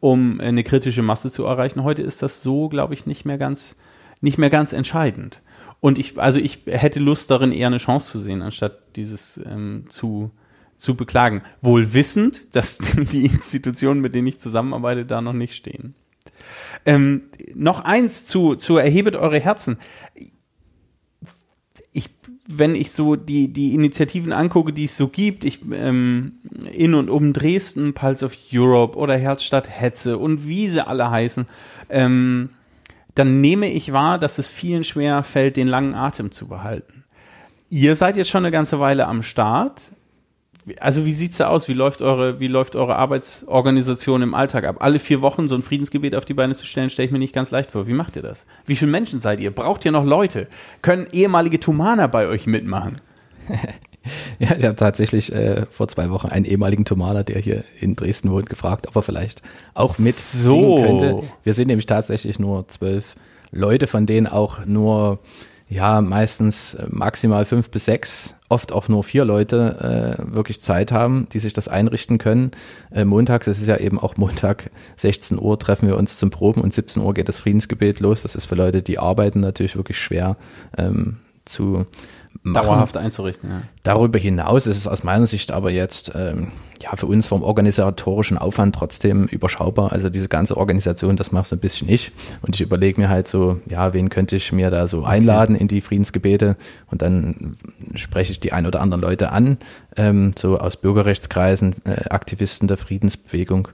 um 0.00 0.40
eine 0.40 0.64
kritische 0.64 1.02
Masse 1.02 1.30
zu 1.30 1.44
erreichen. 1.44 1.84
Heute 1.84 2.02
ist 2.02 2.22
das 2.22 2.42
so, 2.42 2.68
glaube 2.68 2.94
ich, 2.94 3.04
nicht 3.04 3.26
mehr 3.26 3.36
ganz, 3.36 3.76
nicht 4.22 4.38
mehr 4.38 4.50
ganz 4.50 4.72
entscheidend. 4.72 5.42
Und 5.80 5.98
ich, 5.98 6.18
also 6.18 6.38
ich 6.38 6.60
hätte 6.66 7.00
Lust 7.00 7.30
darin, 7.30 7.52
eher 7.52 7.66
eine 7.66 7.78
Chance 7.78 8.10
zu 8.10 8.18
sehen, 8.18 8.42
anstatt 8.42 8.96
dieses 8.96 9.40
ähm, 9.46 9.84
zu, 9.88 10.30
zu 10.76 10.94
beklagen. 10.94 11.42
Wohl 11.60 11.92
wissend, 11.92 12.54
dass 12.54 12.78
die 13.12 13.26
Institutionen, 13.26 14.00
mit 14.00 14.14
denen 14.14 14.26
ich 14.26 14.38
zusammenarbeite, 14.38 15.04
da 15.04 15.20
noch 15.20 15.32
nicht 15.32 15.54
stehen. 15.54 15.94
Ähm, 16.86 17.22
noch 17.54 17.84
eins 17.84 18.24
zu, 18.24 18.54
zu 18.54 18.76
Erhebet 18.76 19.16
eure 19.16 19.38
Herzen. 19.38 19.78
Ich, 21.92 22.10
wenn 22.48 22.74
ich 22.74 22.92
so 22.92 23.16
die, 23.16 23.52
die 23.52 23.74
Initiativen 23.74 24.32
angucke, 24.32 24.72
die 24.72 24.84
es 24.84 24.96
so 24.96 25.08
gibt, 25.08 25.44
ich, 25.44 25.60
ähm, 25.72 26.34
in 26.72 26.94
und 26.94 27.10
um 27.10 27.32
Dresden, 27.32 27.92
Pulse 27.94 28.24
of 28.24 28.36
Europe 28.52 28.98
oder 28.98 29.16
Herzstadt 29.16 29.68
Hetze 29.68 30.18
und 30.18 30.46
wie 30.46 30.68
sie 30.68 30.86
alle 30.86 31.10
heißen, 31.10 31.46
ähm, 31.88 32.50
dann 33.14 33.40
nehme 33.40 33.70
ich 33.70 33.92
wahr, 33.92 34.18
dass 34.18 34.38
es 34.38 34.48
vielen 34.48 34.84
schwer 34.84 35.22
fällt, 35.22 35.56
den 35.56 35.68
langen 35.68 35.94
Atem 35.94 36.30
zu 36.30 36.48
behalten. 36.48 37.04
Ihr 37.68 37.94
seid 37.94 38.16
jetzt 38.16 38.30
schon 38.30 38.44
eine 38.44 38.52
ganze 38.52 38.80
Weile 38.80 39.06
am 39.06 39.22
Start 39.22 39.92
also 40.78 41.04
wie 41.04 41.12
sieht's 41.12 41.38
da 41.38 41.48
aus? 41.48 41.68
Wie 41.68 41.72
läuft 41.72 42.02
eure, 42.02 42.40
wie 42.40 42.48
läuft 42.48 42.76
eure 42.76 42.96
Arbeitsorganisation 42.96 44.22
im 44.22 44.34
Alltag 44.34 44.64
ab? 44.64 44.76
Alle 44.80 44.98
vier 44.98 45.22
Wochen 45.22 45.48
so 45.48 45.54
ein 45.54 45.62
Friedensgebet 45.62 46.14
auf 46.14 46.24
die 46.24 46.34
Beine 46.34 46.54
zu 46.54 46.66
stellen, 46.66 46.90
stelle 46.90 47.06
ich 47.06 47.12
mir 47.12 47.18
nicht 47.18 47.34
ganz 47.34 47.50
leicht 47.50 47.70
vor. 47.70 47.86
Wie 47.86 47.92
macht 47.92 48.16
ihr 48.16 48.22
das? 48.22 48.46
Wie 48.66 48.76
viele 48.76 48.90
Menschen 48.90 49.20
seid 49.20 49.40
ihr? 49.40 49.50
Braucht 49.50 49.84
ihr 49.84 49.92
noch 49.92 50.04
Leute? 50.04 50.48
Können 50.82 51.06
ehemalige 51.12 51.60
Tumaner 51.60 52.08
bei 52.08 52.26
euch 52.26 52.46
mitmachen? 52.46 53.00
ja, 54.38 54.56
ich 54.56 54.64
habe 54.64 54.76
tatsächlich 54.76 55.32
äh, 55.32 55.66
vor 55.70 55.88
zwei 55.88 56.10
Wochen 56.10 56.28
einen 56.28 56.44
ehemaligen 56.44 56.84
Tomaner, 56.84 57.24
der 57.24 57.40
hier 57.40 57.64
in 57.80 57.96
Dresden 57.96 58.30
wohnt, 58.30 58.48
gefragt, 58.48 58.88
ob 58.88 58.96
er 58.96 59.02
vielleicht 59.02 59.42
auch 59.74 59.98
mit 59.98 60.14
so. 60.14 60.50
singen 60.50 60.86
könnte. 60.86 61.22
Wir 61.42 61.54
sind 61.54 61.68
nämlich 61.68 61.86
tatsächlich 61.86 62.38
nur 62.38 62.68
zwölf 62.68 63.16
Leute, 63.52 63.86
von 63.86 64.06
denen 64.06 64.26
auch 64.26 64.64
nur 64.64 65.18
ja 65.68 66.00
meistens 66.00 66.74
äh, 66.74 66.86
maximal 66.88 67.44
fünf 67.44 67.70
bis 67.70 67.84
sechs, 67.86 68.34
oft 68.50 68.72
auch 68.72 68.88
nur 68.88 69.04
vier 69.04 69.24
Leute 69.24 70.18
äh, 70.18 70.34
wirklich 70.34 70.60
Zeit 70.60 70.92
haben, 70.92 71.28
die 71.32 71.38
sich 71.38 71.52
das 71.52 71.68
einrichten 71.68 72.18
können. 72.18 72.50
Äh, 72.90 73.04
montags, 73.04 73.46
es 73.46 73.60
ist 73.60 73.68
ja 73.68 73.76
eben 73.76 73.98
auch 73.98 74.16
Montag, 74.16 74.70
16 74.96 75.40
Uhr 75.40 75.58
treffen 75.58 75.88
wir 75.88 75.96
uns 75.96 76.18
zum 76.18 76.30
Proben 76.30 76.60
und 76.60 76.74
17 76.74 77.02
Uhr 77.02 77.14
geht 77.14 77.28
das 77.28 77.38
Friedensgebet 77.38 78.00
los. 78.00 78.22
Das 78.22 78.34
ist 78.34 78.46
für 78.46 78.56
Leute, 78.56 78.82
die 78.82 78.98
arbeiten, 78.98 79.40
natürlich 79.40 79.76
wirklich 79.76 79.98
schwer 79.98 80.36
ähm, 80.76 81.18
zu 81.44 81.86
machen. 82.42 82.66
Dauerhaft 82.66 82.96
einzurichten, 82.96 83.50
ja. 83.50 83.62
Darüber 83.82 84.18
hinaus 84.18 84.66
ist 84.66 84.76
es 84.76 84.86
aus 84.86 85.04
meiner 85.04 85.26
Sicht 85.26 85.52
aber 85.52 85.70
jetzt 85.70 86.12
ähm, 86.14 86.48
ja 86.82 86.96
für 86.96 87.06
uns 87.06 87.26
vom 87.26 87.42
organisatorischen 87.42 88.38
Aufwand 88.38 88.74
trotzdem 88.74 89.26
überschaubar. 89.26 89.92
Also 89.92 90.08
diese 90.08 90.28
ganze 90.28 90.56
Organisation, 90.56 91.16
das 91.16 91.32
machst 91.32 91.52
du 91.52 91.56
ein 91.56 91.60
bisschen 91.60 91.88
ich. 91.88 92.12
Und 92.42 92.54
ich 92.54 92.62
überlege 92.62 93.00
mir 93.00 93.08
halt 93.08 93.28
so, 93.28 93.60
ja, 93.68 93.92
wen 93.92 94.08
könnte 94.08 94.36
ich 94.36 94.52
mir 94.52 94.70
da 94.70 94.86
so 94.86 95.04
einladen 95.04 95.54
in 95.54 95.68
die 95.68 95.80
Friedensgebete? 95.80 96.56
Und 96.90 97.02
dann 97.02 97.56
spreche 97.94 98.32
ich 98.32 98.40
die 98.40 98.52
ein 98.52 98.66
oder 98.66 98.80
anderen 98.80 99.02
Leute 99.02 99.32
an, 99.32 99.58
ähm, 99.96 100.32
so 100.38 100.58
aus 100.58 100.76
Bürgerrechtskreisen, 100.76 101.76
äh, 101.84 102.08
Aktivisten 102.08 102.68
der 102.68 102.76
Friedensbewegung. 102.76 103.68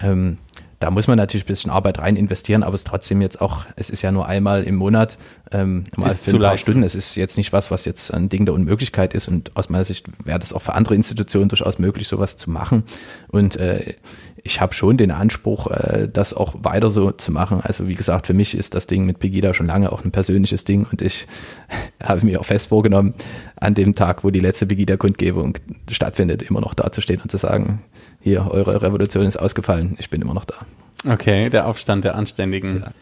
Ähm, 0.00 0.38
da 0.80 0.90
muss 0.90 1.06
man 1.06 1.18
natürlich 1.18 1.44
ein 1.44 1.48
bisschen 1.48 1.70
Arbeit 1.70 1.98
rein 1.98 2.16
investieren, 2.16 2.62
aber 2.62 2.74
es 2.74 2.80
ist 2.80 2.86
trotzdem 2.86 3.20
jetzt 3.20 3.42
auch, 3.42 3.66
es 3.76 3.90
ist 3.90 4.00
ja 4.00 4.10
nur 4.10 4.26
einmal 4.26 4.64
im 4.64 4.76
Monat, 4.76 5.18
ähm, 5.52 5.84
mal 5.94 6.10
für 6.10 6.36
ein 6.36 6.40
paar 6.40 6.56
Stunden. 6.56 6.82
Es 6.82 6.94
ist 6.94 7.16
jetzt 7.16 7.36
nicht 7.36 7.52
was, 7.52 7.70
was 7.70 7.84
jetzt 7.84 8.12
ein 8.14 8.30
Ding 8.30 8.46
der 8.46 8.54
Unmöglichkeit 8.54 9.12
ist 9.12 9.28
und 9.28 9.54
aus 9.58 9.68
meiner 9.68 9.84
Sicht 9.84 10.06
wäre 10.24 10.38
das 10.38 10.54
auch 10.54 10.62
für 10.62 10.72
andere 10.72 10.94
Institutionen 10.94 11.50
durchaus 11.50 11.78
möglich, 11.78 12.08
sowas 12.08 12.38
zu 12.38 12.50
machen. 12.50 12.84
Und 13.28 13.56
äh, 13.56 13.94
ich 14.42 14.62
habe 14.62 14.72
schon 14.72 14.96
den 14.96 15.10
Anspruch, 15.10 15.66
äh, 15.66 16.08
das 16.10 16.32
auch 16.32 16.54
weiter 16.62 16.90
so 16.90 17.10
zu 17.10 17.30
machen. 17.30 17.60
Also 17.60 17.86
wie 17.86 17.94
gesagt, 17.94 18.26
für 18.26 18.34
mich 18.34 18.56
ist 18.56 18.74
das 18.74 18.86
Ding 18.86 19.04
mit 19.04 19.18
Pegida 19.18 19.52
schon 19.52 19.66
lange 19.66 19.92
auch 19.92 20.02
ein 20.02 20.12
persönliches 20.12 20.64
Ding 20.64 20.86
und 20.90 21.02
ich 21.02 21.26
habe 22.02 22.24
mir 22.24 22.40
auch 22.40 22.46
fest 22.46 22.68
vorgenommen, 22.68 23.12
an 23.56 23.74
dem 23.74 23.94
Tag, 23.94 24.24
wo 24.24 24.30
die 24.30 24.40
letzte 24.40 24.64
Pegida-Kundgebung 24.64 25.58
stattfindet, 25.90 26.42
immer 26.42 26.62
noch 26.62 26.72
dazustehen 26.72 27.20
und 27.20 27.30
zu 27.30 27.36
sagen, 27.36 27.82
hier, 28.20 28.46
eure 28.50 28.82
Revolution 28.82 29.26
ist 29.26 29.36
ausgefallen, 29.36 29.96
ich 29.98 30.10
bin 30.10 30.20
immer 30.20 30.34
noch 30.34 30.44
da. 30.44 30.66
Okay, 31.08 31.48
der 31.48 31.66
Aufstand 31.66 32.04
der 32.04 32.14
Anständigen. 32.14 32.80
Ja. 32.80 32.92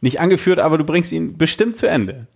Nicht 0.00 0.20
angeführt, 0.20 0.58
aber 0.58 0.78
du 0.78 0.84
bringst 0.84 1.12
ihn 1.12 1.36
bestimmt 1.36 1.76
zu 1.76 1.86
Ende. 1.86 2.26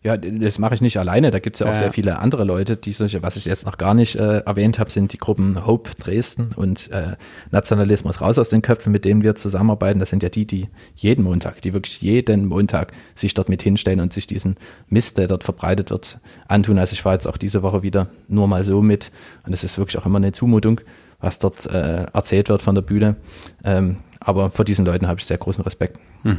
Ja, 0.00 0.16
das 0.16 0.60
mache 0.60 0.76
ich 0.76 0.80
nicht 0.80 0.96
alleine. 0.96 1.32
Da 1.32 1.40
gibt 1.40 1.56
es 1.56 1.60
ja 1.60 1.66
auch 1.66 1.72
ja. 1.72 1.78
sehr 1.78 1.90
viele 1.90 2.20
andere 2.20 2.44
Leute, 2.44 2.76
die 2.76 2.92
solche, 2.92 3.22
was 3.24 3.36
ich 3.36 3.46
jetzt 3.46 3.66
noch 3.66 3.78
gar 3.78 3.94
nicht 3.94 4.14
äh, 4.14 4.38
erwähnt 4.38 4.78
habe, 4.78 4.90
sind 4.90 5.12
die 5.12 5.18
Gruppen 5.18 5.66
Hope 5.66 5.90
Dresden 5.98 6.52
und 6.54 6.90
äh, 6.92 7.16
Nationalismus 7.50 8.20
raus 8.20 8.38
aus 8.38 8.48
den 8.48 8.62
Köpfen, 8.62 8.92
mit 8.92 9.04
denen 9.04 9.24
wir 9.24 9.34
zusammenarbeiten. 9.34 9.98
Das 9.98 10.10
sind 10.10 10.22
ja 10.22 10.28
die, 10.28 10.46
die 10.46 10.68
jeden 10.94 11.24
Montag, 11.24 11.60
die 11.62 11.74
wirklich 11.74 12.00
jeden 12.00 12.46
Montag 12.46 12.92
sich 13.16 13.34
dort 13.34 13.48
mit 13.48 13.60
hinstellen 13.60 13.98
und 13.98 14.12
sich 14.12 14.28
diesen 14.28 14.56
Mist, 14.88 15.18
der 15.18 15.26
dort 15.26 15.42
verbreitet 15.42 15.90
wird, 15.90 16.20
antun. 16.46 16.78
Also 16.78 16.92
ich 16.92 17.04
war 17.04 17.14
jetzt 17.14 17.26
auch 17.26 17.36
diese 17.36 17.62
Woche 17.62 17.82
wieder 17.82 18.08
nur 18.28 18.46
mal 18.46 18.62
so 18.62 18.82
mit 18.82 19.10
und 19.44 19.52
das 19.52 19.64
ist 19.64 19.78
wirklich 19.78 19.98
auch 19.98 20.06
immer 20.06 20.18
eine 20.18 20.30
Zumutung, 20.30 20.80
was 21.20 21.38
dort 21.38 21.66
äh, 21.66 22.06
erzählt 22.12 22.48
wird 22.48 22.62
von 22.62 22.74
der 22.74 22.82
Bühne. 22.82 23.16
Ähm, 23.64 23.98
aber 24.20 24.50
vor 24.50 24.64
diesen 24.64 24.84
Leuten 24.84 25.06
habe 25.06 25.20
ich 25.20 25.26
sehr 25.26 25.38
großen 25.38 25.64
Respekt. 25.64 25.98
Hm. 26.22 26.38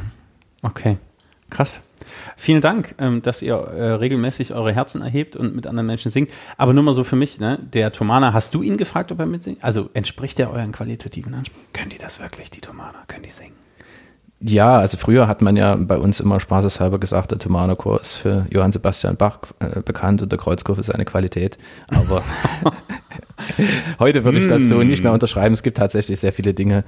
Okay. 0.61 0.97
Krass. 1.49 1.81
Vielen 2.37 2.61
Dank, 2.61 2.95
ähm, 2.99 3.21
dass 3.21 3.41
ihr 3.41 3.55
äh, 3.55 3.91
regelmäßig 3.93 4.53
eure 4.53 4.73
Herzen 4.73 5.01
erhebt 5.01 5.35
und 5.35 5.55
mit 5.55 5.67
anderen 5.67 5.87
Menschen 5.87 6.11
singt. 6.11 6.31
Aber 6.57 6.73
nur 6.73 6.83
mal 6.83 6.93
so 6.93 7.03
für 7.03 7.15
mich, 7.15 7.39
ne? 7.39 7.59
Der 7.73 7.91
Tomana, 7.91 8.33
hast 8.33 8.53
du 8.53 8.61
ihn 8.61 8.77
gefragt, 8.77 9.11
ob 9.11 9.19
er 9.19 9.25
mitsingt? 9.25 9.57
Also 9.61 9.89
entspricht 9.93 10.39
er 10.39 10.51
euren 10.51 10.71
qualitativen 10.71 11.33
Ansprüchen? 11.33 11.65
Können 11.73 11.89
die 11.89 11.97
das 11.97 12.19
wirklich, 12.19 12.51
die 12.51 12.61
Tomana? 12.61 13.03
Können 13.07 13.23
die 13.23 13.31
singen? 13.31 13.55
Ja, 14.41 14.77
also 14.77 14.95
früher 14.97 15.27
hat 15.27 15.41
man 15.41 15.57
ja 15.57 15.75
bei 15.75 15.97
uns 15.97 16.21
immer 16.21 16.39
spaßeshalber 16.39 16.97
gesagt, 16.97 17.31
der 17.31 17.39
Thomanerchor 17.39 17.99
ist 17.99 18.13
für 18.13 18.45
Johann 18.49 18.71
Sebastian 18.71 19.17
Bach 19.17 19.39
äh, 19.59 19.81
bekannt 19.81 20.21
und 20.21 20.31
der 20.31 20.39
Kreuzchor 20.39 20.77
für 20.77 20.83
seine 20.83 21.03
Qualität. 21.03 21.57
Aber 21.89 22.23
heute 23.99 24.23
würde 24.23 24.39
ich 24.39 24.47
das 24.47 24.67
so 24.69 24.83
nicht 24.83 25.03
mehr 25.03 25.13
unterschreiben. 25.13 25.53
Es 25.53 25.63
gibt 25.63 25.77
tatsächlich 25.77 26.19
sehr 26.19 26.33
viele 26.33 26.53
Dinge, 26.53 26.83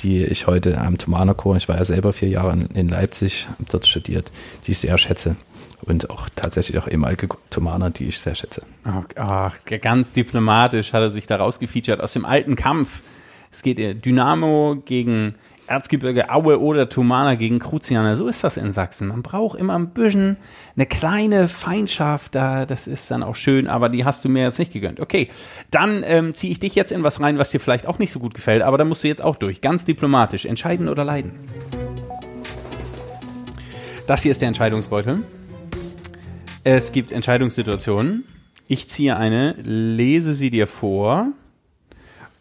die 0.00 0.24
ich 0.24 0.46
heute 0.46 0.78
am 0.78 0.98
Thomanerchor, 0.98 1.56
ich 1.56 1.68
war 1.68 1.76
ja 1.76 1.84
selber 1.84 2.12
vier 2.12 2.28
Jahre 2.28 2.56
in 2.74 2.88
Leipzig, 2.88 3.48
dort 3.70 3.86
studiert, 3.86 4.30
die 4.66 4.72
ich 4.72 4.78
sehr 4.78 4.98
schätze. 4.98 5.36
und 5.82 6.08
auch 6.08 6.28
tatsächlich 6.34 6.78
auch 6.78 6.88
ehemalige 6.88 7.28
Thomaner, 7.50 7.90
die 7.90 8.06
ich 8.06 8.18
sehr 8.18 8.34
schätze. 8.34 8.62
Ach, 8.84 9.04
ach, 9.16 9.56
ganz 9.82 10.14
diplomatisch 10.14 10.92
hat 10.92 11.02
er 11.02 11.10
sich 11.10 11.26
da 11.26 11.36
rausgefeatured 11.36 12.00
aus 12.00 12.14
dem 12.14 12.24
alten 12.24 12.56
Kampf. 12.56 13.02
Es 13.50 13.62
geht 13.62 13.78
äh, 13.78 13.94
Dynamo 13.94 14.82
gegen 14.84 15.34
Erzgebirge 15.66 16.30
Aue 16.30 16.60
oder 16.60 16.88
Thumana 16.88 17.36
gegen 17.36 17.58
Kruzianer. 17.58 18.16
So 18.16 18.26
ist 18.26 18.44
das 18.44 18.56
in 18.56 18.72
Sachsen. 18.72 19.08
Man 19.08 19.22
braucht 19.22 19.58
immer 19.58 19.74
ein 19.74 19.90
bisschen 19.90 20.36
eine 20.76 20.86
kleine 20.86 21.48
Feindschaft. 21.48 22.34
Da, 22.34 22.66
das 22.66 22.86
ist 22.86 23.10
dann 23.10 23.22
auch 23.22 23.34
schön, 23.34 23.66
aber 23.66 23.88
die 23.88 24.04
hast 24.04 24.24
du 24.24 24.28
mir 24.28 24.42
jetzt 24.42 24.58
nicht 24.58 24.72
gegönnt. 24.72 25.00
Okay, 25.00 25.30
dann 25.70 26.02
ähm, 26.04 26.34
ziehe 26.34 26.52
ich 26.52 26.60
dich 26.60 26.74
jetzt 26.74 26.92
in 26.92 27.02
was 27.02 27.20
rein, 27.20 27.38
was 27.38 27.50
dir 27.50 27.60
vielleicht 27.60 27.86
auch 27.86 27.98
nicht 27.98 28.10
so 28.10 28.18
gut 28.18 28.34
gefällt, 28.34 28.62
aber 28.62 28.76
da 28.76 28.84
musst 28.84 29.04
du 29.04 29.08
jetzt 29.08 29.22
auch 29.22 29.36
durch. 29.36 29.60
Ganz 29.60 29.84
diplomatisch. 29.84 30.44
Entscheiden 30.44 30.88
oder 30.88 31.04
leiden? 31.04 31.32
Das 34.06 34.22
hier 34.22 34.32
ist 34.32 34.42
der 34.42 34.48
Entscheidungsbeutel. 34.48 35.22
Es 36.62 36.92
gibt 36.92 37.10
Entscheidungssituationen. 37.10 38.24
Ich 38.68 38.88
ziehe 38.88 39.16
eine, 39.16 39.54
lese 39.62 40.34
sie 40.34 40.50
dir 40.50 40.66
vor 40.66 41.32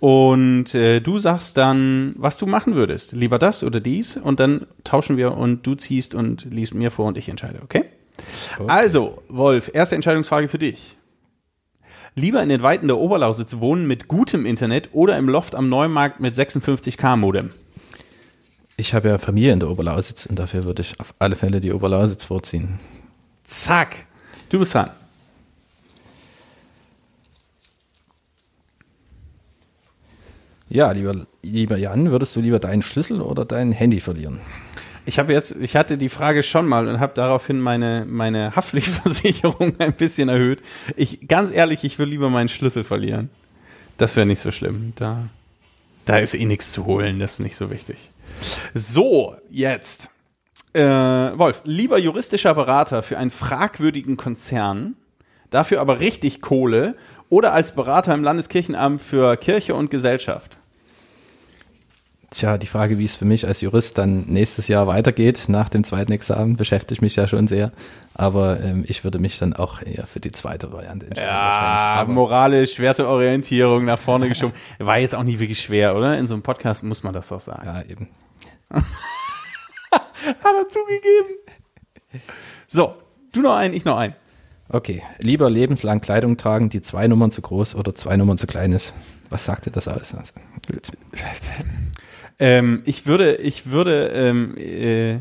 und 0.03 0.75
äh, 0.75 0.99
du 0.99 1.17
sagst 1.17 1.55
dann, 1.55 2.13
was 2.17 2.37
du 2.37 2.45
machen 2.45 2.75
würdest. 2.75 3.13
Lieber 3.13 3.39
das 3.39 3.63
oder 3.63 3.79
dies. 3.79 4.17
Und 4.17 4.41
dann 4.41 4.67
tauschen 4.83 5.15
wir 5.15 5.37
und 5.37 5.65
du 5.65 5.75
ziehst 5.75 6.13
und 6.13 6.43
liest 6.51 6.75
mir 6.75 6.91
vor 6.91 7.05
und 7.05 7.17
ich 7.17 7.29
entscheide, 7.29 7.61
okay? 7.63 7.85
okay. 8.59 8.65
Also, 8.67 9.23
Wolf, 9.29 9.71
erste 9.73 9.95
Entscheidungsfrage 9.95 10.49
für 10.49 10.57
dich. 10.57 10.97
Lieber 12.15 12.43
in 12.43 12.49
den 12.49 12.61
Weiten 12.61 12.87
der 12.87 12.97
Oberlausitz 12.97 13.59
wohnen 13.59 13.87
mit 13.87 14.09
gutem 14.09 14.45
Internet 14.45 14.89
oder 14.91 15.17
im 15.17 15.29
Loft 15.29 15.55
am 15.55 15.69
Neumarkt 15.69 16.19
mit 16.19 16.35
56k 16.35 17.15
Modem? 17.15 17.51
Ich 18.75 18.93
habe 18.93 19.07
ja 19.07 19.17
Familie 19.19 19.53
in 19.53 19.61
der 19.61 19.69
Oberlausitz 19.69 20.25
und 20.25 20.37
dafür 20.37 20.65
würde 20.65 20.81
ich 20.81 20.99
auf 20.99 21.13
alle 21.19 21.37
Fälle 21.37 21.61
die 21.61 21.71
Oberlausitz 21.71 22.25
vorziehen. 22.25 22.77
Zack, 23.45 23.95
du 24.49 24.59
bist 24.59 24.75
dran. 24.75 24.89
Ja, 30.73 30.91
lieber, 30.91 31.27
lieber 31.43 31.77
Jan, 31.77 32.09
würdest 32.09 32.35
du 32.35 32.41
lieber 32.41 32.57
deinen 32.57 32.81
Schlüssel 32.81 33.21
oder 33.21 33.45
dein 33.45 33.71
Handy 33.71 33.99
verlieren? 33.99 34.39
Ich 35.05 35.19
habe 35.19 35.31
jetzt, 35.31 35.55
ich 35.61 35.75
hatte 35.75 35.99
die 35.99 36.09
Frage 36.09 36.41
schon 36.41 36.67
mal 36.67 36.87
und 36.87 36.99
habe 36.99 37.13
daraufhin 37.13 37.59
meine, 37.61 38.07
meine 38.09 38.55
Haftpflichtversicherung 38.55 39.75
ein 39.79 39.93
bisschen 39.93 40.29
erhöht. 40.29 40.61
Ich, 40.95 41.27
ganz 41.27 41.51
ehrlich, 41.51 41.83
ich 41.83 41.99
will 41.99 42.07
lieber 42.07 42.31
meinen 42.31 42.49
Schlüssel 42.49 42.83
verlieren. 42.83 43.29
Das 43.97 44.15
wäre 44.15 44.25
nicht 44.25 44.39
so 44.39 44.49
schlimm. 44.49 44.93
Da, 44.95 45.29
da 46.05 46.17
ist 46.17 46.33
eh 46.33 46.43
nichts 46.43 46.71
zu 46.71 46.87
holen, 46.87 47.19
das 47.19 47.33
ist 47.33 47.41
nicht 47.41 47.55
so 47.55 47.69
wichtig. 47.69 48.09
So, 48.73 49.35
jetzt. 49.51 50.09
Äh, 50.73 50.81
Wolf, 50.81 51.61
lieber 51.65 51.99
juristischer 51.99 52.55
Berater 52.55 53.03
für 53.03 53.19
einen 53.19 53.29
fragwürdigen 53.29 54.17
Konzern, 54.17 54.95
dafür 55.51 55.81
aber 55.81 55.99
richtig 55.99 56.41
Kohle 56.41 56.95
oder 57.29 57.53
als 57.53 57.75
Berater 57.75 58.15
im 58.15 58.23
Landeskirchenamt 58.23 59.01
für 59.01 59.37
Kirche 59.37 59.75
und 59.75 59.91
Gesellschaft? 59.91 60.57
Tja, 62.33 62.57
die 62.57 62.65
Frage, 62.65 62.97
wie 62.97 63.05
es 63.05 63.15
für 63.15 63.25
mich 63.25 63.45
als 63.45 63.61
Jurist 63.61 63.99
dann 63.99 64.25
nächstes 64.25 64.67
Jahr 64.67 64.87
weitergeht, 64.87 65.45
nach 65.49 65.69
dem 65.69 65.83
zweiten 65.83 66.11
Examen, 66.11 66.57
beschäftigt 66.57 67.03
mich 67.03 67.15
ja 67.15 67.27
schon 67.27 67.47
sehr. 67.47 67.71
Aber 68.15 68.59
ähm, 68.59 68.83
ich 68.87 69.03
würde 69.03 69.19
mich 69.19 69.37
dann 69.37 69.53
auch 69.53 69.83
eher 69.83 70.07
für 70.07 70.19
die 70.19 70.31
zweite 70.31 70.73
Variante 70.73 71.05
entscheiden. 71.05 71.29
Ja, 71.29 72.05
moralisch, 72.07 72.79
Werteorientierung 72.79 73.85
nach 73.85 73.99
vorne 73.99 74.29
geschoben. 74.29 74.55
War 74.79 74.97
jetzt 74.97 75.13
auch 75.13 75.21
nicht 75.21 75.37
wirklich 75.37 75.61
schwer, 75.61 75.95
oder? 75.95 76.17
In 76.17 76.25
so 76.25 76.33
einem 76.33 76.41
Podcast 76.41 76.81
muss 76.83 77.03
man 77.03 77.13
das 77.13 77.27
doch 77.27 77.39
sagen. 77.39 77.67
Ja, 77.67 77.83
eben. 77.83 78.09
Hat 78.71 78.83
er 80.43 80.67
zugegeben. 80.69 81.37
So, 82.65 82.95
du 83.31 83.41
noch 83.41 83.57
einen, 83.57 83.75
ich 83.75 83.85
noch 83.85 83.97
einen. 83.97 84.15
Okay, 84.69 85.03
lieber 85.19 85.51
lebenslang 85.51 86.01
Kleidung 86.01 86.37
tragen, 86.37 86.69
die 86.69 86.81
zwei 86.81 87.07
Nummern 87.07 87.29
zu 87.29 87.43
groß 87.43 87.75
oder 87.75 87.93
zwei 87.93 88.17
Nummern 88.17 88.39
zu 88.39 88.47
klein 88.47 88.73
ist. 88.73 88.95
Was 89.29 89.45
sagt 89.45 89.67
dir 89.67 89.71
das 89.71 89.87
aus? 89.87 90.15
Also, 90.15 90.33
ähm, 92.39 92.81
ich 92.85 93.05
würde, 93.05 93.35
ich 93.35 93.67
würde, 93.67 94.07
ähm, 94.07 94.57
äh, 94.57 95.19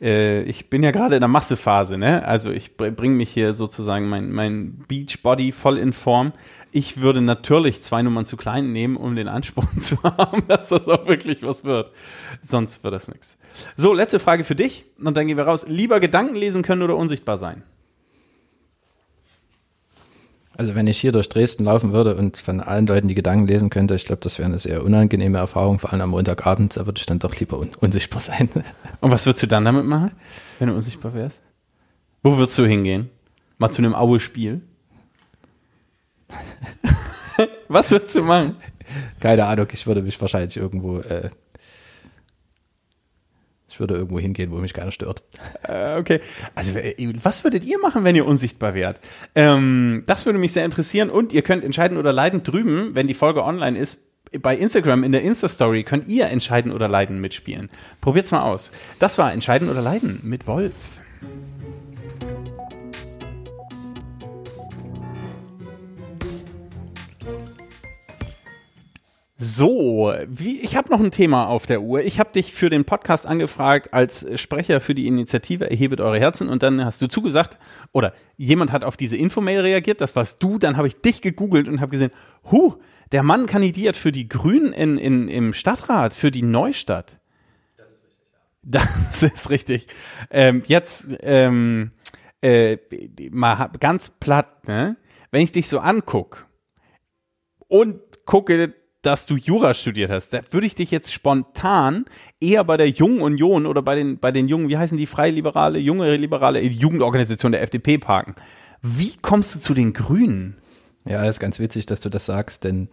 äh, 0.00 0.42
ich 0.42 0.70
bin 0.70 0.82
ja 0.82 0.90
gerade 0.90 1.16
in 1.16 1.20
der 1.20 1.28
Massephase, 1.28 1.98
ne? 1.98 2.24
Also 2.24 2.50
ich 2.50 2.76
bringe 2.76 3.14
mich 3.14 3.30
hier 3.30 3.54
sozusagen 3.54 4.08
mein, 4.08 4.32
mein 4.32 4.84
Beachbody 4.88 5.52
voll 5.52 5.78
in 5.78 5.92
Form. 5.92 6.32
Ich 6.70 7.00
würde 7.00 7.20
natürlich 7.20 7.80
zwei 7.82 8.02
Nummern 8.02 8.26
zu 8.26 8.36
klein 8.36 8.72
nehmen, 8.72 8.96
um 8.96 9.16
den 9.16 9.28
Ansporn 9.28 9.68
zu 9.80 10.02
haben, 10.02 10.42
dass 10.48 10.68
das 10.68 10.88
auch 10.88 11.06
wirklich 11.08 11.42
was 11.42 11.64
wird. 11.64 11.92
Sonst 12.42 12.84
wird 12.84 12.94
das 12.94 13.08
nichts. 13.08 13.38
So, 13.76 13.92
letzte 13.94 14.18
Frage 14.18 14.44
für 14.44 14.54
dich 14.54 14.84
und 15.02 15.16
dann 15.16 15.26
gehen 15.26 15.36
wir 15.36 15.44
raus. 15.44 15.66
Lieber 15.68 16.00
Gedanken 16.00 16.36
lesen 16.36 16.62
können 16.62 16.82
oder 16.82 16.96
unsichtbar 16.96 17.38
sein? 17.38 17.62
Also 20.58 20.74
wenn 20.74 20.88
ich 20.88 20.98
hier 21.00 21.12
durch 21.12 21.28
Dresden 21.28 21.62
laufen 21.62 21.92
würde 21.92 22.16
und 22.16 22.36
von 22.36 22.60
allen 22.60 22.84
Leuten 22.88 23.06
die 23.06 23.14
Gedanken 23.14 23.46
lesen 23.46 23.70
könnte, 23.70 23.94
ich 23.94 24.04
glaube, 24.06 24.22
das 24.22 24.40
wäre 24.40 24.48
eine 24.48 24.58
sehr 24.58 24.82
unangenehme 24.82 25.38
Erfahrung, 25.38 25.78
vor 25.78 25.92
allem 25.92 26.02
am 26.02 26.10
Montagabend, 26.10 26.76
da 26.76 26.84
würde 26.84 26.98
ich 26.98 27.06
dann 27.06 27.20
doch 27.20 27.36
lieber 27.36 27.60
un 27.60 27.70
unsichtbar 27.78 28.20
sein. 28.20 28.48
Und 29.00 29.12
was 29.12 29.24
würdest 29.24 29.44
du 29.44 29.46
dann 29.46 29.64
damit 29.64 29.86
machen, 29.86 30.10
wenn 30.58 30.66
du 30.66 30.74
unsichtbar 30.74 31.14
wärst? 31.14 31.44
Wo 32.24 32.36
würdest 32.36 32.58
du 32.58 32.66
hingehen? 32.66 33.08
Mal 33.58 33.70
zu 33.70 33.82
einem 33.82 33.94
Aue-Spiel? 33.94 34.62
was 37.68 37.92
würdest 37.92 38.16
du 38.16 38.24
machen? 38.24 38.56
Keine 39.20 39.46
Ahnung, 39.46 39.68
ich 39.72 39.86
würde 39.86 40.02
mich 40.02 40.20
wahrscheinlich 40.20 40.56
irgendwo 40.56 40.98
äh, 40.98 41.30
ich 43.68 43.78
würde 43.80 43.94
irgendwo 43.94 44.18
hingehen, 44.18 44.50
wo 44.50 44.56
mich 44.56 44.72
keiner 44.72 44.92
stört. 44.92 45.22
Äh, 45.62 45.98
okay. 45.98 46.20
Also, 46.54 46.78
äh, 46.78 47.12
was 47.22 47.44
würdet 47.44 47.64
ihr 47.64 47.78
machen, 47.78 48.04
wenn 48.04 48.16
ihr 48.16 48.26
unsichtbar 48.26 48.74
wärt? 48.74 49.00
Ähm, 49.34 50.04
das 50.06 50.24
würde 50.24 50.38
mich 50.38 50.52
sehr 50.52 50.64
interessieren. 50.64 51.10
Und 51.10 51.32
ihr 51.32 51.42
könnt 51.42 51.64
entscheiden 51.64 51.98
oder 51.98 52.12
leiden 52.12 52.42
drüben, 52.42 52.94
wenn 52.94 53.06
die 53.06 53.14
Folge 53.14 53.44
online 53.44 53.78
ist. 53.78 53.98
Bei 54.40 54.56
Instagram 54.56 55.04
in 55.04 55.12
der 55.12 55.22
Insta-Story 55.22 55.84
könnt 55.84 56.06
ihr 56.06 56.26
entscheiden 56.26 56.72
oder 56.72 56.88
leiden 56.88 57.20
mitspielen. 57.20 57.70
Probiert's 58.00 58.30
mal 58.30 58.42
aus. 58.42 58.72
Das 58.98 59.18
war 59.18 59.32
Entscheiden 59.32 59.68
oder 59.68 59.80
leiden 59.80 60.20
mit 60.22 60.46
Wolf. 60.46 60.74
So, 69.40 70.12
wie, 70.26 70.60
ich 70.62 70.74
habe 70.74 70.90
noch 70.90 70.98
ein 70.98 71.12
Thema 71.12 71.46
auf 71.46 71.64
der 71.64 71.80
Uhr. 71.80 72.00
Ich 72.00 72.18
habe 72.18 72.32
dich 72.32 72.52
für 72.52 72.70
den 72.70 72.84
Podcast 72.84 73.24
angefragt 73.24 73.94
als 73.94 74.26
Sprecher 74.34 74.80
für 74.80 74.96
die 74.96 75.06
Initiative 75.06 75.70
Erhebet 75.70 76.00
eure 76.00 76.18
Herzen 76.18 76.48
und 76.48 76.64
dann 76.64 76.84
hast 76.84 77.00
du 77.00 77.06
zugesagt 77.06 77.60
oder 77.92 78.14
jemand 78.36 78.72
hat 78.72 78.82
auf 78.82 78.96
diese 78.96 79.16
Infomail 79.16 79.60
reagiert, 79.60 80.00
das 80.00 80.16
warst 80.16 80.42
du, 80.42 80.58
dann 80.58 80.76
habe 80.76 80.88
ich 80.88 81.00
dich 81.02 81.22
gegoogelt 81.22 81.68
und 81.68 81.80
habe 81.80 81.92
gesehen, 81.92 82.10
hu, 82.50 82.74
der 83.12 83.22
Mann 83.22 83.46
kandidiert 83.46 83.96
für 83.96 84.10
die 84.10 84.28
Grünen 84.28 84.72
in, 84.72 84.98
in, 84.98 85.28
im 85.28 85.54
Stadtrat, 85.54 86.14
für 86.14 86.32
die 86.32 86.42
Neustadt. 86.42 87.20
Das 87.76 87.90
ist 87.90 88.02
richtig, 88.02 88.26
ja. 88.32 88.80
Das 89.12 89.22
ist 89.22 89.50
richtig. 89.50 89.86
Ähm, 90.30 90.62
jetzt 90.66 91.10
ähm, 91.20 91.92
äh, 92.42 92.78
mal 93.30 93.70
ganz 93.78 94.10
platt, 94.10 94.66
ne? 94.66 94.96
Wenn 95.30 95.42
ich 95.42 95.52
dich 95.52 95.68
so 95.68 95.78
anguck 95.78 96.48
und 97.68 98.00
gucke 98.24 98.74
dass 99.08 99.24
du 99.24 99.36
Jura 99.36 99.72
studiert 99.72 100.10
hast, 100.10 100.34
da 100.34 100.40
würde 100.50 100.66
ich 100.66 100.74
dich 100.74 100.90
jetzt 100.90 101.10
spontan 101.10 102.04
eher 102.42 102.62
bei 102.62 102.76
der 102.76 102.90
Jungen 102.90 103.22
Union 103.22 103.64
oder 103.64 103.80
bei 103.80 103.94
den, 103.94 104.18
bei 104.18 104.32
den 104.32 104.48
Jungen, 104.48 104.68
wie 104.68 104.76
heißen 104.76 104.98
die, 104.98 105.06
Freiliberale, 105.06 105.78
Junge 105.78 106.14
Liberale, 106.16 106.60
die 106.60 106.76
Jugendorganisation 106.76 107.52
der 107.52 107.62
FDP 107.62 107.96
parken. 107.96 108.34
Wie 108.82 109.14
kommst 109.22 109.54
du 109.54 109.60
zu 109.60 109.72
den 109.72 109.94
Grünen? 109.94 110.58
Ja, 111.06 111.24
ist 111.24 111.40
ganz 111.40 111.58
witzig, 111.58 111.86
dass 111.86 112.00
du 112.00 112.10
das 112.10 112.26
sagst, 112.26 112.64
denn 112.64 112.88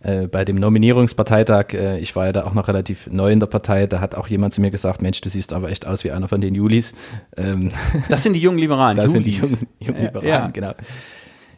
äh, 0.00 0.26
bei 0.26 0.44
dem 0.44 0.56
Nominierungsparteitag, 0.56 1.72
äh, 1.72 2.00
ich 2.00 2.16
war 2.16 2.26
ja 2.26 2.32
da 2.32 2.46
auch 2.46 2.54
noch 2.54 2.66
relativ 2.66 3.06
neu 3.06 3.30
in 3.30 3.38
der 3.38 3.46
Partei, 3.46 3.86
da 3.86 4.00
hat 4.00 4.16
auch 4.16 4.26
jemand 4.26 4.52
zu 4.52 4.60
mir 4.60 4.72
gesagt, 4.72 5.00
Mensch, 5.02 5.20
du 5.20 5.28
siehst 5.28 5.52
aber 5.52 5.70
echt 5.70 5.86
aus 5.86 6.02
wie 6.02 6.10
einer 6.10 6.26
von 6.26 6.40
den 6.40 6.56
Julis. 6.56 6.94
Ähm, 7.36 7.70
das 8.08 8.24
sind 8.24 8.32
die 8.32 8.40
jungen 8.40 8.58
Liberalen, 8.58 8.96
das 8.96 9.14
Julis. 9.14 9.24
sind 9.24 9.26
die 9.26 9.36
jungen, 9.36 9.68
jungen 9.78 10.02
Liberalen, 10.02 10.28
ja. 10.28 10.48
genau. 10.48 10.72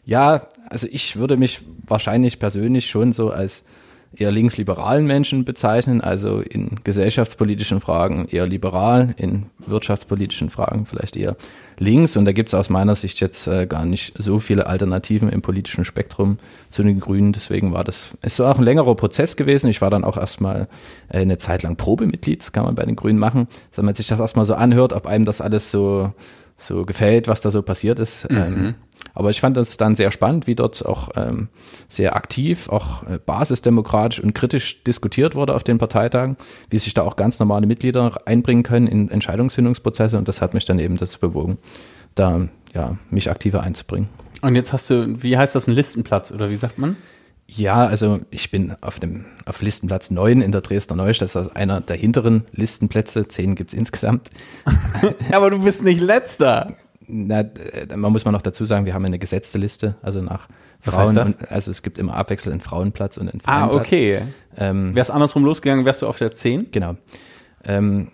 Ja, 0.05 0.49
also 0.69 0.87
ich 0.91 1.17
würde 1.17 1.39
mich 1.39 1.63
wahrscheinlich 1.87 2.39
persönlich 2.39 2.91
schon 2.91 3.15
so 3.15 3.31
als 3.31 3.65
eher 4.17 4.31
linksliberalen 4.31 5.07
Menschen 5.07 5.45
bezeichnen, 5.45 6.01
also 6.01 6.41
in 6.41 6.77
gesellschaftspolitischen 6.85 7.81
Fragen 7.81 8.27
eher 8.31 8.47
liberal, 8.47 9.15
in 9.17 9.47
wirtschaftspolitischen 9.67 10.51
Fragen 10.51 10.87
vielleicht 10.87 11.17
eher 11.17 11.37
links. 11.79 12.17
Und 12.17 12.25
da 12.25 12.33
gibt 12.33 12.49
es 12.49 12.55
aus 12.55 12.71
meiner 12.71 12.95
Sicht 12.95 13.21
jetzt 13.21 13.47
äh, 13.47 13.67
gar 13.67 13.85
nicht 13.85 14.15
so 14.17 14.39
viele 14.39 14.67
Alternativen 14.67 15.29
im 15.29 15.43
politischen 15.43 15.85
Spektrum 15.85 16.39
zu 16.71 16.83
den 16.83 17.01
Grünen. 17.01 17.33
Deswegen 17.33 17.73
war 17.73 17.85
das, 17.85 18.11
ist 18.23 18.41
auch 18.41 18.59
ein 18.59 18.65
längerer 18.65 18.95
Prozess 18.95 19.37
gewesen. 19.37 19.69
Ich 19.69 19.81
war 19.81 19.91
dann 19.91 20.05
auch 20.05 20.17
erstmal 20.17 20.69
äh, 21.09 21.19
eine 21.19 21.39
Zeit 21.39 21.63
lang 21.63 21.77
Probemitglied, 21.77 22.41
das 22.41 22.53
kann 22.53 22.65
man 22.65 22.75
bei 22.75 22.85
den 22.85 22.97
Grünen 22.97 23.19
machen. 23.19 23.49
Also 23.71 23.79
wenn 23.79 23.87
man 23.87 23.95
sich 23.95 24.07
das 24.07 24.21
erstmal 24.21 24.45
so 24.45 24.55
anhört, 24.55 24.93
ob 24.93 25.07
einem 25.07 25.25
das 25.25 25.41
alles 25.41 25.71
so, 25.71 26.13
so 26.57 26.85
gefällt, 26.85 27.29
was 27.29 27.41
da 27.41 27.51
so 27.51 27.63
passiert 27.63 27.99
ist. 27.99 28.31
Mhm. 28.31 28.37
Ähm, 28.37 28.75
aber 29.15 29.31
ich 29.31 29.41
fand 29.41 29.57
es 29.57 29.77
dann 29.77 29.97
sehr 29.97 30.11
spannend, 30.11 30.47
wie 30.47 30.55
dort 30.55 30.85
auch 30.85 31.11
ähm, 31.17 31.49
sehr 31.89 32.17
aktiv, 32.17 32.69
auch 32.69 33.03
äh, 33.05 33.19
basisdemokratisch 33.19 34.21
und 34.21 34.35
kritisch 34.35 34.83
diskutiert 34.85 35.35
wurde 35.35 35.55
auf 35.55 35.65
den 35.65 35.79
Parteitagen, 35.79 36.37
wie 36.71 36.79
sich 36.79 36.95
da 36.95 37.03
auch 37.03 37.17
ganz 37.17 37.39
normale 37.39 37.67
Mitglieder 37.67 38.13
einbringen 38.27 38.63
können 38.63 38.87
in 38.87 39.11
Entscheidungsfindungsprozesse 39.11 40.19
und 40.19 40.29
das 40.29 40.41
hat 40.41 40.55
mich 40.55 40.65
dann 40.65 40.79
eben 40.79 40.97
dazu 40.97 41.21
bewogen, 41.21 41.59
da 42.15 42.49
ja, 42.75 42.97
mich 43.11 43.31
aktiver 43.31 43.63
einzubringen. 43.63 44.09
Und 44.41 44.57
jetzt 44.57 44.73
hast 44.73 44.91
du, 44.91 45.23
wie 45.23 45.37
heißt 45.37 45.55
das, 45.55 45.69
ein 45.69 45.75
Listenplatz 45.75 46.33
oder 46.33 46.51
wie 46.51 46.57
sagt 46.57 46.79
man? 46.79 46.97
Ja, 47.47 47.87
also 47.87 48.21
ich 48.31 48.51
bin 48.51 48.75
auf 48.81 48.99
dem 48.99 49.27
auf 49.45 49.61
Listenplatz 49.61 50.11
9 50.11 50.41
in 50.41 50.53
der 50.53 50.63
Dresdner 50.63 50.97
Neustadt, 50.97 51.35
das 51.35 51.49
ist 51.49 51.57
einer 51.57 51.81
der 51.81 51.97
hinteren 51.97 52.47
Listenplätze, 52.53 53.29
zehn 53.29 53.55
gibt's 53.55 53.75
insgesamt. 53.75 54.31
Aber 55.33 55.51
du 55.51 55.63
bist 55.63 55.83
nicht 55.83 56.01
letzter. 56.01 56.75
Na, 57.15 57.41
äh, 57.41 57.95
man 57.95 58.11
muss 58.11 58.25
mal 58.25 58.31
noch 58.33 58.41
dazu 58.43 58.65
sagen, 58.65 58.87
wir 58.87 58.95
haben 58.95 59.05
eine 59.05 59.19
gesetzte 59.19 59.59
Liste, 59.59 59.97
also 60.01 60.23
nach 60.23 60.49
Was 60.83 60.95
Frauen. 60.95 61.19
Und, 61.19 61.51
also 61.53 61.71
es 61.71 61.83
gibt 61.83 61.99
immer 61.99 62.15
abwechselnd 62.15 62.63
Frauenplatz 62.63 63.19
und 63.19 63.29
einen 63.29 63.41
Ah, 63.45 63.67
Frauenplatz. 63.67 63.87
okay. 63.87 64.23
Ähm, 64.57 64.95
Wär's 64.95 65.11
andersrum 65.11 65.45
losgegangen, 65.45 65.85
wärst 65.85 66.01
du 66.01 66.07
auf 66.07 66.17
der 66.17 66.31
10? 66.35 66.71
Genau. 66.73 66.97
Ähm, 67.65 68.09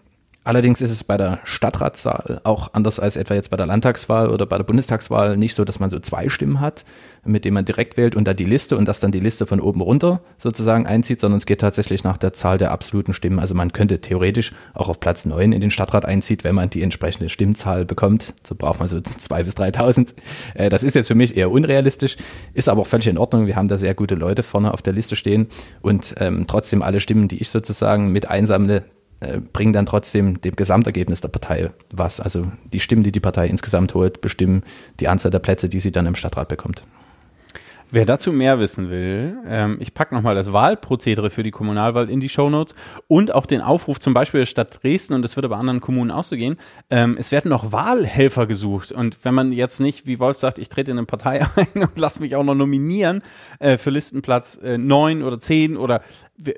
allerdings 0.48 0.80
ist 0.80 0.90
es 0.90 1.04
bei 1.04 1.18
der 1.18 1.40
Stadtratswahl 1.44 2.40
auch 2.42 2.72
anders 2.72 2.98
als 2.98 3.16
etwa 3.16 3.34
jetzt 3.34 3.50
bei 3.50 3.58
der 3.58 3.66
Landtagswahl 3.66 4.30
oder 4.30 4.46
bei 4.46 4.56
der 4.56 4.64
Bundestagswahl 4.64 5.36
nicht 5.36 5.54
so, 5.54 5.66
dass 5.66 5.78
man 5.78 5.90
so 5.90 5.98
zwei 5.98 6.30
Stimmen 6.30 6.60
hat, 6.60 6.86
mit 7.22 7.44
denen 7.44 7.52
man 7.52 7.66
direkt 7.66 7.98
wählt 7.98 8.16
und 8.16 8.26
dann 8.26 8.34
die 8.34 8.46
Liste 8.46 8.78
und 8.78 8.88
das 8.88 8.98
dann 8.98 9.12
die 9.12 9.20
Liste 9.20 9.46
von 9.46 9.60
oben 9.60 9.82
runter 9.82 10.22
sozusagen 10.38 10.86
einzieht, 10.86 11.20
sondern 11.20 11.36
es 11.36 11.44
geht 11.44 11.60
tatsächlich 11.60 12.02
nach 12.02 12.16
der 12.16 12.32
Zahl 12.32 12.56
der 12.56 12.70
absoluten 12.70 13.12
Stimmen. 13.12 13.40
Also 13.40 13.54
man 13.54 13.74
könnte 13.74 14.00
theoretisch 14.00 14.54
auch 14.72 14.88
auf 14.88 15.00
Platz 15.00 15.26
9 15.26 15.52
in 15.52 15.60
den 15.60 15.70
Stadtrat 15.70 16.06
einziehen, 16.06 16.38
wenn 16.40 16.54
man 16.54 16.70
die 16.70 16.82
entsprechende 16.82 17.28
Stimmzahl 17.28 17.84
bekommt. 17.84 18.32
So 18.46 18.54
braucht 18.54 18.78
man 18.78 18.88
so 18.88 18.96
2.000 18.96 19.44
bis 19.44 19.54
3.000. 19.54 20.14
Äh, 20.54 20.70
das 20.70 20.82
ist 20.82 20.94
jetzt 20.94 21.08
für 21.08 21.14
mich 21.14 21.36
eher 21.36 21.50
unrealistisch, 21.50 22.16
ist 22.54 22.70
aber 22.70 22.80
auch 22.80 22.86
völlig 22.86 23.08
in 23.08 23.18
Ordnung. 23.18 23.46
Wir 23.46 23.56
haben 23.56 23.68
da 23.68 23.76
sehr 23.76 23.92
gute 23.92 24.14
Leute 24.14 24.42
vorne 24.42 24.72
auf 24.72 24.80
der 24.80 24.94
Liste 24.94 25.14
stehen 25.14 25.48
und 25.82 26.14
ähm, 26.20 26.46
trotzdem 26.48 26.80
alle 26.80 27.00
Stimmen, 27.00 27.28
die 27.28 27.36
ich 27.36 27.50
sozusagen 27.50 28.12
mit 28.12 28.30
einsammle, 28.30 28.84
äh, 29.20 29.40
bringen 29.40 29.72
dann 29.72 29.86
trotzdem 29.86 30.40
dem 30.40 30.56
Gesamtergebnis 30.56 31.20
der 31.20 31.28
Partei 31.28 31.70
was. 31.90 32.20
Also 32.20 32.50
die 32.72 32.80
Stimmen, 32.80 33.02
die 33.02 33.12
die 33.12 33.20
Partei 33.20 33.48
insgesamt 33.48 33.94
holt, 33.94 34.20
bestimmen 34.20 34.62
die 35.00 35.08
Anzahl 35.08 35.30
der 35.30 35.40
Plätze, 35.40 35.68
die 35.68 35.80
sie 35.80 35.92
dann 35.92 36.06
im 36.06 36.14
Stadtrat 36.14 36.48
bekommt. 36.48 36.82
Wer 37.90 38.04
dazu 38.04 38.34
mehr 38.34 38.58
wissen 38.58 38.90
will, 38.90 39.38
ähm, 39.46 39.78
ich 39.80 39.94
packe 39.94 40.14
nochmal 40.14 40.34
das 40.34 40.52
Wahlprozedere 40.52 41.30
für 41.30 41.42
die 41.42 41.50
Kommunalwahl 41.50 42.10
in 42.10 42.20
die 42.20 42.28
Shownotes 42.28 42.74
und 43.06 43.34
auch 43.34 43.46
den 43.46 43.62
Aufruf 43.62 43.98
zum 43.98 44.12
Beispiel 44.12 44.40
der 44.40 44.46
Stadt 44.46 44.82
Dresden 44.82 45.14
und 45.14 45.22
das 45.22 45.36
wird 45.36 45.46
aber 45.46 45.56
anderen 45.56 45.80
Kommunen 45.80 46.10
auch 46.10 46.24
so 46.24 46.36
gehen. 46.36 46.56
Ähm, 46.90 47.16
es 47.18 47.32
werden 47.32 47.48
noch 47.48 47.72
Wahlhelfer 47.72 48.46
gesucht 48.46 48.92
und 48.92 49.24
wenn 49.24 49.32
man 49.32 49.52
jetzt 49.52 49.80
nicht, 49.80 50.04
wie 50.04 50.18
Wolf 50.18 50.36
sagt, 50.36 50.58
ich 50.58 50.68
trete 50.68 50.90
in 50.90 50.98
eine 50.98 51.06
Partei 51.06 51.46
ein 51.56 51.82
und 51.82 51.98
lass 51.98 52.20
mich 52.20 52.36
auch 52.36 52.44
noch 52.44 52.54
nominieren 52.54 53.22
äh, 53.58 53.78
für 53.78 53.88
Listenplatz 53.88 54.60
äh, 54.62 54.76
9 54.76 55.22
oder 55.22 55.40
10 55.40 55.78
oder 55.78 56.02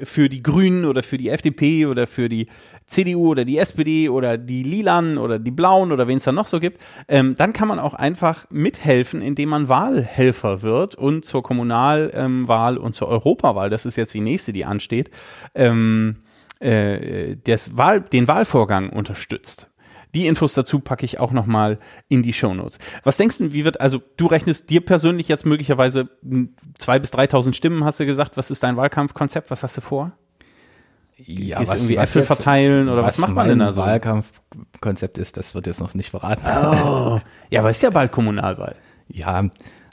für 0.03 0.29
die 0.29 0.43
Grünen 0.43 0.85
oder 0.85 1.03
für 1.03 1.17
die 1.17 1.31
FDP 1.31 1.87
oder 1.87 2.07
für 2.07 2.29
die 2.29 2.47
CDU 2.87 3.29
oder 3.29 3.45
die 3.45 3.59
SPD 3.59 4.09
oder 4.09 4.37
die 4.37 4.63
Lilanen 4.63 5.17
oder 5.17 5.39
die 5.39 5.51
Blauen 5.51 5.93
oder 5.93 6.07
wen 6.07 6.19
es 6.19 6.25
da 6.25 6.33
noch 6.33 6.47
so 6.47 6.61
gibt, 6.61 6.81
ähm, 7.09 7.35
dann 7.37 7.53
kann 7.53 7.69
man 7.69 7.79
auch 7.79 7.95
einfach 7.95 8.47
mithelfen, 8.51 9.23
indem 9.23 9.49
man 9.49 9.69
Wahlhelfer 9.69 10.63
wird 10.63 10.97
und 10.97 11.25
zur 11.25 11.43
Kommunalwahl 11.43 12.77
und 12.77 12.95
zur 12.95 13.09
Europawahl, 13.09 13.71
das 13.71 13.87
ist 13.87 13.97
jetzt 13.97 14.13
die 14.13 14.21
nächste, 14.21 14.53
die 14.53 14.65
ansteht, 14.65 15.11
ähm, 15.55 16.17
äh, 16.59 17.37
das 17.45 17.77
Wahl, 17.77 18.01
den 18.01 18.29
Wahlvorgang 18.29 18.91
unterstützt. 18.91 19.70
Die 20.15 20.27
Infos 20.27 20.55
dazu 20.55 20.81
packe 20.81 21.05
ich 21.05 21.21
auch 21.21 21.33
nochmal 21.33 21.79
in 22.09 22.23
die 22.23 22.33
Shownotes. 22.33 22.79
Was 23.05 23.17
denkst 23.17 23.39
du, 23.39 23.53
wie 23.53 23.65
wird, 23.65 23.81
also 23.81 24.03
du 24.17 24.27
rechnest 24.27 24.71
dir 24.71 24.81
persönlich 24.81 25.29
jetzt 25.29 25.47
möglicherweise 25.47 26.09
hm, 26.23 26.55
zwei 26.79 26.99
bis 26.99 27.13
3.000 27.13 27.55
Stimmen, 27.55 27.85
hast 27.85 28.01
du 28.01 28.07
gesagt. 28.07 28.37
Was 28.37 28.51
ist 28.51 28.63
dein 28.63 28.77
Wahlkampfkonzept? 28.77 29.51
Was 29.51 29.63
hast 29.63 29.77
du 29.77 29.81
vor? 29.81 30.13
Ja, 31.27 31.59
Gehst 31.59 31.73
du 31.73 31.77
irgendwie 31.77 31.97
Äpfel 31.97 32.25
verteilen 32.25 32.89
oder 32.89 33.03
was 33.03 33.19
macht 33.19 33.35
man 33.35 33.49
denn 33.49 33.59
da 33.59 33.73
so? 33.73 33.83
Wahlkampfkonzept 33.83 35.19
ist, 35.19 35.37
das 35.37 35.55
wird 35.55 35.67
jetzt 35.67 35.81
noch 35.81 35.95
nicht 35.95 36.11
verraten. 36.11 36.43
Oh, 36.47 37.21
ja, 37.51 37.61
aber 37.61 37.71
ist 37.71 37.83
ja 37.83 37.91
bald 37.91 38.11
Kommunalwahl. 38.11 38.75
Ja, 39.09 39.45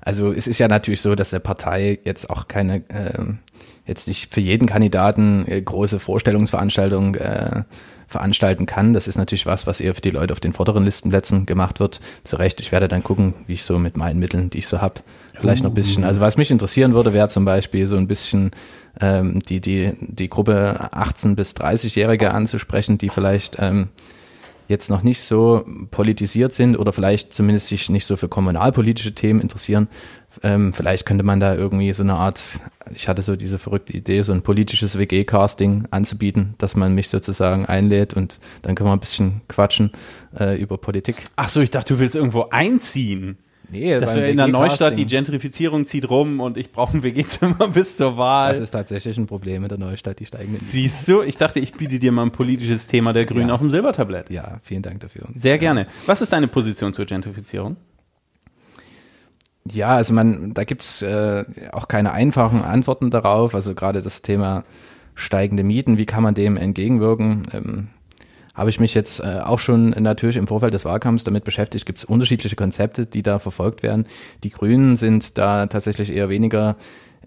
also 0.01 0.31
es 0.31 0.47
ist 0.47 0.59
ja 0.59 0.67
natürlich 0.67 1.01
so, 1.01 1.15
dass 1.15 1.33
eine 1.33 1.41
Partei 1.41 1.99
jetzt 2.05 2.29
auch 2.29 2.47
keine, 2.47 2.83
ähm, 2.89 3.39
jetzt 3.85 4.07
nicht 4.07 4.33
für 4.33 4.39
jeden 4.39 4.65
Kandidaten 4.65 5.45
äh, 5.47 5.61
große 5.61 5.99
Vorstellungsveranstaltungen 5.99 7.15
äh, 7.15 7.63
veranstalten 8.07 8.65
kann. 8.65 8.93
Das 8.93 9.07
ist 9.07 9.17
natürlich 9.17 9.45
was, 9.45 9.67
was 9.67 9.81
eher 9.81 9.93
für 9.93 10.01
die 10.01 10.11
Leute 10.11 10.33
auf 10.33 10.39
den 10.39 10.53
vorderen 10.53 10.85
Listenplätzen 10.85 11.45
gemacht 11.45 11.79
wird. 11.79 11.99
Zu 12.23 12.37
Recht, 12.37 12.61
ich 12.61 12.71
werde 12.71 12.87
dann 12.87 13.03
gucken, 13.03 13.33
wie 13.45 13.53
ich 13.53 13.63
so 13.63 13.77
mit 13.77 13.97
meinen 13.97 14.19
Mitteln, 14.19 14.49
die 14.49 14.59
ich 14.59 14.67
so 14.67 14.81
habe, 14.81 15.01
vielleicht 15.35 15.63
noch 15.63 15.71
ein 15.71 15.75
bisschen. 15.75 16.03
Also 16.03 16.21
was 16.21 16.37
mich 16.37 16.49
interessieren 16.49 16.93
würde, 16.93 17.13
wäre 17.13 17.29
zum 17.29 17.45
Beispiel 17.45 17.85
so 17.85 17.97
ein 17.97 18.07
bisschen 18.07 18.51
ähm, 19.01 19.39
die, 19.47 19.59
die, 19.59 19.93
die 19.99 20.29
Gruppe 20.29 20.89
18 20.91 21.35
bis 21.35 21.53
30-Jährige 21.55 22.31
anzusprechen, 22.31 22.97
die 22.97 23.09
vielleicht 23.09 23.57
ähm, 23.59 23.89
jetzt 24.67 24.89
noch 24.89 25.03
nicht 25.03 25.21
so 25.21 25.65
politisiert 25.91 26.53
sind 26.53 26.77
oder 26.77 26.91
vielleicht 26.91 27.33
zumindest 27.33 27.67
sich 27.67 27.89
nicht 27.89 28.05
so 28.05 28.17
für 28.17 28.27
kommunalpolitische 28.27 29.13
Themen 29.13 29.39
interessieren. 29.39 29.87
Ähm, 30.43 30.73
vielleicht 30.73 31.05
könnte 31.05 31.23
man 31.23 31.39
da 31.39 31.55
irgendwie 31.55 31.91
so 31.93 32.03
eine 32.03 32.15
Art, 32.15 32.59
ich 32.93 33.07
hatte 33.07 33.21
so 33.21 33.35
diese 33.35 33.59
verrückte 33.59 33.93
Idee, 33.93 34.21
so 34.21 34.33
ein 34.33 34.43
politisches 34.43 34.97
WG-Casting 34.97 35.87
anzubieten, 35.89 36.55
dass 36.57 36.75
man 36.75 36.93
mich 36.93 37.09
sozusagen 37.09 37.65
einlädt 37.65 38.13
und 38.13 38.39
dann 38.61 38.75
können 38.75 38.89
wir 38.89 38.93
ein 38.93 38.99
bisschen 38.99 39.41
quatschen 39.47 39.91
äh, 40.37 40.59
über 40.61 40.77
Politik. 40.77 41.23
Ach 41.35 41.49
so, 41.49 41.61
ich 41.61 41.71
dachte, 41.71 41.95
du 41.95 41.99
willst 41.99 42.15
irgendwo 42.15 42.47
einziehen. 42.51 43.37
Nee, 43.69 43.99
Dass 43.99 44.15
wir 44.15 44.25
in 44.27 44.37
der 44.37 44.47
Neustadt, 44.47 44.95
die. 44.95 45.05
Gentrifizierung 45.05 45.85
zieht 45.85 46.09
rum 46.09 46.39
und 46.39 46.55
ich 46.57 46.71
brauche 46.71 46.95
ein 46.97 47.03
WG-Zimmer 47.03 47.67
bis 47.73 47.97
zur 47.97 48.17
Wahl. 48.17 48.51
Das 48.53 48.61
ist 48.61 48.71
tatsächlich 48.71 49.17
ein 49.17 49.27
Problem 49.27 49.63
in 49.63 49.69
der 49.69 49.77
Neustadt, 49.77 50.19
die 50.19 50.25
steigenden 50.25 50.59
Siehst 50.61 51.07
du, 51.09 51.21
ich 51.21 51.37
dachte, 51.37 51.59
ich 51.59 51.73
biete 51.73 51.99
dir 51.99 52.11
mal 52.13 52.23
ein 52.23 52.31
politisches 52.31 52.87
Thema 52.87 53.11
der 53.13 53.25
Grünen 53.25 53.49
Ja. 53.49 53.55
auf 53.55 53.59
dem 53.59 53.69
Silbertablett. 53.69 54.29
Ja, 54.29 54.59
vielen 54.63 54.83
Dank 54.83 55.01
dafür. 55.01 55.23
Sehr 55.33 55.57
gerne. 55.57 55.87
Was 56.05 56.21
ist 56.21 56.31
deine 56.31 56.47
Position 56.47 56.93
zur 56.93 57.05
Gentrifizierung? 57.05 57.75
Ja, 59.69 59.89
also 59.89 60.13
man, 60.13 60.53
da 60.53 60.63
gibt's 60.63 61.01
äh, 61.01 61.43
auch 61.73 61.89
keine 61.89 62.13
einfachen 62.13 62.61
Antworten 62.61 63.11
darauf. 63.11 63.53
Also 63.53 63.75
gerade 63.75 64.01
das 64.01 64.21
Thema 64.21 64.63
steigende 65.13 65.63
Mieten, 65.63 65.97
wie 65.97 66.05
kann 66.05 66.23
man 66.23 66.35
dem 66.35 66.55
entgegenwirken? 66.55 67.43
Ähm, 67.51 67.87
habe 68.57 68.71
ich 68.71 68.79
mich 68.79 68.95
jetzt 68.95 69.19
äh, 69.19 69.39
auch 69.43 69.59
schon 69.59 69.91
natürlich 69.91 70.35
im 70.35 70.47
Vorfeld 70.47 70.73
des 70.73 70.83
Wahlkampfs 70.83 71.23
damit 71.23 71.43
beschäftigt. 71.43 71.85
Gibt 71.85 71.99
es 71.99 72.05
unterschiedliche 72.05 72.55
Konzepte, 72.55 73.05
die 73.05 73.21
da 73.21 73.37
verfolgt 73.37 73.83
werden. 73.83 74.07
Die 74.43 74.49
Grünen 74.49 74.95
sind 74.95 75.37
da 75.37 75.67
tatsächlich 75.67 76.11
eher 76.11 76.27
weniger 76.27 76.75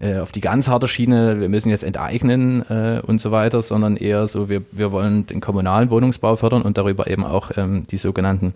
äh, 0.01 0.17
auf 0.17 0.31
die 0.31 0.41
ganz 0.41 0.67
harte 0.67 0.87
Schiene, 0.87 1.39
wir 1.39 1.47
müssen 1.47 1.69
jetzt 1.69 1.83
enteignen 1.83 2.63
äh, 2.69 3.01
und 3.05 3.21
so 3.21 3.31
weiter, 3.31 3.61
sondern 3.61 3.97
eher 3.97 4.27
so, 4.27 4.49
wir, 4.49 4.63
wir 4.71 4.91
wollen 4.91 5.25
den 5.27 5.41
kommunalen 5.41 5.89
Wohnungsbau 5.89 6.35
fördern 6.35 6.63
und 6.63 6.77
darüber 6.77 7.07
eben 7.07 7.23
auch 7.23 7.51
ähm, 7.55 7.85
die 7.89 7.97
sogenannten 7.97 8.53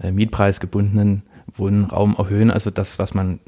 äh, 0.00 0.12
mietpreisgebundenen 0.12 1.22
Wohnraum 1.54 2.14
erhöhen. 2.16 2.50
Also 2.50 2.70
das, 2.70 2.98
was 2.98 3.14
man 3.14 3.40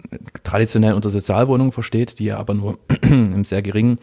traditionell 0.43 0.95
unter 0.95 1.11
Sozialwohnungen 1.11 1.73
versteht, 1.73 2.19
die 2.19 2.25
ja 2.25 2.39
aber 2.39 2.55
nur 2.55 2.79
im 3.03 3.45
sehr 3.45 3.63
geringen 3.63 3.99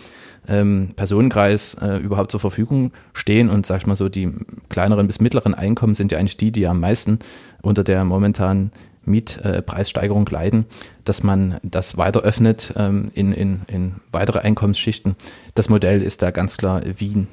ähm, 0.47 0.89
Personenkreis 0.95 1.75
äh, 1.75 1.97
überhaupt 1.97 2.31
zur 2.31 2.39
Verfügung 2.39 2.91
stehen. 3.13 3.49
Und 3.49 3.65
sag 3.65 3.81
ich 3.81 3.87
mal 3.87 3.95
so, 3.95 4.09
die 4.09 4.31
kleineren 4.69 5.07
bis 5.07 5.19
mittleren 5.19 5.53
Einkommen 5.53 5.95
sind 5.95 6.11
ja 6.11 6.17
eigentlich 6.17 6.37
die, 6.37 6.51
die 6.51 6.67
am 6.67 6.79
meisten 6.79 7.19
unter 7.61 7.83
der 7.83 8.03
momentanen 8.03 8.71
Mietpreissteigerung 9.03 10.27
leiden, 10.29 10.65
dass 11.05 11.23
man 11.23 11.59
das 11.63 11.97
weiter 11.97 12.21
öffnet 12.21 12.73
ähm, 12.77 13.11
in, 13.13 13.33
in, 13.33 13.61
in 13.67 13.95
weitere 14.11 14.39
Einkommensschichten. 14.39 15.15
Das 15.55 15.69
Modell 15.69 16.01
ist 16.01 16.21
da 16.21 16.31
ganz 16.31 16.57
klar 16.57 16.81
Wien. 16.97 17.27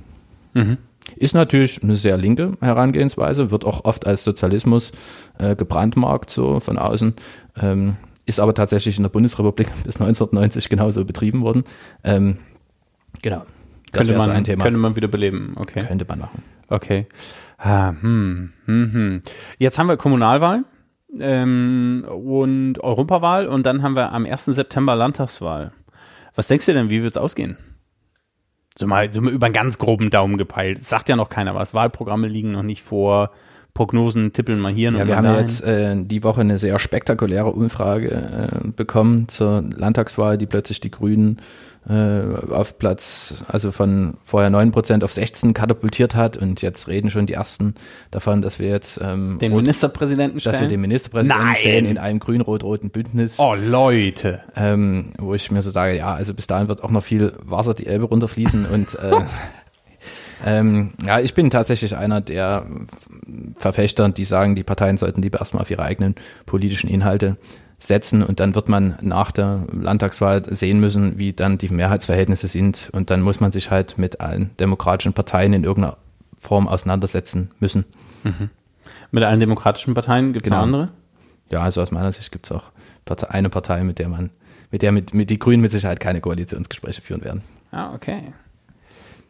Ist 1.16 1.34
natürlich 1.34 1.82
eine 1.82 1.96
sehr 1.96 2.16
linke 2.16 2.56
Herangehensweise, 2.60 3.50
wird 3.50 3.64
auch 3.64 3.84
oft 3.84 4.06
als 4.06 4.24
Sozialismus 4.24 4.92
äh, 5.38 5.56
gebrandmarkt, 5.56 6.30
so 6.30 6.60
von 6.60 6.78
außen. 6.78 7.14
Ähm, 7.60 7.96
ist 8.26 8.40
aber 8.40 8.54
tatsächlich 8.54 8.98
in 8.98 9.04
der 9.04 9.10
Bundesrepublik 9.10 9.68
bis 9.84 9.96
1990 9.96 10.68
genauso 10.68 11.04
betrieben 11.04 11.42
worden. 11.42 11.64
Ähm, 12.04 12.38
genau. 13.22 13.44
Das 13.92 13.98
Könnte 14.00 14.12
man, 14.18 14.22
so 14.22 14.30
ein 14.30 14.44
Thema. 14.44 14.62
könnte 14.64 14.78
man 14.78 14.96
wieder 14.96 15.08
beleben. 15.08 15.54
Okay. 15.56 15.84
Könnte 15.86 16.04
man 16.06 16.18
machen. 16.18 16.42
Okay. 16.68 17.06
Ah, 17.56 17.90
hm, 18.00 18.52
hm, 18.66 18.92
hm. 18.92 19.22
Jetzt 19.58 19.78
haben 19.78 19.88
wir 19.88 19.96
Kommunalwahl 19.96 20.64
ähm, 21.18 22.04
und 22.08 22.78
Europawahl 22.80 23.48
und 23.48 23.64
dann 23.64 23.82
haben 23.82 23.96
wir 23.96 24.12
am 24.12 24.26
1. 24.26 24.44
September 24.46 24.94
Landtagswahl. 24.94 25.72
Was 26.34 26.46
denkst 26.48 26.66
du 26.66 26.74
denn, 26.74 26.90
wie 26.90 27.02
wird's 27.02 27.16
ausgehen? 27.16 27.56
So 28.76 28.86
mal, 28.86 29.12
so 29.12 29.20
mal 29.20 29.32
über 29.32 29.46
einen 29.46 29.54
ganz 29.54 29.78
groben 29.78 30.10
Daumen 30.10 30.38
gepeilt. 30.38 30.78
Es 30.78 30.88
sagt 30.88 31.08
ja 31.08 31.16
noch 31.16 31.30
keiner 31.30 31.54
was. 31.54 31.74
Wahlprogramme 31.74 32.28
liegen 32.28 32.52
noch 32.52 32.62
nicht 32.62 32.82
vor. 32.82 33.32
Prognosen 33.74 34.32
tippeln 34.32 34.60
mal 34.60 34.72
hier 34.72 34.92
Ja, 34.92 35.06
wir 35.06 35.16
haben 35.16 35.24
ja 35.24 35.32
dahin. 35.32 35.46
jetzt 35.46 35.62
äh, 35.62 35.96
die 36.04 36.22
Woche 36.24 36.42
eine 36.42 36.58
sehr 36.58 36.78
spektakuläre 36.78 37.50
Umfrage 37.52 38.10
äh, 38.10 38.68
bekommen 38.70 39.28
zur 39.28 39.62
Landtagswahl, 39.62 40.36
die 40.38 40.46
plötzlich 40.46 40.80
die 40.80 40.90
Grünen 40.90 41.40
äh, 41.88 42.52
auf 42.52 42.78
Platz, 42.78 43.42
also 43.48 43.70
von 43.70 44.14
vorher 44.22 44.50
9% 44.50 45.02
auf 45.04 45.12
16 45.12 45.54
katapultiert 45.54 46.14
hat 46.14 46.36
und 46.36 46.60
jetzt 46.60 46.88
reden 46.88 47.10
schon 47.10 47.26
die 47.26 47.32
ersten 47.32 47.74
davon, 48.10 48.42
dass 48.42 48.58
wir 48.58 48.68
jetzt 48.68 49.00
ähm, 49.02 49.38
den 49.40 49.52
rot- 49.52 49.62
Ministerpräsidenten 49.62 50.40
stellen. 50.40 50.52
dass 50.52 50.60
wir 50.60 50.68
den 50.68 50.80
Ministerpräsidenten 50.80 51.44
Nein! 51.46 51.56
stellen 51.56 51.86
in 51.86 51.98
einem 51.98 52.18
grün-rot-roten 52.18 52.90
Bündnis, 52.90 53.38
oh, 53.38 53.54
Leute. 53.54 54.42
ähm, 54.54 55.12
wo 55.18 55.34
ich 55.34 55.50
mir 55.50 55.62
so 55.62 55.70
sage, 55.70 55.96
ja, 55.96 56.12
also 56.14 56.34
bis 56.34 56.46
dahin 56.46 56.68
wird 56.68 56.84
auch 56.84 56.90
noch 56.90 57.02
viel 57.02 57.32
Wasser 57.42 57.72
die 57.74 57.86
Elbe 57.86 58.04
runterfließen 58.04 58.66
und 58.72 58.94
äh, 58.94 59.12
Ähm, 60.46 60.92
ja, 61.04 61.18
ich 61.18 61.34
bin 61.34 61.50
tatsächlich 61.50 61.96
einer 61.96 62.20
der 62.20 62.64
Verfechter, 63.56 64.08
die 64.10 64.24
sagen, 64.24 64.54
die 64.54 64.62
Parteien 64.62 64.96
sollten 64.96 65.20
lieber 65.20 65.40
erstmal 65.40 65.62
auf 65.62 65.70
ihre 65.70 65.82
eigenen 65.82 66.14
politischen 66.46 66.88
Inhalte 66.88 67.36
setzen 67.78 68.22
und 68.22 68.40
dann 68.40 68.54
wird 68.54 68.68
man 68.68 68.98
nach 69.00 69.30
der 69.30 69.64
Landtagswahl 69.70 70.42
sehen 70.52 70.80
müssen, 70.80 71.18
wie 71.18 71.32
dann 71.32 71.58
die 71.58 71.68
Mehrheitsverhältnisse 71.68 72.48
sind 72.48 72.90
und 72.92 73.10
dann 73.10 73.22
muss 73.22 73.40
man 73.40 73.52
sich 73.52 73.70
halt 73.70 73.98
mit 73.98 74.20
allen 74.20 74.50
demokratischen 74.58 75.12
Parteien 75.12 75.52
in 75.52 75.64
irgendeiner 75.64 75.96
Form 76.40 76.66
auseinandersetzen 76.66 77.50
müssen. 77.60 77.84
Mhm. 78.24 78.50
Mit 79.10 79.22
allen 79.22 79.40
demokratischen 79.40 79.94
Parteien 79.94 80.32
gibt 80.32 80.46
es 80.46 80.50
genau. 80.50 80.62
andere? 80.62 80.88
Ja, 81.50 81.62
also 81.62 81.80
aus 81.80 81.92
meiner 81.92 82.12
Sicht 82.12 82.32
gibt 82.32 82.46
es 82.46 82.52
auch 82.52 82.64
eine 83.28 83.48
Partei, 83.48 83.84
mit 83.84 83.98
der 83.98 84.08
man, 84.08 84.30
mit 84.70 84.82
der 84.82 84.92
mit, 84.92 85.14
mit 85.14 85.30
die 85.30 85.38
Grünen 85.38 85.62
mit 85.62 85.72
Sicherheit 85.72 86.00
keine 86.00 86.20
Koalitionsgespräche 86.20 87.00
führen 87.00 87.24
werden. 87.24 87.42
Ah, 87.70 87.94
okay. 87.94 88.34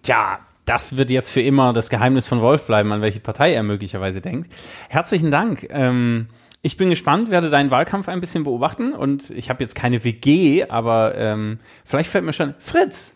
Tja, 0.03 0.41
das 0.65 0.97
wird 0.97 1.11
jetzt 1.11 1.31
für 1.31 1.41
immer 1.41 1.73
das 1.73 1.91
Geheimnis 1.91 2.29
von 2.29 2.41
Wolf 2.41 2.67
bleiben, 2.67 2.93
an 2.93 3.03
welche 3.03 3.21
Partei 3.21 3.55
er 3.55 3.63
möglicherweise 3.63 4.21
denkt. 4.21 4.53
Herzlichen 4.89 5.31
Dank. 5.31 5.67
Ähm, 5.71 6.27
ich 6.63 6.77
bin 6.77 6.91
gespannt, 6.91 7.31
werde 7.31 7.51
deinen 7.51 7.71
Wahlkampf 7.71 8.09
ein 8.09 8.21
bisschen 8.21 8.45
beobachten 8.45 8.93
und 8.93 9.31
ich 9.31 9.49
habe 9.51 9.63
jetzt 9.63 9.75
keine 9.75 10.03
WG, 10.05 10.65
aber 10.69 11.15
ähm, 11.17 11.61
vielleicht 11.85 12.11
fällt 12.11 12.25
mir 12.25 12.33
schon 12.33 12.55
Fritz, 12.59 13.15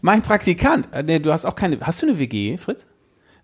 mein 0.00 0.22
Praktikant. 0.22 0.88
Äh, 0.92 1.02
nee, 1.02 1.18
du 1.18 1.32
hast 1.32 1.44
auch 1.44 1.56
keine. 1.56 1.80
Hast 1.80 2.02
du 2.02 2.06
eine 2.06 2.18
WG, 2.18 2.56
Fritz? 2.56 2.86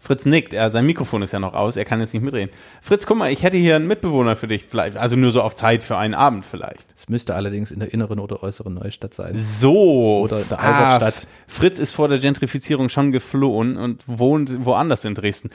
Fritz 0.03 0.25
nickt, 0.25 0.55
er, 0.55 0.71
sein 0.71 0.87
Mikrofon 0.87 1.21
ist 1.21 1.33
ja 1.33 1.39
noch 1.41 1.53
aus, 1.53 1.77
er 1.77 1.85
kann 1.85 2.01
jetzt 2.01 2.15
nicht 2.15 2.23
mitreden. 2.23 2.51
Fritz, 2.81 3.05
guck 3.05 3.19
mal, 3.19 3.31
ich 3.31 3.43
hätte 3.43 3.59
hier 3.59 3.77
einen 3.77 3.87
Mitbewohner 3.87 4.35
für 4.35 4.49
dich, 4.49 4.65
vielleicht, 4.65 4.97
also 4.97 5.15
nur 5.15 5.31
so 5.31 5.43
auf 5.43 5.55
Zeit 5.55 5.85
für 5.85 5.99
einen 5.99 6.15
Abend 6.15 6.47
vielleicht. 6.47 6.95
Es 6.97 7.11
müsste 7.11 7.35
allerdings 7.35 7.71
in 7.71 7.81
der 7.81 7.93
inneren 7.93 8.19
oder 8.19 8.43
äußeren 8.43 8.73
Neustadt 8.73 9.13
sein. 9.13 9.35
So. 9.35 10.21
Oder 10.21 10.41
in 10.41 10.49
der 10.49 10.59
ah, 10.59 10.95
Albertstadt. 10.95 11.29
Fritz 11.47 11.79
ist 11.79 11.93
vor 11.93 12.09
der 12.09 12.19
Gentrifizierung 12.19 12.89
schon 12.89 13.13
geflohen 13.13 13.77
und 13.77 14.09
wohnt 14.09 14.65
woanders 14.65 15.05
in 15.05 15.15
Dresden. 15.15 15.51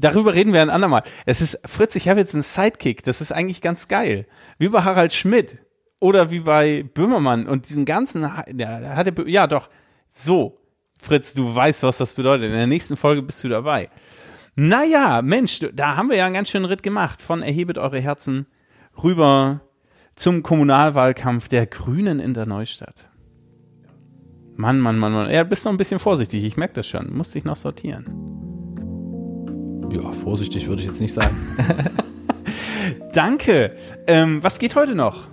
Darüber 0.00 0.34
reden 0.34 0.52
wir 0.52 0.62
ein 0.62 0.70
andermal. 0.70 1.02
Es 1.26 1.40
ist, 1.40 1.60
Fritz, 1.64 1.96
ich 1.96 2.08
habe 2.08 2.20
jetzt 2.20 2.34
einen 2.34 2.42
Sidekick, 2.42 3.02
das 3.02 3.20
ist 3.20 3.32
eigentlich 3.32 3.60
ganz 3.60 3.88
geil. 3.88 4.26
Wie 4.58 4.68
bei 4.68 4.82
Harald 4.82 5.12
Schmidt 5.12 5.58
oder 6.00 6.30
wie 6.30 6.40
bei 6.40 6.82
Böhmermann 6.82 7.46
und 7.46 7.68
diesen 7.68 7.84
ganzen, 7.84 8.22
ja, 8.22 8.96
hat 8.96 9.06
er, 9.06 9.28
ja 9.28 9.46
doch, 9.46 9.68
so. 10.08 10.58
Fritz, 11.00 11.32
du 11.34 11.54
weißt, 11.54 11.84
was 11.84 11.98
das 11.98 12.14
bedeutet. 12.14 12.46
In 12.46 12.52
der 12.52 12.66
nächsten 12.66 12.96
Folge 12.96 13.22
bist 13.22 13.42
du 13.44 13.48
dabei. 13.48 13.88
Naja, 14.56 15.22
Mensch, 15.22 15.60
da 15.72 15.96
haben 15.96 16.10
wir 16.10 16.16
ja 16.16 16.24
einen 16.24 16.34
ganz 16.34 16.48
schönen 16.50 16.64
Ritt 16.64 16.82
gemacht. 16.82 17.20
Von 17.20 17.42
Erhebet 17.42 17.78
eure 17.78 18.00
Herzen 18.00 18.46
rüber 19.00 19.60
zum 20.16 20.42
Kommunalwahlkampf 20.42 21.48
der 21.48 21.66
Grünen 21.66 22.18
in 22.18 22.34
der 22.34 22.46
Neustadt. 22.46 23.10
Mann, 24.56 24.80
Mann, 24.80 24.98
Mann, 24.98 25.12
Mann. 25.12 25.30
Ja, 25.30 25.44
bist 25.44 25.64
noch 25.64 25.72
ein 25.72 25.78
bisschen 25.78 26.00
vorsichtig. 26.00 26.42
Ich 26.42 26.56
merke 26.56 26.74
das 26.74 26.88
schon. 26.88 27.16
Musste 27.16 27.38
ich 27.38 27.44
noch 27.44 27.54
sortieren. 27.54 28.37
Ja, 29.90 30.12
vorsichtig 30.12 30.68
würde 30.68 30.82
ich 30.82 30.88
jetzt 30.88 31.00
nicht 31.00 31.14
sagen. 31.14 31.34
Danke. 33.12 33.72
Ähm, 34.06 34.42
was 34.42 34.58
geht 34.58 34.76
heute 34.76 34.94
noch? 34.94 35.26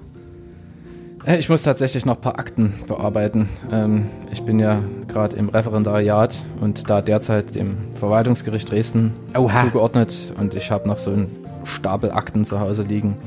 Äh, 1.26 1.38
ich 1.38 1.50
muss 1.50 1.64
tatsächlich 1.64 2.06
noch 2.06 2.16
ein 2.16 2.22
paar 2.22 2.40
Akten 2.40 2.74
bearbeiten. 2.88 3.50
Ähm, 3.72 4.10
ich 4.32 4.44
bin 4.44 4.60
ja 4.60 4.82
gerade 5.08 5.36
im 5.36 5.50
Referendariat 5.50 6.36
und 6.62 6.90
da 6.90 7.02
derzeit 7.02 7.56
dem 7.56 7.78
Verwaltungsgericht 7.96 8.72
Dresden 8.72 9.14
Oha. 9.38 9.66
zugeordnet 9.66 10.34
und 10.38 10.56
ich 10.56 10.72
habe 10.72 10.88
noch 10.88 11.00
so 11.00 11.12
einen 11.12 11.46
Stapel 11.64 12.12
Akten 12.12 12.46
zu 12.46 12.60
Hause 12.60 12.84
liegen. 12.84 13.18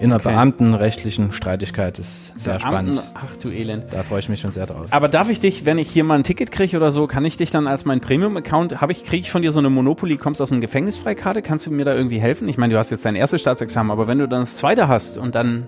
In 0.00 0.12
einer 0.12 0.16
okay. 0.16 0.28
beamtenrechtlichen 0.28 1.32
Streitigkeit 1.32 1.98
ist 1.98 2.38
sehr 2.38 2.58
Beamten, 2.58 2.94
spannend. 2.94 3.02
Ach 3.14 3.36
du 3.36 3.50
Elend. 3.50 3.86
Da 3.90 4.04
freue 4.04 4.20
ich 4.20 4.28
mich 4.28 4.40
schon 4.40 4.52
sehr 4.52 4.66
drauf. 4.66 4.86
Aber 4.90 5.08
darf 5.08 5.28
ich 5.28 5.40
dich, 5.40 5.64
wenn 5.64 5.76
ich 5.78 5.90
hier 5.90 6.04
mal 6.04 6.14
ein 6.14 6.22
Ticket 6.22 6.52
kriege 6.52 6.76
oder 6.76 6.92
so, 6.92 7.08
kann 7.08 7.24
ich 7.24 7.36
dich 7.36 7.50
dann 7.50 7.66
als 7.66 7.84
mein 7.84 8.00
Premium-Account, 8.00 8.80
habe 8.80 8.92
ich, 8.92 9.04
kriege 9.04 9.22
ich 9.22 9.30
von 9.30 9.42
dir 9.42 9.50
so 9.50 9.58
eine 9.58 9.70
Monopoly, 9.70 10.16
kommst 10.16 10.40
aus 10.40 10.52
einem 10.52 10.60
Gefängnisfreikarte? 10.60 11.42
Kannst 11.42 11.66
du 11.66 11.72
mir 11.72 11.84
da 11.84 11.94
irgendwie 11.94 12.20
helfen? 12.20 12.48
Ich 12.48 12.58
meine, 12.58 12.74
du 12.74 12.78
hast 12.78 12.90
jetzt 12.90 13.04
dein 13.04 13.16
erstes 13.16 13.40
Staatsexamen, 13.40 13.90
aber 13.90 14.06
wenn 14.06 14.18
du 14.18 14.28
dann 14.28 14.40
das 14.40 14.56
zweite 14.56 14.86
hast 14.86 15.18
und 15.18 15.34
dann 15.34 15.66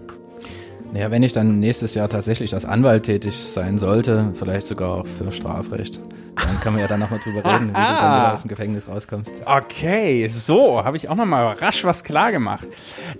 naja, 0.92 1.10
wenn 1.10 1.22
ich 1.22 1.32
dann 1.32 1.60
nächstes 1.60 1.94
Jahr 1.94 2.08
tatsächlich 2.08 2.52
als 2.54 2.64
Anwalt 2.64 3.04
tätig 3.04 3.36
sein 3.36 3.78
sollte, 3.78 4.32
vielleicht 4.34 4.66
sogar 4.66 4.90
auch 4.90 5.06
für 5.06 5.30
Strafrecht, 5.30 6.00
dann 6.34 6.60
können 6.60 6.76
wir 6.76 6.82
ja 6.82 6.88
dann 6.88 7.00
nochmal 7.00 7.20
drüber 7.20 7.44
reden, 7.44 7.68
wie 7.68 7.72
du 7.72 7.72
dann 7.74 8.16
wieder 8.16 8.32
aus 8.32 8.42
dem 8.42 8.48
Gefängnis 8.48 8.88
rauskommst. 8.88 9.32
Okay, 9.44 10.26
so, 10.28 10.82
habe 10.84 10.96
ich 10.96 11.08
auch 11.08 11.14
nochmal 11.14 11.54
rasch 11.54 11.84
was 11.84 12.02
klar 12.02 12.32
gemacht. 12.32 12.66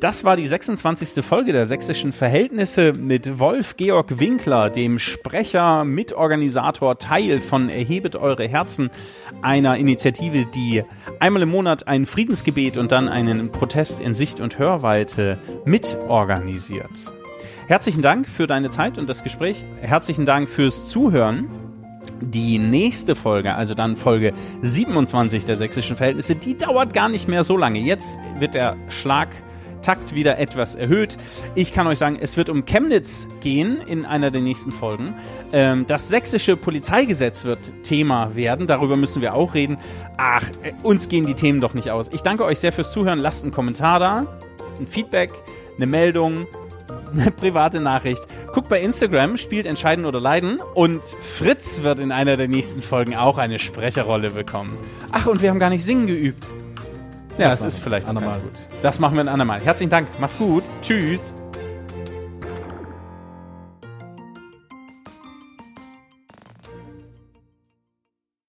Das 0.00 0.24
war 0.24 0.36
die 0.36 0.46
26. 0.46 1.24
Folge 1.24 1.52
der 1.52 1.66
sächsischen 1.66 2.12
Verhältnisse 2.12 2.92
mit 2.92 3.38
Wolf 3.38 3.76
Georg 3.76 4.18
Winkler, 4.18 4.70
dem 4.70 4.98
Sprecher, 4.98 5.84
Mitorganisator, 5.84 6.98
Teil 6.98 7.40
von 7.40 7.68
Erhebet 7.68 8.16
eure 8.16 8.48
Herzen, 8.48 8.90
einer 9.42 9.76
Initiative, 9.76 10.46
die 10.46 10.82
einmal 11.18 11.42
im 11.42 11.50
Monat 11.50 11.86
ein 11.86 12.06
Friedensgebet 12.06 12.76
und 12.76 12.90
dann 12.90 13.08
einen 13.08 13.52
Protest 13.52 14.00
in 14.00 14.14
Sicht- 14.14 14.40
und 14.40 14.58
Hörweite 14.58 15.38
mitorganisiert. 15.64 17.12
Herzlichen 17.70 18.02
Dank 18.02 18.28
für 18.28 18.48
deine 18.48 18.68
Zeit 18.68 18.98
und 18.98 19.08
das 19.08 19.22
Gespräch. 19.22 19.64
Herzlichen 19.80 20.26
Dank 20.26 20.50
fürs 20.50 20.88
Zuhören. 20.88 21.48
Die 22.20 22.58
nächste 22.58 23.14
Folge, 23.14 23.54
also 23.54 23.74
dann 23.74 23.96
Folge 23.96 24.32
27 24.60 25.44
der 25.44 25.54
sächsischen 25.54 25.94
Verhältnisse, 25.94 26.34
die 26.34 26.58
dauert 26.58 26.92
gar 26.94 27.08
nicht 27.08 27.28
mehr 27.28 27.44
so 27.44 27.56
lange. 27.56 27.78
Jetzt 27.78 28.18
wird 28.40 28.54
der 28.54 28.76
Schlagtakt 28.88 30.16
wieder 30.16 30.36
etwas 30.38 30.74
erhöht. 30.74 31.16
Ich 31.54 31.72
kann 31.72 31.86
euch 31.86 31.98
sagen, 31.98 32.18
es 32.20 32.36
wird 32.36 32.48
um 32.48 32.64
Chemnitz 32.64 33.28
gehen 33.40 33.80
in 33.86 34.04
einer 34.04 34.32
der 34.32 34.40
nächsten 34.40 34.72
Folgen. 34.72 35.14
Ähm, 35.52 35.86
das 35.86 36.08
sächsische 36.08 36.56
Polizeigesetz 36.56 37.44
wird 37.44 37.72
Thema 37.84 38.34
werden. 38.34 38.66
Darüber 38.66 38.96
müssen 38.96 39.22
wir 39.22 39.34
auch 39.34 39.54
reden. 39.54 39.78
Ach, 40.16 40.50
äh, 40.64 40.72
uns 40.82 41.08
gehen 41.08 41.24
die 41.24 41.34
Themen 41.34 41.60
doch 41.60 41.74
nicht 41.74 41.92
aus. 41.92 42.10
Ich 42.12 42.22
danke 42.22 42.44
euch 42.44 42.58
sehr 42.58 42.72
fürs 42.72 42.90
Zuhören. 42.90 43.20
Lasst 43.20 43.44
einen 43.44 43.52
Kommentar 43.52 44.00
da, 44.00 44.26
ein 44.80 44.88
Feedback, 44.88 45.30
eine 45.76 45.86
Meldung 45.86 46.48
eine 47.12 47.30
private 47.30 47.80
Nachricht. 47.80 48.26
Guckt 48.52 48.68
bei 48.68 48.80
Instagram, 48.80 49.36
spielt 49.36 49.66
Entscheiden 49.66 50.04
oder 50.04 50.20
Leiden 50.20 50.60
und 50.74 51.02
Fritz 51.04 51.82
wird 51.82 52.00
in 52.00 52.12
einer 52.12 52.36
der 52.36 52.48
nächsten 52.48 52.82
Folgen 52.82 53.16
auch 53.16 53.38
eine 53.38 53.58
Sprecherrolle 53.58 54.30
bekommen. 54.30 54.76
Ach, 55.12 55.26
und 55.26 55.42
wir 55.42 55.50
haben 55.50 55.58
gar 55.58 55.70
nicht 55.70 55.84
singen 55.84 56.06
geübt. 56.06 56.46
Ja, 57.38 57.48
das, 57.48 57.62
ist 57.62 57.78
vielleicht 57.78 58.08
auch 58.08 58.14
ganz 58.14 58.36
gut. 58.36 58.52
Das 58.82 58.98
machen 58.98 59.14
wir 59.14 59.22
ein 59.22 59.28
andermal. 59.28 59.60
Herzlichen 59.60 59.90
Dank. 59.90 60.08
Macht's 60.20 60.36
gut. 60.36 60.64
Tschüss. 60.82 61.32